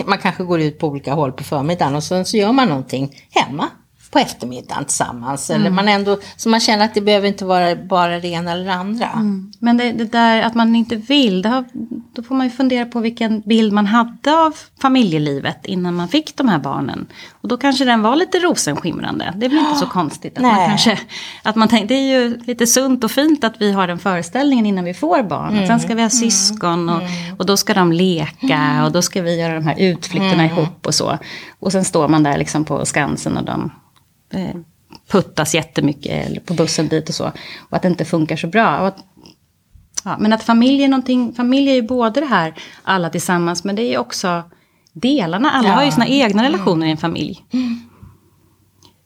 Man 0.05 0.17
kanske 0.17 0.43
går 0.43 0.61
ut 0.61 0.79
på 0.79 0.87
olika 0.87 1.13
håll 1.13 1.31
på 1.31 1.43
förmiddagen 1.43 1.95
och 1.95 2.03
sen 2.03 2.25
så 2.25 2.37
gör 2.37 2.51
man 2.51 2.67
någonting 2.67 3.15
hemma 3.29 3.67
på 4.11 4.19
eftermiddagen 4.19 4.85
tillsammans. 4.85 5.49
Eller 5.49 5.69
man 5.69 5.87
ändå, 5.87 6.17
så 6.35 6.49
man 6.49 6.59
känner 6.59 6.85
att 6.85 6.93
det 6.93 7.01
behöver 7.01 7.27
inte 7.27 7.45
vara 7.45 7.75
bara 7.75 8.19
det 8.19 8.27
ena 8.27 8.51
eller 8.51 8.71
andra. 8.71 9.09
Men 9.59 9.77
det, 9.77 9.91
det 9.91 10.05
där 10.05 10.41
att 10.41 10.55
man 10.55 10.75
inte 10.75 10.95
vill, 10.95 11.45
har, 11.45 11.65
då 12.15 12.23
får 12.23 12.35
man 12.35 12.47
ju 12.47 12.51
fundera 12.51 12.85
på 12.85 12.99
vilken 12.99 13.41
bild 13.41 13.73
man 13.73 13.85
hade 13.85 14.37
av 14.37 14.55
familjelivet 14.81 15.65
innan 15.65 15.95
man 15.95 16.07
fick 16.07 16.37
de 16.37 16.49
här 16.49 16.59
barnen. 16.59 17.07
Och 17.41 17.47
då 17.47 17.57
kanske 17.57 17.85
den 17.85 18.01
var 18.01 18.15
lite 18.15 18.39
rosenskimrande. 18.39 19.33
Det 19.37 19.45
är 19.45 19.49
väl 19.49 19.59
inte 19.59 19.75
så 19.75 19.85
konstigt 19.89 20.37
att 20.37 20.43
man 20.43 20.67
kanske, 20.67 20.99
att 21.43 21.55
man 21.55 21.67
tänker, 21.67 21.87
det 21.87 21.95
är 21.95 22.21
ju 22.21 22.37
lite 22.37 22.67
sunt 22.67 23.03
och 23.03 23.11
fint 23.11 23.43
att 23.43 23.61
vi 23.61 23.71
har 23.71 23.87
den 23.87 23.99
föreställningen 23.99 24.65
innan 24.65 24.85
vi 24.85 24.93
får 24.93 25.23
barn. 25.23 25.59
Att 25.59 25.67
sen 25.67 25.79
ska 25.79 25.95
vi 25.95 26.01
ha 26.01 26.09
syskon 26.09 26.89
och, 26.89 27.01
och 27.37 27.45
då 27.45 27.57
ska 27.57 27.73
de 27.73 27.91
leka 27.91 28.83
och 28.85 28.91
då 28.91 29.01
ska 29.01 29.21
vi 29.21 29.39
göra 29.39 29.53
de 29.53 29.65
här 29.65 29.79
utflykterna 29.79 30.45
ihop 30.45 30.87
och 30.87 30.95
så. 30.95 31.17
Och 31.59 31.71
sen 31.71 31.85
står 31.85 32.07
man 32.07 32.23
där 32.23 32.37
liksom 32.37 32.65
på 32.65 32.85
Skansen 32.85 33.37
och 33.37 33.45
de 33.45 33.71
puttas 35.11 35.55
jättemycket 35.55 36.27
eller 36.27 36.39
på 36.39 36.53
bussen 36.53 36.87
dit 36.87 37.09
och 37.09 37.15
så. 37.15 37.25
Och 37.59 37.75
att 37.75 37.81
det 37.81 37.87
inte 37.87 38.05
funkar 38.05 38.35
så 38.35 38.47
bra. 38.47 38.67
Att, 38.67 38.97
ja, 40.03 40.17
men 40.19 40.33
att 40.33 40.43
familj 40.43 40.83
är 40.83 40.87
någonting, 40.87 41.33
familj 41.33 41.69
är 41.69 41.75
ju 41.75 41.81
både 41.81 42.19
det 42.19 42.25
här 42.25 42.53
alla 42.83 43.09
tillsammans 43.09 43.63
men 43.63 43.75
det 43.75 43.81
är 43.81 43.89
ju 43.89 43.97
också 43.97 44.43
delarna. 44.93 45.51
Alla 45.51 45.73
har 45.73 45.83
ju 45.83 45.91
sina 45.91 46.07
egna 46.07 46.43
relationer 46.43 46.87
i 46.87 46.91
en 46.91 46.97
familj. 46.97 47.45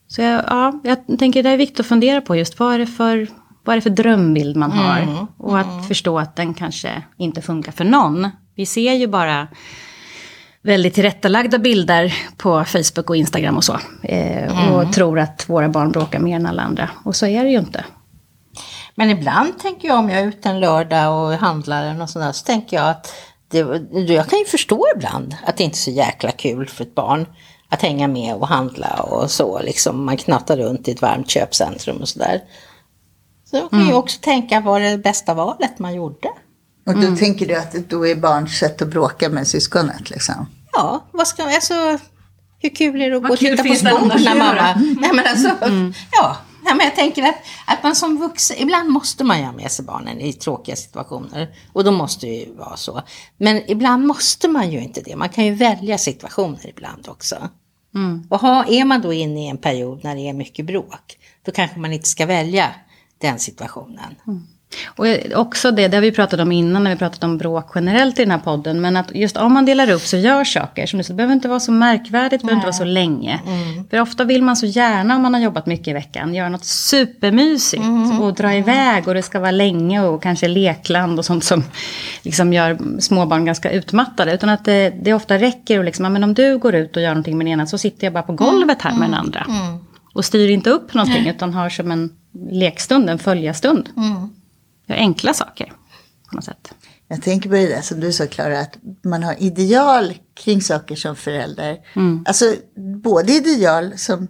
Så 0.07 0.21
jag, 0.21 0.43
ja, 0.47 0.79
jag 0.83 1.19
tänker 1.19 1.43
det 1.43 1.49
är 1.49 1.57
viktigt 1.57 1.79
att 1.79 1.85
fundera 1.85 2.21
på 2.21 2.35
just 2.35 2.59
vad 2.59 2.73
är 2.73 2.79
det 2.79 2.88
för, 2.88 3.27
vad 3.63 3.73
är 3.73 3.77
det 3.77 3.81
för 3.81 3.89
drömbild 3.89 4.55
man 4.55 4.71
har. 4.71 5.27
Och 5.38 5.59
att 5.59 5.88
förstå 5.88 6.19
att 6.19 6.35
den 6.35 6.53
kanske 6.53 7.03
inte 7.17 7.41
funkar 7.41 7.71
för 7.71 7.85
någon. 7.85 8.29
Vi 8.55 8.65
ser 8.65 8.93
ju 8.93 9.07
bara 9.07 9.47
väldigt 10.65 10.93
tillrättalagda 10.93 11.58
bilder 11.58 12.15
på 12.38 12.65
Facebook 12.65 13.10
och 13.10 13.15
Instagram 13.15 13.58
och 13.58 13.63
så. 13.63 13.80
Eh, 14.04 14.73
Och 14.73 14.93
tror 14.93 15.19
att 15.19 15.49
våra 15.49 15.69
barn 15.69 15.91
bråkar 15.91 16.19
mer 16.19 16.36
än 16.36 16.45
alla 16.45 16.62
andra. 16.62 16.89
Och 17.04 17.15
så 17.15 17.25
är 17.25 17.43
det 17.43 17.49
ju 17.49 17.58
inte. 17.60 17.86
Men 18.95 19.10
ibland 19.10 19.60
tänker 19.60 19.88
jag 19.88 19.99
om 19.99 20.10
jag 20.10 20.19
är 20.19 20.28
ute 20.28 20.49
en 20.49 20.60
lördag 20.60 21.23
och 21.23 21.34
handlar 21.34 21.84
eller 21.84 21.93
något 21.93 22.10
sånt 22.10 22.25
där, 22.25 22.32
så 22.32 22.45
tänker 22.45 22.78
jag 22.78 22.89
att 22.89 23.13
det, 23.51 23.58
jag 24.13 24.30
kan 24.30 24.39
ju 24.39 24.45
förstå 24.45 24.86
ibland 24.95 25.36
att 25.45 25.58
det 25.58 25.63
inte 25.63 25.75
är 25.75 25.78
så 25.78 25.91
jäkla 25.91 26.32
kul 26.32 26.67
för 26.67 26.84
ett 26.84 26.95
barn 26.95 27.25
att 27.69 27.82
hänga 27.82 28.08
med 28.08 28.36
och 28.36 28.47
handla 28.47 28.93
och 28.99 29.32
så. 29.32 29.62
Liksom, 29.62 30.06
man 30.06 30.17
knattar 30.17 30.58
runt 30.58 30.88
i 30.88 30.91
ett 30.91 31.01
varmt 31.01 31.30
köpcentrum 31.30 31.97
och 31.97 32.10
sådär. 32.10 32.41
Så 33.49 33.58
jag 33.58 33.69
kan 33.69 33.88
ju 33.88 33.93
också 33.93 34.19
tänka, 34.21 34.60
var 34.60 34.80
det 34.80 34.97
bästa 34.97 35.34
valet 35.34 35.80
man 35.80 35.93
gjorde? 35.95 36.28
Och 36.86 36.99
då 36.99 37.15
tänker 37.15 37.45
du 37.47 37.56
att 37.56 37.89
då 37.89 38.08
är 38.08 38.15
barns 38.15 38.60
sätt 38.60 38.82
att 38.82 38.88
bråka 38.88 39.30
med 39.30 39.47
syskonet 39.47 40.10
liksom? 40.10 40.47
Ja, 40.75 41.05
vad 41.11 41.27
ska 41.27 41.43
alltså, 41.43 41.99
hur 42.59 42.69
kul 42.69 43.01
är 43.01 43.09
det 43.09 43.15
att 43.15 43.21
Vad 43.21 43.29
gå 43.29 43.33
och 43.33 43.39
titta 43.39 43.63
på 43.63 43.95
att 43.95 44.01
mamma... 44.01 44.19
göra? 44.19 44.75
Nej, 44.75 45.11
men 45.13 45.27
alltså, 45.27 45.49
ja. 46.11 46.38
Nej, 46.63 46.75
men 46.75 46.85
jag 46.85 46.95
tänker 46.95 47.23
att, 47.23 47.35
att 47.67 47.83
man 47.83 47.95
som 47.95 48.17
vuxen, 48.17 48.57
ibland 48.59 48.89
måste 48.89 49.23
man 49.23 49.39
ju 49.39 49.45
ha 49.45 49.51
med 49.51 49.71
sig 49.71 49.85
barnen 49.85 50.21
i 50.21 50.33
tråkiga 50.33 50.75
situationer. 50.75 51.47
Och 51.73 51.83
då 51.83 51.91
måste 51.91 52.25
det 52.25 52.33
ju 52.33 52.53
vara 52.55 52.77
så. 52.77 53.01
Men 53.38 53.71
ibland 53.71 54.07
måste 54.07 54.47
man 54.47 54.71
ju 54.71 54.79
inte 54.79 55.01
det. 55.01 55.15
Man 55.15 55.29
kan 55.29 55.45
ju 55.45 55.53
välja 55.53 55.97
situationer 55.97 56.69
ibland 56.69 57.07
också. 57.07 57.49
Och 58.29 58.39
ha, 58.39 58.65
är 58.67 58.85
man 58.85 59.01
då 59.01 59.13
inne 59.13 59.45
i 59.45 59.47
en 59.47 59.57
period 59.57 60.03
när 60.03 60.15
det 60.15 60.29
är 60.29 60.33
mycket 60.33 60.65
bråk, 60.65 61.17
då 61.45 61.51
kanske 61.51 61.79
man 61.79 61.93
inte 61.93 62.09
ska 62.09 62.25
välja 62.25 62.71
den 63.21 63.39
situationen. 63.39 64.15
Och 64.85 65.05
också 65.33 65.71
det, 65.71 65.88
det 65.88 65.97
har 65.97 66.01
vi 66.01 66.11
pratat 66.11 66.39
om 66.39 66.51
innan 66.51 66.83
när 66.83 66.91
vi 66.91 66.97
pratat 66.97 67.23
om 67.23 67.38
bråk 67.38 67.71
generellt 67.75 68.19
i 68.19 68.21
den 68.21 68.31
här 68.31 68.39
podden. 68.39 68.81
Men 68.81 68.97
att 68.97 69.15
just 69.15 69.38
om 69.38 69.53
man 69.53 69.65
delar 69.65 69.89
upp 69.89 70.01
så 70.01 70.17
gör 70.17 70.43
saker. 70.43 70.85
Som 70.85 70.97
du 70.97 71.03
sa, 71.03 71.13
det 71.13 71.17
behöver 71.17 71.33
inte 71.33 71.47
vara 71.47 71.59
så 71.59 71.71
märkvärdigt, 71.71 72.41
det 72.41 72.45
behöver 72.45 72.59
inte 72.59 72.65
vara 72.65 72.73
så 72.73 72.83
länge. 72.83 73.39
För 73.89 74.01
ofta 74.01 74.23
vill 74.23 74.43
man 74.43 74.55
så 74.55 74.65
gärna 74.65 75.15
om 75.15 75.21
man 75.21 75.33
har 75.33 75.41
jobbat 75.41 75.65
mycket 75.65 75.88
i 75.88 75.93
veckan 75.93 76.33
göra 76.33 76.49
något 76.49 76.65
supermysigt. 76.65 77.83
Och 78.21 78.33
dra 78.33 78.53
iväg 78.55 79.07
och 79.07 79.13
det 79.13 79.21
ska 79.21 79.39
vara 79.39 79.51
länge 79.51 80.01
och 80.01 80.23
kanske 80.23 80.47
lekland 80.47 81.19
och 81.19 81.25
sånt 81.25 81.43
som 81.43 81.63
liksom 82.23 82.53
gör 82.53 82.77
småbarn 82.99 83.45
ganska 83.45 83.71
utmattade. 83.71 84.33
Utan 84.33 84.49
att 84.49 84.65
det, 84.65 84.93
det 85.01 85.13
ofta 85.13 85.38
räcker 85.38 85.79
och 85.79 85.85
liksom, 85.85 86.13
men 86.13 86.23
om 86.23 86.33
du 86.33 86.57
går 86.57 86.75
ut 86.75 86.95
och 86.95 87.01
gör 87.01 87.09
någonting 87.09 87.38
med 87.38 87.45
den 87.47 87.53
ena 87.53 87.65
så 87.67 87.77
sitter 87.77 88.07
jag 88.07 88.13
bara 88.13 88.23
på 88.23 88.33
golvet 88.33 88.81
här 88.81 88.91
med 88.99 89.09
den 89.09 89.13
andra. 89.13 89.45
Och 90.13 90.25
styr 90.25 90.49
inte 90.49 90.69
upp 90.69 90.93
någonting 90.93 91.27
utan 91.29 91.53
har 91.53 91.69
som 91.69 91.91
en 91.91 92.09
lekstund, 92.51 93.09
en 93.09 93.19
följarstund. 93.19 93.89
Gör 94.86 94.95
enkla 94.95 95.34
saker 95.34 95.74
på 96.30 96.36
något 96.36 96.45
sätt. 96.45 96.74
Jag 97.08 97.21
tänker 97.21 97.50
på 97.50 97.56
det 97.56 97.67
där 97.67 97.82
som 97.82 98.00
du 98.00 98.13
sa 98.13 98.28
Klara, 98.28 98.60
att 98.60 98.78
man 99.04 99.24
har 99.24 99.43
ideal 99.43 100.13
kring 100.34 100.62
saker 100.62 100.95
som 100.95 101.15
förälder. 101.15 101.78
Alltså 102.26 102.56
både 103.04 103.32
ideal 103.32 103.98
som 103.98 104.28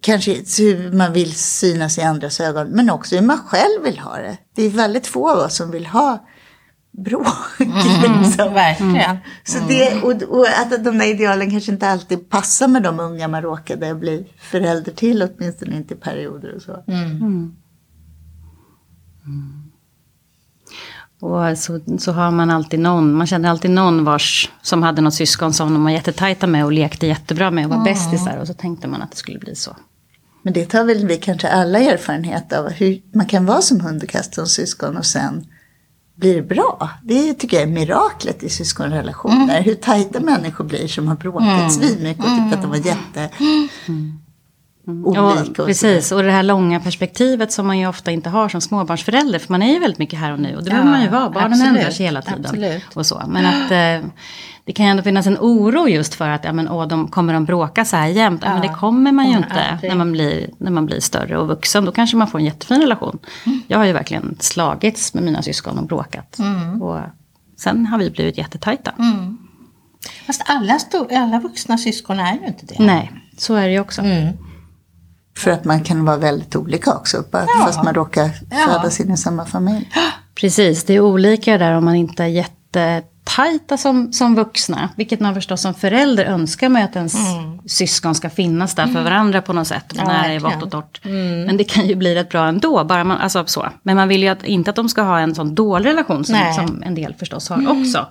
kanske 0.00 0.32
hur 0.58 0.92
man 0.92 1.12
vill 1.12 1.34
synas 1.34 1.98
i 1.98 2.02
andras 2.02 2.40
ögon, 2.40 2.68
men 2.68 2.90
också 2.90 3.16
hur 3.16 3.22
man 3.22 3.38
själv 3.38 3.82
vill 3.84 3.98
ha 3.98 4.16
det. 4.16 4.38
Det 4.54 4.62
är 4.62 4.70
väldigt 4.70 5.06
få 5.06 5.30
av 5.30 5.38
oss 5.38 5.56
som 5.56 5.70
vill 5.70 5.86
ha 5.86 6.26
bråk. 6.90 7.26
liksom. 7.58 8.54
Verkligen. 8.54 9.16
Så 9.44 9.58
det, 9.68 10.02
och, 10.02 10.22
och 10.22 10.46
att 10.46 10.84
de 10.84 10.98
där 10.98 11.06
idealen 11.06 11.50
kanske 11.50 11.72
inte 11.72 11.88
alltid 11.88 12.30
passar 12.30 12.68
med 12.68 12.82
de 12.82 13.00
unga 13.00 13.28
man 13.28 13.42
råkade 13.42 13.94
bli 13.94 14.26
förälder 14.38 14.92
till, 14.92 15.22
åtminstone 15.22 15.76
inte 15.76 15.94
i 15.94 15.96
perioder 15.96 16.54
och 16.54 16.62
så. 16.62 16.84
Och 21.20 21.58
så, 21.58 21.80
så 21.98 22.12
har 22.12 22.30
man 22.30 22.50
alltid 22.50 22.80
någon, 22.80 23.14
man 23.14 23.26
känner 23.26 23.48
alltid 23.48 23.70
någon 23.70 24.04
vars, 24.04 24.50
som 24.62 24.82
hade 24.82 25.02
något 25.02 25.14
syskon 25.14 25.52
som 25.52 25.74
de 25.74 25.84
var 25.84 25.90
jättetajta 25.90 26.46
med 26.46 26.64
och 26.64 26.72
lekte 26.72 27.06
jättebra 27.06 27.50
med 27.50 27.64
och 27.64 27.70
var 27.70 27.84
bästisar. 27.84 28.36
Och 28.36 28.46
så 28.46 28.54
tänkte 28.54 28.88
man 28.88 29.02
att 29.02 29.10
det 29.10 29.16
skulle 29.16 29.38
bli 29.38 29.54
så. 29.54 29.76
Men 30.42 30.52
det 30.52 30.64
tar 30.64 30.84
väl 30.84 31.06
vi 31.06 31.16
kanske 31.16 31.48
alla 31.48 31.78
erfarenhet 31.78 32.52
av, 32.52 32.70
hur 32.70 33.02
man 33.12 33.26
kan 33.26 33.46
vara 33.46 33.62
som 33.62 33.80
hundkast 33.80 34.34
som 34.34 34.46
syskon 34.46 34.96
och 34.96 35.06
sen 35.06 35.46
blir 36.14 36.34
det 36.34 36.42
bra. 36.42 36.90
Det 37.02 37.34
tycker 37.34 37.56
jag 37.56 37.68
är 37.68 37.72
miraklet 37.72 38.42
i 38.42 38.48
syskonrelationer. 38.48 39.62
Hur 39.62 39.74
tajta 39.74 40.20
människor 40.20 40.64
blir 40.64 40.88
som 40.88 41.08
har 41.08 41.16
bråkat 41.16 41.72
svinmycket 41.72 42.24
och 42.24 42.30
tyckt 42.30 42.54
att 42.54 42.62
de 42.62 42.70
var 42.70 42.76
jätte 42.76 43.30
olika. 44.88 45.20
Ja, 45.20 45.64
precis, 45.66 46.12
och 46.12 46.22
det 46.22 46.30
här 46.30 46.42
långa 46.42 46.80
perspektivet 46.80 47.52
som 47.52 47.66
man 47.66 47.78
ju 47.78 47.86
ofta 47.86 48.10
inte 48.10 48.30
har 48.30 48.48
som 48.48 48.60
småbarnsförälder. 48.60 49.38
För 49.38 49.52
man 49.52 49.62
är 49.62 49.72
ju 49.72 49.78
väldigt 49.78 49.98
mycket 49.98 50.18
här 50.18 50.32
och 50.32 50.40
nu. 50.40 50.56
Och 50.56 50.64
det 50.64 50.70
behöver 50.70 50.90
man 50.90 51.02
ju 51.02 51.08
vara, 51.08 51.30
barnen 51.30 51.52
absolut, 51.52 51.76
ändrar 51.76 51.90
sig 51.90 52.06
hela 52.06 52.22
tiden. 52.22 52.44
absolut. 52.44 52.84
Och 52.94 53.06
så. 53.06 53.22
Men 53.28 53.46
att 53.46 53.70
eh, 53.70 54.10
det 54.64 54.72
kan 54.72 54.86
ju 54.86 54.90
ändå 54.90 55.02
finnas 55.02 55.26
en 55.26 55.36
oro 55.40 55.88
just 55.88 56.14
för 56.14 56.28
att 56.28 56.44
ja, 56.44 56.52
men, 56.52 56.68
åh, 56.68 56.86
de, 56.88 57.08
kommer 57.08 57.32
de 57.32 57.44
bråka 57.44 57.84
så 57.84 57.96
här 57.96 58.06
jämt? 58.06 58.42
Ja, 58.44 58.52
men 58.52 58.62
det 58.62 58.68
kommer 58.68 59.12
man 59.12 59.24
ju 59.24 59.32
kommer 59.34 59.46
inte 59.46 59.62
aldrig. 59.62 59.90
när 59.90 59.96
man, 59.96 60.12
blir, 60.12 60.50
när 60.58 60.70
man 60.70 60.86
blir 60.86 61.00
större 61.00 61.38
och 61.38 61.48
vuxen. 61.48 61.84
Då 61.84 61.92
kanske 61.92 62.16
man 62.16 62.26
får 62.28 62.38
en 62.38 62.44
jättefin 62.44 62.80
relation. 62.80 63.18
Mm. 63.46 63.60
Jag 63.66 63.78
har 63.78 63.84
ju 63.84 63.92
verkligen 63.92 64.36
slagits 64.40 65.14
med 65.14 65.22
mina 65.22 65.42
syskon 65.42 65.78
och 65.78 65.86
bråkat. 65.86 66.38
Mm. 66.38 66.82
Och 66.82 67.00
sen 67.58 67.86
har 67.86 67.98
vi 67.98 68.10
blivit 68.10 68.38
jättetajta. 68.38 68.92
Fast 70.26 70.42
alla, 70.46 70.72
sto- 70.78 71.16
alla 71.16 71.40
vuxna 71.40 71.78
syskon 71.78 72.20
är 72.20 72.32
ju 72.34 72.46
inte 72.46 72.66
det. 72.66 72.84
Nej, 72.84 73.12
så 73.38 73.54
är 73.54 73.66
det 73.66 73.72
ju 73.72 73.80
också. 73.80 74.00
Mm. 74.00 74.28
För 75.38 75.50
att 75.50 75.64
man 75.64 75.80
kan 75.80 76.04
vara 76.04 76.16
väldigt 76.16 76.56
olika 76.56 76.92
också, 76.94 77.24
bara 77.30 77.46
fast 77.64 77.84
man 77.84 77.94
råkar 77.94 78.30
födas 78.66 79.00
in 79.00 79.12
i 79.12 79.16
samma 79.16 79.44
familj. 79.44 79.90
Precis, 80.34 80.84
det 80.84 80.94
är 80.94 81.00
olika 81.00 81.58
där 81.58 81.72
om 81.72 81.84
man 81.84 81.94
inte 81.94 82.24
är 82.24 82.28
jättetajta 82.28 83.76
som, 83.76 84.12
som 84.12 84.34
vuxna. 84.34 84.88
Vilket 84.96 85.20
man 85.20 85.34
förstås 85.34 85.60
som 85.60 85.74
förälder 85.74 86.24
önskar 86.24 86.68
med 86.68 86.84
att 86.84 86.96
ens 86.96 87.16
syskon 87.66 88.14
ska 88.14 88.30
finnas 88.30 88.74
där 88.74 88.86
för 88.86 89.02
varandra 89.02 89.42
på 89.42 89.52
något 89.52 89.66
sätt. 89.66 89.92
Mm. 89.92 90.06
Ja, 90.06 90.12
när 90.12 90.28
det 90.28 90.34
är 90.34 90.40
vått 90.40 90.62
och 90.62 90.70
torrt. 90.70 91.00
Men 91.46 91.56
det 91.56 91.64
kan 91.64 91.86
ju 91.86 91.94
bli 91.94 92.14
rätt 92.14 92.28
bra 92.28 92.46
ändå. 92.46 92.84
Bara 92.84 93.04
man, 93.04 93.18
alltså 93.18 93.44
så. 93.46 93.68
Men 93.82 93.96
man 93.96 94.08
vill 94.08 94.22
ju 94.22 94.28
att, 94.28 94.44
inte 94.44 94.70
att 94.70 94.76
de 94.76 94.88
ska 94.88 95.02
ha 95.02 95.20
en 95.20 95.34
sån 95.34 95.54
dålig 95.54 95.90
relation 95.90 96.24
som, 96.24 96.36
som 96.54 96.82
en 96.82 96.94
del 96.94 97.14
förstås 97.18 97.48
har 97.48 97.80
också. 97.80 98.06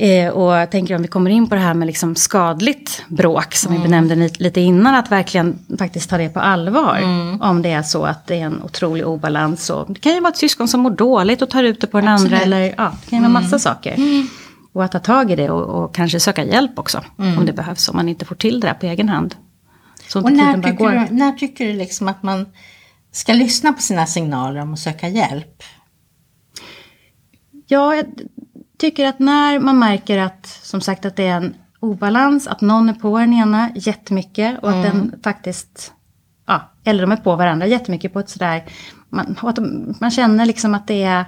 Eh, 0.00 0.28
och 0.28 0.52
jag 0.52 0.70
tänker 0.70 0.96
om 0.96 1.02
vi 1.02 1.08
kommer 1.08 1.30
in 1.30 1.48
på 1.48 1.54
det 1.54 1.60
här 1.60 1.74
med 1.74 1.86
liksom 1.86 2.16
skadligt 2.16 3.04
bråk 3.08 3.54
som 3.54 3.72
vi 3.72 3.78
benämnde 3.78 4.30
lite, 4.38 4.60
innan. 4.60 4.94
Att 4.94 5.10
verkligen 5.10 5.58
faktiskt 5.78 6.10
ta 6.10 6.18
det 6.18 6.28
på 6.28 6.40
allvar. 6.40 7.02
Om 7.40 7.62
det 7.62 7.70
är 7.70 7.82
så 7.82 8.04
att 8.04 8.26
det 8.26 8.34
är 8.34 8.44
en 8.44 8.62
otrolig 8.62 9.06
obalans. 9.06 9.70
Och 9.70 9.92
det 9.92 10.00
kan 10.00 10.14
ju 10.14 10.20
vara 10.20 10.32
ett 10.32 10.36
syskon 10.36 10.68
som 10.68 10.80
mår 10.80 10.90
dåligt 10.90 11.42
och 11.42 11.50
tar 11.50 11.62
ut 11.62 11.80
det 11.80 11.86
på 11.86 12.00
den 12.00 12.08
andra. 12.08 12.40
Eller 12.40 12.74
ja, 12.76 12.92
det 13.04 13.10
kan 13.10 13.18
ju 13.18 13.22
vara 13.22 13.42
massa 13.42 13.58
saker. 13.58 13.96
Och 14.72 14.84
att 14.84 14.92
ta 14.92 14.98
tag 14.98 15.30
i 15.30 15.36
det 15.36 15.50
och, 15.50 15.84
och 15.84 15.94
kanske 15.94 16.20
söka 16.20 16.44
hjälp 16.44 16.78
också. 16.78 17.04
Om 17.16 17.46
det 17.46 17.52
behövs. 17.52 17.88
Om 17.88 17.96
man 17.96 18.08
inte 18.08 18.24
får 18.24 18.34
till 18.34 18.60
det 18.60 18.66
där 18.66 18.74
på 18.74 18.86
egen 18.86 19.08
hand. 19.08 19.34
Så 20.08 20.22
Och 20.22 20.32
när 20.32 20.62
tycker, 20.62 21.08
du, 21.08 21.14
när 21.14 21.32
tycker 21.32 21.66
du 21.66 21.72
liksom 21.72 22.08
att 22.08 22.22
man 22.22 22.46
ska 23.12 23.32
lyssna 23.32 23.72
på 23.72 23.82
sina 23.82 24.06
signaler 24.06 24.60
om 24.60 24.72
att 24.72 24.78
söka 24.78 25.08
hjälp? 25.08 25.62
Ja, 27.66 28.02
tycker 28.78 29.06
att 29.06 29.18
när 29.18 29.58
man 29.58 29.78
märker 29.78 30.18
att, 30.18 30.46
som 30.46 30.80
sagt, 30.80 31.04
att 31.04 31.16
det 31.16 31.26
är 31.26 31.36
en 31.36 31.54
obalans, 31.80 32.46
att 32.46 32.60
någon 32.60 32.88
är 32.88 32.94
på 32.94 33.18
den 33.18 33.32
ena 33.32 33.70
jättemycket 33.74 34.58
och 34.62 34.70
att 34.70 34.82
den 34.82 35.20
faktiskt, 35.24 35.92
ja, 36.46 36.72
eller 36.84 37.02
de 37.02 37.12
är 37.12 37.16
på 37.16 37.36
varandra 37.36 37.66
jättemycket 37.66 38.12
på 38.12 38.20
ett 38.20 38.30
sådär, 38.30 38.64
man, 39.08 39.36
de, 39.54 39.94
man 40.00 40.10
känner 40.10 40.46
liksom 40.46 40.74
att 40.74 40.86
det 40.86 41.02
är 41.02 41.24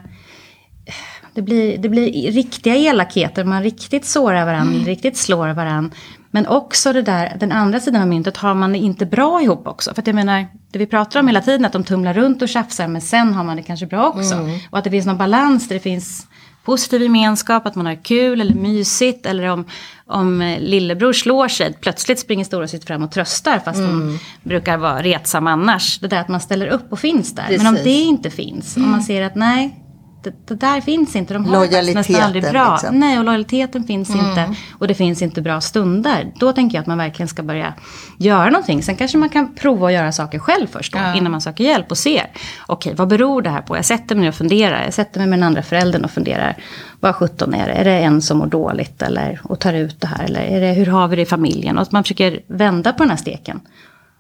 det 1.35 1.43
blir, 1.43 1.79
det 1.79 1.89
blir 1.89 2.33
riktiga 2.33 2.77
elakheter, 2.77 3.45
man 3.45 3.63
riktigt 3.63 4.05
sårar 4.05 4.45
varandra, 4.45 4.75
mm. 4.75 4.87
riktigt 4.87 5.17
slår 5.17 5.49
varandra. 5.49 5.97
Men 6.31 6.47
också 6.47 6.93
det 6.93 7.03
där, 7.03 7.37
den 7.41 7.53
andra 7.53 7.81
sidan 7.81 8.03
av 8.03 8.09
myntet 8.09 8.37
har 8.37 8.55
man 8.55 8.73
det 8.73 8.79
inte 8.79 9.07
bra 9.07 9.43
ihop 9.43 9.67
också. 9.67 9.95
För 9.95 10.03
att 10.03 10.07
jag 10.07 10.15
menar, 10.17 10.47
det 10.71 10.79
vi 10.79 10.87
pratar 10.87 11.21
om 11.21 11.27
hela 11.27 11.41
tiden, 11.41 11.65
att 11.65 11.73
de 11.73 11.85
tumlar 11.85 12.15
runt 12.15 12.43
och 12.43 12.49
tjafsar, 12.49 12.89
men 12.89 13.01
sen 13.01 13.35
har 13.35 13.45
man 13.45 13.57
det 13.57 13.63
kanske 13.63 13.87
bra 13.87 14.09
också. 14.09 14.35
Mm. 14.35 14.59
Och 14.71 14.79
att 14.79 14.85
det 14.85 14.91
finns 14.91 15.07
någon 15.07 15.19
balans 15.19 15.69
där 15.69 15.75
det 15.75 15.81
finns 15.81 16.27
positiv 16.65 17.03
gemenskap, 17.03 17.67
att 17.67 17.75
man 17.75 17.87
har 17.87 18.05
kul 18.05 18.41
eller 18.41 18.55
mysigt. 18.55 19.27
Eller 19.27 19.49
om, 19.49 19.65
om 20.07 20.57
lillebror 20.61 21.13
slår 21.13 21.49
sig, 21.49 21.73
plötsligt 21.81 22.19
springer 22.19 22.45
storasyster 22.45 22.87
fram 22.87 23.03
och 23.03 23.13
tröstar 23.13 23.59
fast 23.59 23.79
mm. 23.79 23.91
hon 23.91 24.19
brukar 24.43 24.77
vara 24.77 25.03
retsam 25.03 25.47
annars. 25.47 25.99
Det 25.99 26.09
där 26.09 26.21
att 26.21 26.29
man 26.29 26.41
ställer 26.41 26.67
upp 26.67 26.93
och 26.93 26.99
finns 26.99 27.35
där. 27.35 27.43
Precis. 27.43 27.63
Men 27.63 27.77
om 27.77 27.81
det 27.85 27.91
inte 27.91 28.31
finns, 28.31 28.77
om 28.77 28.91
man 28.91 29.03
ser 29.03 29.23
att 29.23 29.35
nej, 29.35 29.80
det, 30.23 30.47
det, 30.47 30.55
där 30.55 30.81
finns 30.81 31.17
inte. 31.17 31.35
De 31.35 31.45
har 31.45 31.95
nästan 31.95 32.23
aldrig 32.23 32.43
bra. 32.51 32.73
Liksom. 32.73 32.99
Nej, 32.99 33.19
och 33.19 33.25
lojaliteten 33.25 33.85
finns 33.85 34.11
mm. 34.11 34.29
inte. 34.29 34.55
Och 34.79 34.89
det 34.89 34.95
finns 34.95 35.23
inte 35.23 35.43
bra 35.43 35.61
stunder. 35.61 36.33
Då 36.37 36.53
tänker 36.53 36.77
jag 36.77 36.81
att 36.83 36.87
man 36.87 36.99
verkligen 36.99 37.29
ska 37.29 37.43
börja 37.43 37.75
göra 38.19 38.51
någonting. 38.51 38.83
Sen 38.83 38.97
kanske 38.97 39.19
man 39.19 39.29
kan 39.29 39.55
prova 39.55 39.87
att 39.87 39.93
göra 39.93 40.13
saker 40.13 40.39
själv 40.39 40.67
först 40.67 40.93
då, 40.93 40.99
ja. 40.99 41.15
innan 41.15 41.33
man 41.33 41.41
söker 41.41 41.65
hjälp 41.65 41.91
och 41.91 41.99
ser. 41.99 42.27
Okej, 42.67 42.95
vad 42.97 43.09
beror 43.09 43.43
det 43.43 43.51
här 43.51 43.63
på? 43.63 43.77
Jag 43.77 43.85
sätter 43.85 44.15
mig 44.15 44.29
och 44.29 44.35
funderar. 44.35 44.85
Jag 44.85 44.95
sätter 44.95 45.21
mig 45.21 45.29
med 45.29 45.39
den 45.39 45.47
andra 45.47 45.63
föräldern 45.63 46.05
och 46.05 46.11
funderar. 46.11 46.57
Vad 47.01 47.15
sjutton 47.15 47.55
är 47.55 47.67
det? 47.67 47.73
Är 47.73 47.85
det 47.85 47.99
en 47.99 48.23
som 48.23 48.39
mår 48.39 48.47
dåligt 48.47 49.03
eller, 49.03 49.41
och 49.45 49.59
tar 49.59 49.73
ut 49.73 50.01
det 50.01 50.07
här? 50.07 50.25
Eller 50.25 50.41
är 50.41 50.61
det, 50.61 50.73
hur 50.73 50.87
har 50.87 51.09
vi 51.09 51.17
det 51.17 51.23
i 51.23 51.27
familjen? 51.27 51.77
Och 51.77 51.83
att 51.83 51.93
man 51.93 52.05
försöker 52.05 52.41
vända 52.47 52.93
på 52.93 53.03
den 53.03 53.11
här 53.11 53.17
steken. 53.17 53.61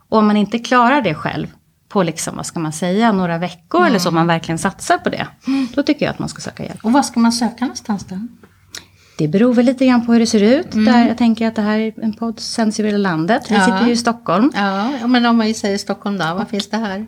Och 0.08 0.18
om 0.18 0.26
man 0.26 0.36
inte 0.36 0.58
klarar 0.58 1.00
det 1.00 1.14
själv, 1.14 1.46
på 1.90 2.02
liksom, 2.02 2.36
vad 2.36 2.46
ska 2.46 2.60
man 2.60 2.72
säga, 2.72 3.12
några 3.12 3.38
veckor 3.38 3.78
mm. 3.78 3.88
eller 3.88 3.98
så, 3.98 4.10
man 4.10 4.26
verkligen 4.26 4.58
satsar 4.58 4.98
på 4.98 5.08
det. 5.08 5.26
Mm. 5.46 5.68
Då 5.74 5.82
tycker 5.82 6.06
jag 6.06 6.12
att 6.12 6.18
man 6.18 6.28
ska 6.28 6.40
söka 6.40 6.64
hjälp. 6.64 6.84
Och 6.84 6.92
var 6.92 7.02
ska 7.02 7.20
man 7.20 7.32
söka 7.32 7.64
någonstans 7.64 8.06
då? 8.08 8.16
Det 9.18 9.28
beror 9.28 9.54
väl 9.54 9.64
lite 9.64 9.86
grann 9.86 10.06
på 10.06 10.12
hur 10.12 10.20
det 10.20 10.26
ser 10.26 10.42
ut. 10.42 10.74
Mm. 10.74 10.92
Där 10.92 11.08
jag 11.08 11.18
tänker 11.18 11.48
att 11.48 11.56
det 11.56 11.62
här 11.62 11.78
är 11.78 11.92
en 12.02 12.12
podd 12.12 12.40
sänds 12.40 12.80
över 12.80 12.90
hela 12.90 13.08
landet. 13.08 13.50
Vi 13.50 13.54
ja. 13.54 13.64
sitter 13.64 13.86
ju 13.86 13.92
i 13.92 13.96
Stockholm. 13.96 14.52
Ja, 14.54 15.06
men 15.06 15.26
om 15.26 15.38
vi 15.38 15.54
säger 15.54 15.78
Stockholm 15.78 16.18
då, 16.18 16.34
vad 16.34 16.48
finns 16.48 16.70
det 16.70 16.76
här? 16.76 17.06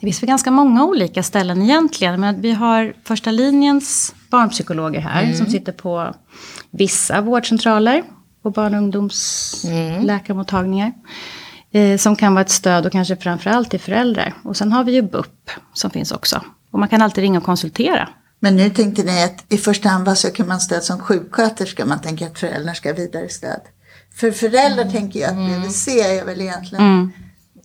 Det 0.00 0.06
finns 0.06 0.22
väl 0.22 0.28
ganska 0.28 0.50
många 0.50 0.84
olika 0.84 1.22
ställen 1.22 1.62
egentligen. 1.62 2.20
Men 2.20 2.40
vi 2.40 2.52
har 2.52 2.92
första 3.04 3.30
linjens 3.30 4.14
barnpsykologer 4.30 5.00
här 5.00 5.22
mm. 5.22 5.36
som 5.36 5.46
sitter 5.46 5.72
på 5.72 6.14
vissa 6.70 7.20
vårdcentraler. 7.20 8.02
På 8.42 8.50
barn 8.50 8.74
och 8.74 8.80
ungdomsläkarmottagningar. 8.80 10.86
Mm. 10.86 10.98
Eh, 11.72 11.98
som 11.98 12.16
kan 12.16 12.34
vara 12.34 12.42
ett 12.44 12.50
stöd 12.50 12.86
och 12.86 12.92
kanske 12.92 13.16
framförallt 13.16 13.70
till 13.70 13.80
föräldrar. 13.80 14.34
Och 14.44 14.56
sen 14.56 14.72
har 14.72 14.84
vi 14.84 14.92
ju 14.92 15.02
BUP 15.02 15.50
som 15.74 15.90
finns 15.90 16.12
också. 16.12 16.42
Och 16.70 16.78
man 16.78 16.88
kan 16.88 17.02
alltid 17.02 17.22
ringa 17.22 17.38
och 17.38 17.44
konsultera. 17.44 18.08
Men 18.40 18.56
nu 18.56 18.70
tänkte 18.70 19.02
ni 19.02 19.24
att 19.24 19.44
i 19.48 19.58
första 19.58 19.88
hand 19.88 20.06
vad 20.06 20.18
söker 20.18 20.44
man 20.44 20.60
stöd 20.60 20.82
som 20.82 20.98
sjuksköterska? 20.98 21.86
Man 21.86 22.00
tänker 22.00 22.26
att 22.26 22.38
föräldrar 22.38 22.74
ska 22.74 22.92
vidare 22.92 23.28
stöd. 23.28 23.60
För 24.14 24.30
föräldrar 24.30 24.82
mm. 24.82 24.92
tänker 24.92 25.20
jag 25.20 25.30
att 25.30 25.36
BVC 25.36 25.88
är 25.88 26.24
väl 26.24 26.40
egentligen 26.40 26.84
mm. 26.84 27.12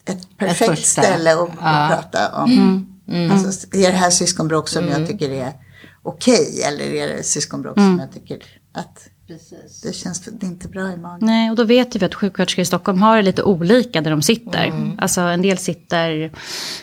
ett 0.05 0.37
perfekt 0.37 0.71
ett 0.71 0.85
ställe 0.85 1.33
att, 1.33 1.49
ja. 1.61 1.87
prata 1.91 2.43
om. 2.43 2.51
Mm. 2.51 2.85
Mm. 3.07 3.31
Alltså, 3.31 3.67
är 3.77 3.91
det 3.91 3.97
här 3.97 4.09
syskonbråk 4.09 4.69
som 4.69 4.87
jag 4.87 4.95
mm. 4.95 5.07
tycker 5.07 5.29
är 5.29 5.53
okej 6.03 6.49
okay, 6.49 6.61
eller 6.61 6.85
är 6.85 7.07
det 7.07 7.23
syskonbråk 7.23 7.75
som 7.75 7.99
jag 7.99 8.11
tycker 8.11 8.43
att 8.73 9.07
Precis. 9.27 9.81
Det 9.81 9.93
känns 9.93 10.27
inte 10.27 10.67
bra 10.67 10.91
i 10.91 10.97
magen. 10.97 11.19
Nej, 11.21 11.49
och 11.49 11.55
då 11.55 11.63
vet 11.63 11.95
vi 11.95 12.05
att 12.05 12.15
sjuksköterskor 12.15 12.61
i 12.61 12.65
Stockholm 12.65 13.01
har 13.01 13.17
det 13.17 13.21
lite 13.21 13.43
olika 13.43 14.01
där 14.01 14.11
de 14.11 14.21
sitter. 14.21 14.65
Mm. 14.65 14.99
Alltså 14.99 15.21
en 15.21 15.41
del 15.41 15.57
sitter 15.57 16.31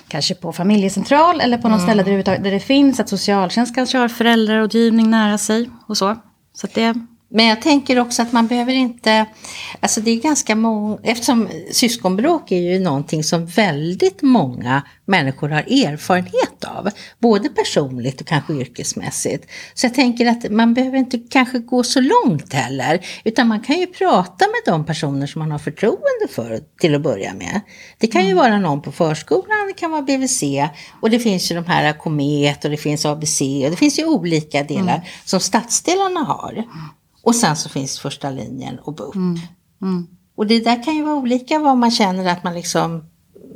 kanske 0.08 0.34
på 0.34 0.52
familjecentral 0.52 1.40
eller 1.40 1.58
på 1.58 1.68
något 1.68 1.80
mm. 1.80 1.88
ställe 1.88 2.02
där 2.02 2.32
det, 2.32 2.42
där 2.42 2.50
det 2.50 2.60
finns 2.60 3.00
att 3.00 3.08
socialtjänst 3.08 3.74
kanske 3.74 3.98
har 3.98 4.08
föräldrarådgivning 4.08 5.10
nära 5.10 5.38
sig 5.38 5.70
och 5.86 5.96
så. 5.96 6.16
Så 6.54 6.66
det 6.74 6.94
men 7.34 7.46
jag 7.46 7.62
tänker 7.62 7.98
också 7.98 8.22
att 8.22 8.32
man 8.32 8.46
behöver 8.46 8.72
inte, 8.72 9.26
alltså 9.80 10.00
det 10.00 10.10
är 10.10 10.20
ganska 10.20 10.56
många, 10.56 10.98
eftersom 11.02 11.48
syskonbråk 11.72 12.52
är 12.52 12.60
ju 12.60 12.78
någonting 12.78 13.24
som 13.24 13.46
väldigt 13.46 14.22
många 14.22 14.82
människor 15.04 15.48
har 15.48 15.60
erfarenhet 15.60 16.64
av, 16.64 16.88
både 17.18 17.48
personligt 17.48 18.20
och 18.20 18.26
kanske 18.26 18.52
yrkesmässigt. 18.52 19.50
Så 19.74 19.86
jag 19.86 19.94
tänker 19.94 20.26
att 20.26 20.50
man 20.50 20.74
behöver 20.74 20.98
inte 20.98 21.18
kanske 21.18 21.58
gå 21.58 21.82
så 21.82 22.00
långt 22.00 22.52
heller, 22.52 23.06
utan 23.24 23.48
man 23.48 23.60
kan 23.60 23.76
ju 23.76 23.86
prata 23.86 24.44
med 24.44 24.74
de 24.74 24.86
personer 24.86 25.26
som 25.26 25.38
man 25.38 25.50
har 25.50 25.58
förtroende 25.58 26.28
för 26.30 26.60
till 26.80 26.94
att 26.94 27.02
börja 27.02 27.34
med. 27.34 27.60
Det 27.98 28.06
kan 28.06 28.22
ju 28.22 28.30
mm. 28.30 28.44
vara 28.44 28.58
någon 28.58 28.82
på 28.82 28.92
förskolan, 28.92 29.66
det 29.68 29.80
kan 29.80 29.90
vara 29.90 30.02
BVC 30.02 30.42
och 31.00 31.10
det 31.10 31.18
finns 31.18 31.50
ju 31.50 31.54
de 31.54 31.66
här 31.66 31.92
Komet 31.92 32.64
och 32.64 32.70
det 32.70 32.76
finns 32.76 33.06
ABC 33.06 33.40
och 33.40 33.70
det 33.70 33.76
finns 33.76 33.98
ju 33.98 34.04
olika 34.04 34.62
delar 34.62 34.94
mm. 34.94 35.06
som 35.24 35.40
stadsdelarna 35.40 36.20
har. 36.20 36.64
Och 37.22 37.34
sen 37.34 37.56
så 37.56 37.68
finns 37.68 37.98
första 38.00 38.30
linjen 38.30 38.78
och 38.78 38.94
BUP. 38.94 39.14
Mm. 39.14 39.38
Mm. 39.82 40.06
Och 40.36 40.46
det 40.46 40.60
där 40.60 40.84
kan 40.84 40.94
ju 40.96 41.02
vara 41.02 41.14
olika 41.14 41.58
vad 41.58 41.76
man 41.76 41.90
känner 41.90 42.32
att 42.32 42.44
man 42.44 42.54
liksom 42.54 43.04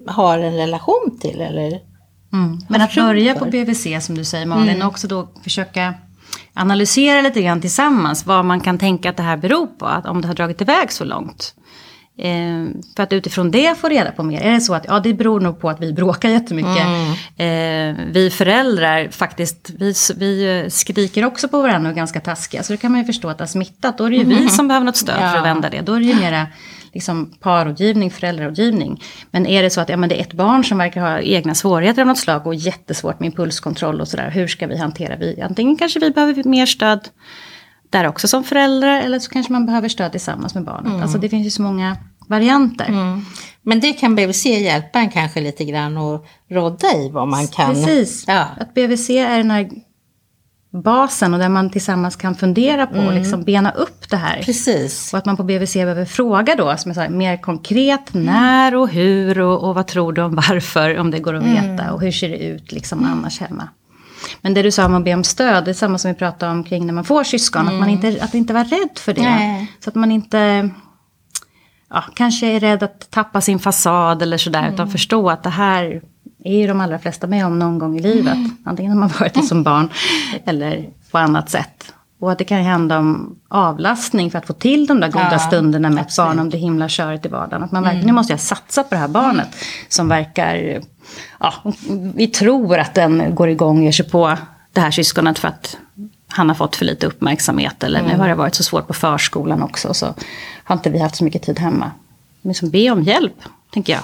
har 0.06 0.38
en 0.38 0.54
relation 0.54 1.18
till 1.20 1.40
eller 1.40 1.80
mm. 2.32 2.58
Men 2.68 2.80
att 2.80 2.94
börja 2.94 3.34
på 3.34 3.44
BVC 3.44 3.86
som 4.00 4.14
du 4.14 4.24
säger 4.24 4.46
Malin, 4.46 4.68
mm. 4.68 4.82
och 4.82 4.92
också 4.92 5.08
då 5.08 5.28
försöka 5.42 5.94
analysera 6.54 7.20
lite 7.20 7.42
grann 7.42 7.60
tillsammans 7.60 8.26
vad 8.26 8.44
man 8.44 8.60
kan 8.60 8.78
tänka 8.78 9.10
att 9.10 9.16
det 9.16 9.22
här 9.22 9.36
beror 9.36 9.66
på, 9.66 9.86
att 9.86 10.06
om 10.06 10.20
det 10.20 10.28
har 10.28 10.34
dragit 10.34 10.60
iväg 10.60 10.92
så 10.92 11.04
långt. 11.04 11.54
Eh, 12.18 12.66
för 12.96 13.02
att 13.02 13.12
utifrån 13.12 13.50
det 13.50 13.78
få 13.78 13.88
reda 13.88 14.12
på 14.12 14.22
mer. 14.22 14.40
Är 14.40 14.52
det 14.52 14.60
så 14.60 14.74
att 14.74 14.84
ja, 14.88 15.00
det 15.00 15.14
beror 15.14 15.40
nog 15.40 15.60
på 15.60 15.70
att 15.70 15.80
vi 15.80 15.92
bråkar 15.92 16.28
jättemycket. 16.28 16.86
Mm. 16.86 17.98
Eh, 17.98 18.04
vi 18.12 18.30
föräldrar 18.30 19.08
faktiskt, 19.10 19.70
vi, 19.78 19.94
vi 20.16 20.66
skriker 20.70 21.24
också 21.24 21.48
på 21.48 21.62
varandra 21.62 21.90
och 21.90 21.96
ganska 21.96 22.20
taskiga. 22.20 22.62
Så 22.62 22.72
då 22.72 22.76
kan 22.76 22.92
man 22.92 23.00
ju 23.00 23.06
förstå 23.06 23.28
att 23.28 23.38
det 23.38 23.42
har 23.42 23.48
smittat. 23.48 23.98
Då 23.98 24.04
är 24.04 24.10
det 24.10 24.16
ju 24.16 24.22
mm. 24.22 24.38
vi 24.38 24.48
som 24.48 24.68
behöver 24.68 24.86
något 24.86 24.96
stöd 24.96 25.18
ja. 25.20 25.30
för 25.30 25.38
att 25.38 25.44
vända 25.44 25.70
det. 25.70 25.80
Då 25.80 25.92
är 25.92 25.98
det 25.98 26.06
ju 26.06 26.14
mera 26.14 26.46
liksom, 26.92 27.32
parrådgivning, 27.40 28.10
föräldrarådgivning. 28.10 29.02
Men 29.30 29.46
är 29.46 29.62
det 29.62 29.70
så 29.70 29.80
att 29.80 29.88
ja, 29.88 29.96
men 29.96 30.08
det 30.08 30.20
är 30.20 30.22
ett 30.22 30.32
barn 30.32 30.64
som 30.64 30.78
verkar 30.78 31.00
ha 31.00 31.20
egna 31.20 31.54
svårigheter 31.54 32.02
av 32.02 32.08
något 32.08 32.18
slag 32.18 32.46
och 32.46 32.54
jättesvårt 32.54 33.20
med 33.20 33.26
impulskontroll 33.26 34.00
och 34.00 34.08
sådär. 34.08 34.30
Hur 34.30 34.46
ska 34.46 34.66
vi 34.66 34.78
hantera 34.78 35.16
vi? 35.16 35.40
Antingen 35.40 35.76
kanske 35.76 36.00
vi 36.00 36.10
behöver 36.10 36.48
mer 36.48 36.66
stöd 36.66 37.08
där 37.90 38.08
också 38.08 38.28
som 38.28 38.44
förälder 38.44 39.00
eller 39.00 39.18
så 39.18 39.30
kanske 39.30 39.52
man 39.52 39.66
behöver 39.66 39.88
stöd 39.88 40.12
tillsammans 40.12 40.54
med 40.54 40.64
barnet. 40.64 40.86
Mm. 40.86 41.02
Alltså 41.02 41.18
det 41.18 41.28
finns 41.28 41.46
ju 41.46 41.50
så 41.50 41.62
många 41.62 41.96
varianter. 42.28 42.88
Mm. 42.88 43.24
Men 43.62 43.80
det 43.80 43.92
kan 43.92 44.14
BVC 44.14 44.46
hjälpa 44.46 44.98
en 44.98 45.10
kanske 45.10 45.40
lite 45.40 45.64
grann 45.64 45.96
och 45.96 46.26
råda 46.50 46.88
i 46.88 47.10
vad 47.10 47.28
man 47.28 47.48
kan. 47.48 47.74
Precis, 47.74 48.24
ja. 48.26 48.46
att 48.60 48.74
BVC 48.74 49.10
är 49.10 49.38
den 49.38 49.50
här 49.50 49.70
basen 50.82 51.34
och 51.34 51.40
där 51.40 51.48
man 51.48 51.70
tillsammans 51.70 52.16
kan 52.16 52.34
fundera 52.34 52.86
på 52.86 52.96
och 52.96 53.02
mm. 53.02 53.14
liksom 53.14 53.44
bena 53.44 53.70
upp 53.70 54.10
det 54.10 54.16
här. 54.16 54.42
Precis. 54.42 55.12
Och 55.12 55.18
att 55.18 55.26
man 55.26 55.36
på 55.36 55.42
BVC 55.42 55.74
behöver 55.74 56.04
fråga 56.04 56.54
då, 56.54 56.76
som 56.76 56.88
jag 56.88 56.96
sa, 56.96 57.08
mer 57.08 57.36
konkret 57.36 58.14
när 58.14 58.74
och 58.74 58.88
hur 58.88 59.40
och, 59.40 59.68
och 59.68 59.74
vad 59.74 59.86
tror 59.86 60.12
du 60.12 60.22
om 60.22 60.34
varför, 60.34 60.98
om 60.98 61.10
det 61.10 61.18
går 61.18 61.34
att 61.34 61.44
veta 61.44 61.82
mm. 61.82 61.94
och 61.94 62.00
hur 62.00 62.12
ser 62.12 62.28
det 62.28 62.38
ut 62.38 62.72
liksom 62.72 63.04
annars 63.04 63.40
hemma. 63.40 63.68
Men 64.40 64.54
det 64.54 64.62
du 64.62 64.70
sa 64.70 64.86
om 64.86 64.94
att 64.94 65.04
be 65.04 65.14
om 65.14 65.24
stöd, 65.24 65.64
det 65.64 65.70
är 65.70 65.74
samma 65.74 65.98
som 65.98 66.10
vi 66.10 66.14
pratade 66.14 66.52
om 66.52 66.64
kring 66.64 66.86
när 66.86 66.92
man 66.92 67.04
får 67.04 67.24
syskon. 67.24 67.62
Mm. 67.62 67.74
Att 67.74 67.80
man 67.80 67.88
inte, 67.88 68.18
att 68.24 68.34
inte 68.34 68.52
vara 68.52 68.64
rädd 68.64 68.98
för 68.98 69.14
det. 69.14 69.22
Nej. 69.22 69.72
Så 69.80 69.90
att 69.90 69.94
man 69.94 70.12
inte 70.12 70.70
ja, 71.90 72.04
kanske 72.14 72.46
är 72.46 72.60
rädd 72.60 72.82
att 72.82 73.10
tappa 73.10 73.40
sin 73.40 73.58
fasad 73.58 74.22
eller 74.22 74.38
sådär. 74.38 74.62
Mm. 74.62 74.74
Utan 74.74 74.90
förstå 74.90 75.30
att 75.30 75.42
det 75.42 75.50
här 75.50 76.02
är 76.44 76.58
ju 76.58 76.66
de 76.66 76.80
allra 76.80 76.98
flesta 76.98 77.26
med 77.26 77.46
om 77.46 77.58
någon 77.58 77.78
gång 77.78 77.98
i 77.98 78.02
livet. 78.02 78.34
Mm. 78.34 78.56
Antingen 78.64 78.92
har 78.92 78.98
man 78.98 79.10
varit 79.20 79.34
det 79.34 79.42
som 79.42 79.62
barn 79.62 79.88
eller 80.44 80.88
på 81.10 81.18
annat 81.18 81.50
sätt. 81.50 81.92
Och 82.20 82.32
att 82.32 82.38
det 82.38 82.44
kan 82.44 82.62
hända 82.62 82.98
om 82.98 83.38
avlastning 83.48 84.30
för 84.30 84.38
att 84.38 84.46
få 84.46 84.52
till 84.52 84.86
de 84.86 85.00
där 85.00 85.08
goda 85.08 85.32
ja, 85.32 85.38
stunderna 85.38 85.90
med 85.90 86.02
absolut. 86.02 86.28
ett 86.28 86.36
barn 86.36 86.38
om 86.38 86.50
det 86.50 86.56
himla 86.56 86.88
körigt 86.88 87.26
i 87.26 87.28
vardagen. 87.28 87.62
Att 87.62 87.72
man 87.72 87.82
verkligen, 87.82 88.02
mm. 88.02 88.14
nu 88.14 88.18
måste 88.18 88.32
jag 88.32 88.40
satsa 88.40 88.82
på 88.82 88.88
det 88.90 88.96
här 88.96 89.08
barnet 89.08 89.48
som 89.88 90.08
verkar 90.08 90.80
ja, 91.40 91.54
vi 92.14 92.26
tror 92.26 92.78
att 92.78 92.94
den 92.94 93.34
går 93.34 93.48
igång 93.48 93.78
och 93.78 93.84
ger 93.84 93.92
sig 93.92 94.10
på 94.10 94.38
det 94.72 94.80
här 94.80 94.90
syskonet 94.90 95.38
för 95.38 95.48
att 95.48 95.76
han 96.28 96.48
har 96.48 96.56
fått 96.56 96.76
för 96.76 96.84
lite 96.84 97.06
uppmärksamhet. 97.06 97.82
Eller 97.82 98.00
mm. 98.00 98.12
nu 98.12 98.18
har 98.18 98.28
det 98.28 98.34
varit 98.34 98.54
så 98.54 98.62
svårt 98.62 98.86
på 98.86 98.94
förskolan 98.94 99.62
också 99.62 99.94
så 99.94 100.14
har 100.64 100.76
inte 100.76 100.90
vi 100.90 100.98
haft 100.98 101.16
så 101.16 101.24
mycket 101.24 101.42
tid 101.42 101.58
hemma. 101.58 101.90
Men 102.42 102.54
som 102.54 102.70
be 102.70 102.90
om 102.90 103.02
hjälp, 103.02 103.42
tänker 103.72 103.92
jag. 103.92 104.02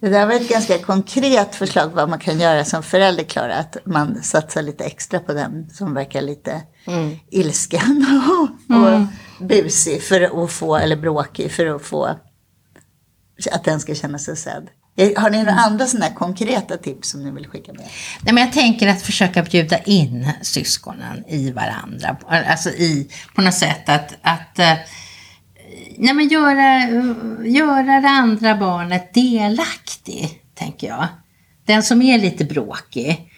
Det 0.00 0.08
där 0.08 0.26
var 0.26 0.34
ett 0.34 0.48
ganska 0.48 0.78
konkret 0.78 1.54
förslag 1.54 1.88
vad 1.88 2.08
man 2.08 2.18
kan 2.18 2.40
göra 2.40 2.64
som 2.64 2.82
förälder, 2.82 3.24
Klara. 3.24 3.54
Att 3.54 3.76
man 3.84 4.22
satsar 4.22 4.62
lite 4.62 4.84
extra 4.84 5.18
på 5.18 5.32
den 5.32 5.70
som 5.70 5.94
verkar 5.94 6.22
lite 6.22 6.62
mm. 6.86 7.18
ilsken 7.30 8.06
och, 8.68 8.76
och 8.76 8.88
mm. 8.88 9.08
busig 9.40 10.02
för 10.02 10.44
att 10.44 10.50
få, 10.52 10.76
eller 10.76 10.96
bråkig 10.96 11.52
för 11.52 11.66
att 11.66 11.82
få 11.82 12.16
att 13.52 13.64
den 13.64 13.80
ska 13.80 13.94
känna 13.94 14.18
sig 14.18 14.36
sedd. 14.36 14.68
Eh, 14.96 15.22
har 15.22 15.30
ni 15.30 15.38
några 15.38 15.52
andra 15.52 15.86
sådana 15.86 16.06
här 16.06 16.14
konkreta 16.14 16.76
tips 16.76 17.10
som 17.10 17.24
ni 17.24 17.30
vill 17.30 17.46
skicka 17.46 17.72
med? 17.72 17.88
Nej, 18.22 18.34
men 18.34 18.44
jag 18.44 18.52
tänker 18.52 18.88
att 18.88 19.02
försöka 19.02 19.42
bjuda 19.42 19.78
in 19.78 20.32
syskonen 20.42 21.24
i 21.28 21.50
varandra. 21.50 22.16
Alltså 22.28 22.70
i, 22.70 23.10
på 23.34 23.42
något 23.42 23.54
sätt 23.54 23.88
att, 23.88 24.14
att 24.22 24.58
eh, 24.58 24.74
nej, 25.96 26.14
men 26.14 26.28
göra, 26.28 26.80
göra 27.44 28.00
det 28.00 28.08
andra 28.08 28.54
barnet 28.54 29.14
delaktig, 29.14 30.42
tänker 30.54 30.86
jag. 30.86 31.08
Den 31.64 31.82
som 31.82 32.02
är 32.02 32.18
lite 32.18 32.44
bråkig. 32.44 33.31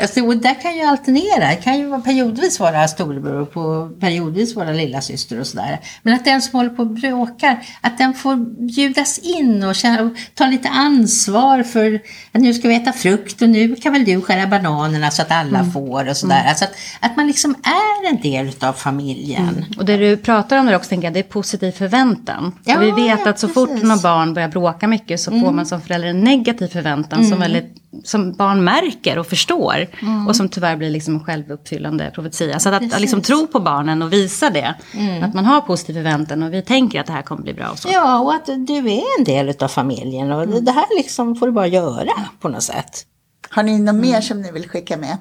Alltså, 0.00 0.20
och 0.20 0.36
där 0.36 0.62
kan 0.62 0.76
ju 0.76 0.82
alternera. 0.82 1.48
Det 1.48 1.56
kan 1.56 1.78
ju 1.78 2.02
periodvis 2.02 2.60
vara 2.60 2.88
storebror 2.88 3.58
och 3.58 4.00
periodvis 4.00 4.56
vara 4.56 4.72
lilla 4.72 5.00
syster 5.00 5.40
och 5.40 5.46
sådär. 5.46 5.80
Men 6.02 6.14
att 6.14 6.24
den 6.24 6.42
som 6.42 6.58
håller 6.58 6.70
på 6.70 6.82
och 6.82 6.90
bråkar, 6.90 7.66
att 7.80 7.98
den 7.98 8.14
får 8.14 8.36
bjudas 8.66 9.18
in 9.18 9.62
och, 9.62 9.74
känna, 9.74 10.02
och 10.02 10.10
ta 10.34 10.46
lite 10.46 10.68
ansvar 10.68 11.62
för 11.62 12.00
att 12.32 12.40
nu 12.40 12.54
ska 12.54 12.68
vi 12.68 12.74
äta 12.74 12.92
frukt 12.92 13.42
och 13.42 13.48
nu 13.48 13.76
kan 13.76 13.92
väl 13.92 14.04
du 14.04 14.20
skära 14.20 14.46
bananerna 14.46 15.10
så 15.10 15.22
att 15.22 15.30
alla 15.30 15.64
får 15.64 16.08
och 16.08 16.16
sådär. 16.16 16.44
Alltså 16.48 16.64
att, 16.64 16.74
att 17.00 17.16
man 17.16 17.26
liksom 17.26 17.54
är 17.62 18.08
en 18.08 18.20
del 18.20 18.50
av 18.60 18.72
familjen. 18.72 19.64
Och 19.78 19.84
det 19.84 19.96
du 19.96 20.16
pratar 20.16 20.58
om 20.58 20.66
där 20.66 20.76
också 20.76 20.88
tänker 20.88 21.06
jag, 21.06 21.14
det 21.14 21.20
är 21.20 21.22
positiv 21.22 21.72
förväntan. 21.72 22.52
Ja, 22.64 22.76
och 22.76 22.82
vi 22.82 22.90
vet 22.90 23.20
ja, 23.24 23.30
att 23.30 23.38
så 23.38 23.48
fort 23.48 23.68
precis. 23.68 23.84
Mm. 23.84 23.88
några 23.88 24.02
barn 24.02 24.34
börjar 24.34 24.48
bråka 24.48 24.88
mycket 24.88 25.20
så 25.20 25.30
får 25.30 25.52
man 25.52 25.66
som 25.66 25.80
förälder 25.80 26.08
en 26.08 26.20
negativ 26.20 26.68
förväntan 26.68 27.24
som, 27.26 27.40
väldigt, 27.40 27.83
som 28.04 28.32
barn 28.32 28.64
märker 28.64 29.18
och 29.18 29.26
förstår. 29.26 29.86
Och 30.28 30.36
som 30.36 30.48
tyvärr 30.48 30.76
blir 30.76 30.90
liksom 30.90 31.14
en 31.14 31.24
självuppfyllande 31.24 32.10
profetia. 32.14 32.58
Så 32.58 32.68
att, 32.68 32.74
att, 32.84 32.94
att 32.94 33.00
liksom 33.00 33.22
tro 33.22 33.46
på 33.46 33.60
barnen 33.60 34.02
och 34.02 34.12
visa 34.12 34.50
det. 34.50 34.74
Att 35.22 35.34
man 35.34 35.44
har 35.44 35.60
positiv 35.60 35.94
förväntan 35.94 36.42
och 36.42 36.52
vi 36.52 36.62
tänker 36.62 37.00
att 37.00 37.06
det 37.06 37.12
här 37.12 37.22
kommer 37.22 37.42
bli 37.42 37.54
bra 37.54 37.68
och 37.70 37.78
så. 37.78 37.88
Ja, 37.92 38.18
och 38.20 38.34
att 38.34 38.46
du 38.46 38.76
är 38.92 39.18
en 39.18 39.24
del 39.24 39.54
av 39.60 39.68
familjen 39.68 40.32
och 40.32 40.48
det 40.62 40.72
här 40.72 40.96
liksom 40.96 41.36
får 41.36 41.46
du 41.46 41.52
bara 41.52 41.66
göra 41.66 42.12
på 42.40 42.48
något 42.48 42.62
sätt. 42.62 43.06
Har 43.50 43.62
ni 43.62 43.78
något 43.78 43.94
Mm. 43.94 44.10
mer 44.10 44.20
som 44.20 44.42
ni 44.42 44.52
vill 44.52 44.68
skicka 44.68 44.96
med? 44.96 45.16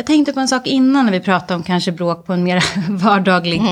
Jag 0.00 0.06
tänkte 0.06 0.32
på 0.32 0.40
en 0.40 0.48
sak 0.48 0.66
innan 0.66 1.04
när 1.04 1.12
vi 1.12 1.20
pratade 1.20 1.54
om 1.54 1.62
kanske 1.62 1.92
bråk 1.92 2.26
på 2.26 2.32
en 2.32 2.44
mer 2.44 2.64
vardaglig 3.04 3.62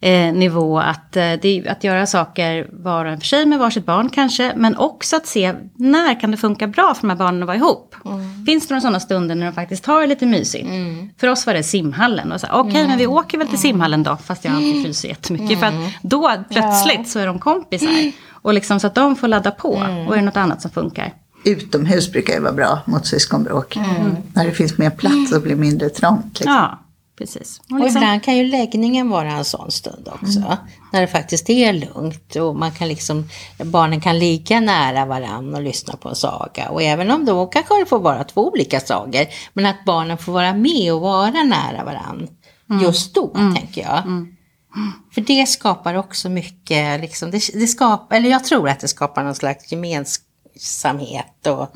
eh, 0.00 0.32
nivå. 0.32 0.78
Att, 0.78 1.16
eh, 1.16 1.32
det, 1.42 1.68
att 1.68 1.84
göra 1.84 2.06
saker 2.06 2.68
var 2.72 3.04
och 3.04 3.10
en 3.10 3.20
för 3.20 3.26
sig 3.26 3.46
med 3.46 3.58
varsitt 3.58 3.86
barn 3.86 4.08
kanske. 4.08 4.52
Men 4.56 4.76
också 4.76 5.16
att 5.16 5.26
se 5.26 5.54
när 5.76 6.20
kan 6.20 6.30
det 6.30 6.36
funka 6.36 6.66
bra 6.66 6.94
för 6.94 7.02
de 7.02 7.10
här 7.10 7.16
barnen 7.16 7.42
att 7.42 7.46
vara 7.46 7.56
ihop. 7.56 7.94
Finns 8.46 8.68
det 8.68 8.74
några 8.74 8.80
sådana 8.80 9.00
stunder 9.00 9.34
när 9.34 9.46
de 9.46 9.52
faktiskt 9.52 9.86
har 9.86 10.00
det 10.00 10.06
lite 10.06 10.26
mysigt? 10.26 10.68
För 11.20 11.28
oss 11.28 11.46
var 11.46 11.54
det 11.54 11.62
simhallen. 11.62 12.32
Och 12.32 12.40
så, 12.40 12.46
Okej, 12.52 12.88
men 12.88 12.98
vi 12.98 13.06
åker 13.06 13.38
väl 13.38 13.48
till 13.48 13.58
simhallen 13.58 14.02
då. 14.02 14.16
Fast 14.16 14.44
jag 14.44 14.54
alltid 14.54 14.82
fryser 14.84 15.08
jättemycket. 15.08 15.60
För 15.60 15.66
att 15.66 15.74
då 16.02 16.30
plötsligt 16.50 17.08
så 17.08 17.18
är 17.18 17.26
de 17.26 17.38
kompisar. 17.38 18.12
Och 18.30 18.54
liksom 18.54 18.80
så 18.80 18.86
att 18.86 18.94
de 18.94 19.16
får 19.16 19.28
ladda 19.28 19.50
på. 19.50 19.68
Och 20.08 20.14
är 20.14 20.16
det 20.16 20.22
något 20.22 20.36
annat 20.36 20.62
som 20.62 20.70
funkar? 20.70 21.12
Utomhus 21.44 22.12
brukar 22.12 22.34
ju 22.34 22.40
vara 22.40 22.52
bra 22.52 22.78
mot 22.86 23.06
syskonbråk. 23.06 23.78
När 24.34 24.44
det 24.44 24.52
finns 24.52 24.78
mer 24.78 24.90
plats 24.90 25.32
och 25.32 25.42
blir 25.42 25.56
mindre 25.56 25.88
trångt. 25.88 26.40
Liksom. 26.40 26.52
Ja, 26.52 26.78
precis. 27.18 27.60
Och 27.70 27.72
Och 27.72 27.80
liksom, 27.80 28.02
ibland 28.02 28.22
kan 28.22 28.36
ju 28.36 28.44
läggningen 28.44 29.10
vara 29.10 29.32
en 29.32 29.44
sån 29.44 29.70
stund 29.70 30.08
också. 30.12 30.56
När 30.92 31.00
det 31.00 31.06
faktiskt 31.06 31.50
är 31.50 31.72
lugnt 31.72 32.36
och 32.36 32.56
man 32.56 32.72
kan 32.72 32.88
liksom, 32.88 33.28
barnen 33.64 34.00
kan 34.00 34.18
ligga 34.18 34.60
nära 34.60 35.06
varann 35.06 35.54
och 35.54 35.62
lyssna 35.62 35.96
på 35.96 36.08
en 36.08 36.14
saga. 36.14 36.68
Och 36.68 36.82
även 36.82 37.10
om 37.10 37.24
då 37.24 37.46
kanske 37.46 37.78
det 37.80 37.86
får 37.86 37.98
vara 37.98 38.24
två 38.24 38.48
olika 38.48 38.80
sagor, 38.80 39.26
men 39.52 39.66
att 39.66 39.84
barnen 39.86 40.18
får 40.18 40.32
vara 40.32 40.54
med 40.54 40.92
och 40.92 41.00
vara 41.00 41.42
nära 41.42 41.84
varann 41.84 42.28
just 42.82 43.14
då, 43.14 43.28
tänker 43.28 43.82
jag. 43.82 44.26
För 45.14 45.20
det 45.20 45.48
skapar 45.48 45.94
också 45.94 46.28
mycket, 46.28 47.00
liksom, 47.00 47.30
det, 47.30 47.40
det 47.54 47.66
skapar, 47.66 48.16
eller 48.16 48.30
jag 48.30 48.44
tror 48.44 48.68
att 48.68 48.80
det 48.80 48.88
skapar 48.88 49.24
någon 49.24 49.34
slags 49.34 49.72
gemensamhet. 50.54 51.46
Och 51.46 51.70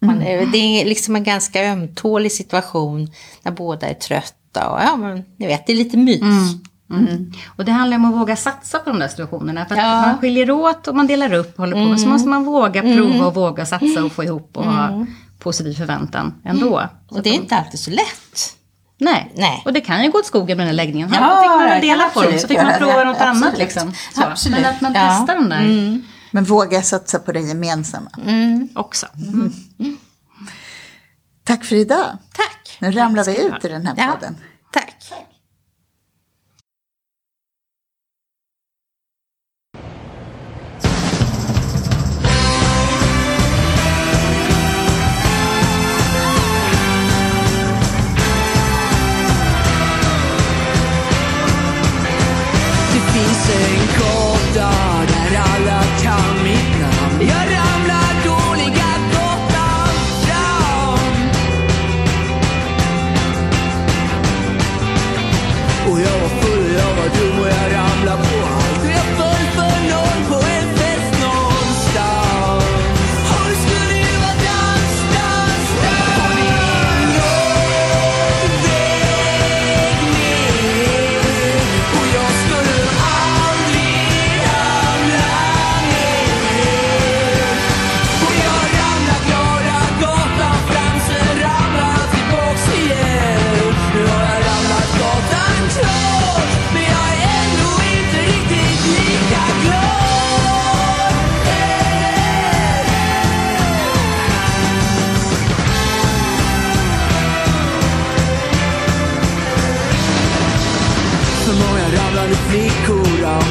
man, 0.00 0.22
är- 0.22 0.46
det 0.46 0.58
är 0.58 0.84
liksom 0.84 1.16
en 1.16 1.24
ganska 1.24 1.64
ömtålig 1.64 2.32
situation 2.32 3.10
när 3.42 3.52
båda 3.52 3.86
är 3.86 3.94
trötta. 3.94 4.68
Och, 4.68 4.80
ja, 4.80 4.96
men, 4.96 5.24
ni 5.36 5.46
vet, 5.46 5.66
det 5.66 5.72
är 5.72 5.76
lite 5.76 5.96
mys. 5.96 6.22
Mm. 6.90 7.32
Och 7.56 7.64
det 7.64 7.72
handlar 7.72 7.96
om 7.96 8.04
att 8.04 8.20
våga 8.20 8.36
satsa 8.36 8.78
på 8.78 8.90
de 8.90 8.98
där 8.98 9.08
situationerna. 9.08 9.66
För 9.66 9.74
att 9.74 9.80
Ja. 9.82 10.00
man 10.00 10.18
skiljer 10.18 10.50
åt 10.50 10.88
och 10.88 10.94
man 10.96 11.06
delar 11.06 11.32
upp 11.32 11.52
och 11.52 11.58
håller 11.58 11.90
på. 11.92 11.96
Så 11.98 12.08
måste 12.08 12.28
man 12.28 12.44
våga 12.44 12.82
prova 12.82 13.26
och 13.26 13.34
våga 13.34 13.66
satsa 13.66 14.04
och 14.04 14.12
få 14.12 14.24
ihop 14.24 14.56
och 14.56 14.64
ha 14.64 15.06
positiv 15.38 15.74
förväntan 15.74 16.34
ändå. 16.44 16.82
Och 17.08 17.22
det 17.22 17.30
är 17.30 17.34
inte 17.34 17.56
alltid 17.56 17.80
så 17.80 17.90
lätt. 17.90 18.52
Nej. 18.98 19.32
Nej. 19.36 19.62
och 19.64 19.72
det 19.72 19.80
kan 19.80 20.02
ju 20.04 20.10
gå 20.10 20.18
åt 20.18 20.26
skogen 20.26 20.56
med 20.56 20.66
den 20.66 20.68
här 20.68 20.84
läggningen. 20.84 21.10
Ja, 21.14 21.40
fick 21.42 21.70
man 21.70 21.80
dela 21.80 22.08
på 22.08 22.22
dem, 22.22 22.38
så 22.38 22.48
fick 22.48 22.62
man 22.62 22.72
prova 22.78 23.04
något 23.04 23.20
annat. 23.20 23.36
Absolut. 23.36 23.58
Liksom. 23.58 23.92
Så. 24.14 24.22
Absolut. 24.22 24.60
Men 24.60 24.70
att 24.74 24.80
man 24.80 24.92
Ja. 24.94 25.08
testar 25.10 25.34
de 25.34 25.48
där 25.48 26.00
Men 26.36 26.44
våga 26.44 26.82
satsa 26.82 27.18
på 27.18 27.32
det 27.32 27.40
gemensamma. 27.40 28.10
också. 28.74 29.06
Tack 31.44 31.64
för 31.64 31.76
idag. 31.76 32.18
Tack. 32.34 32.78
Nu 32.80 32.90
ramlar 32.90 33.24
vi 33.24 33.44
ut 33.46 33.64
i 33.64 33.68
den 33.68 33.86
här 33.86 33.94
Ja. 33.96 34.12
podden. 34.12 34.34
Tack. 34.34 34.44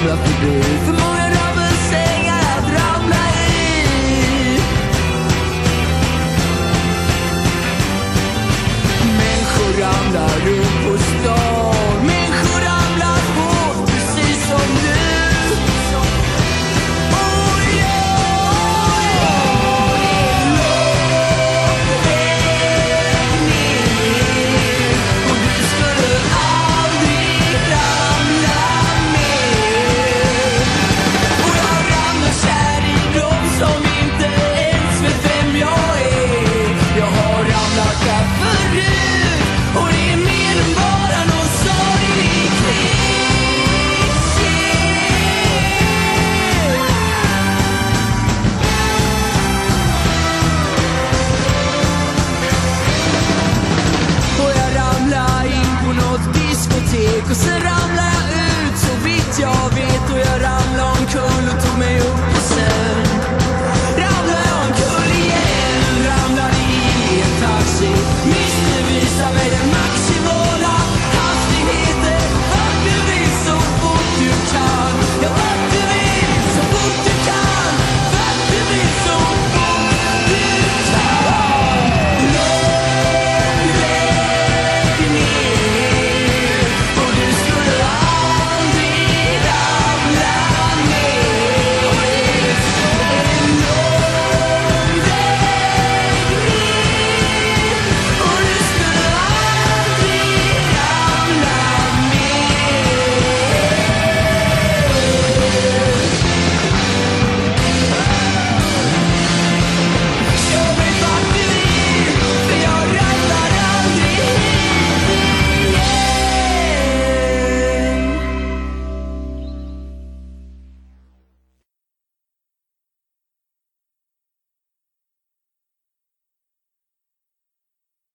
love 0.07 0.23
to. 0.23 1.04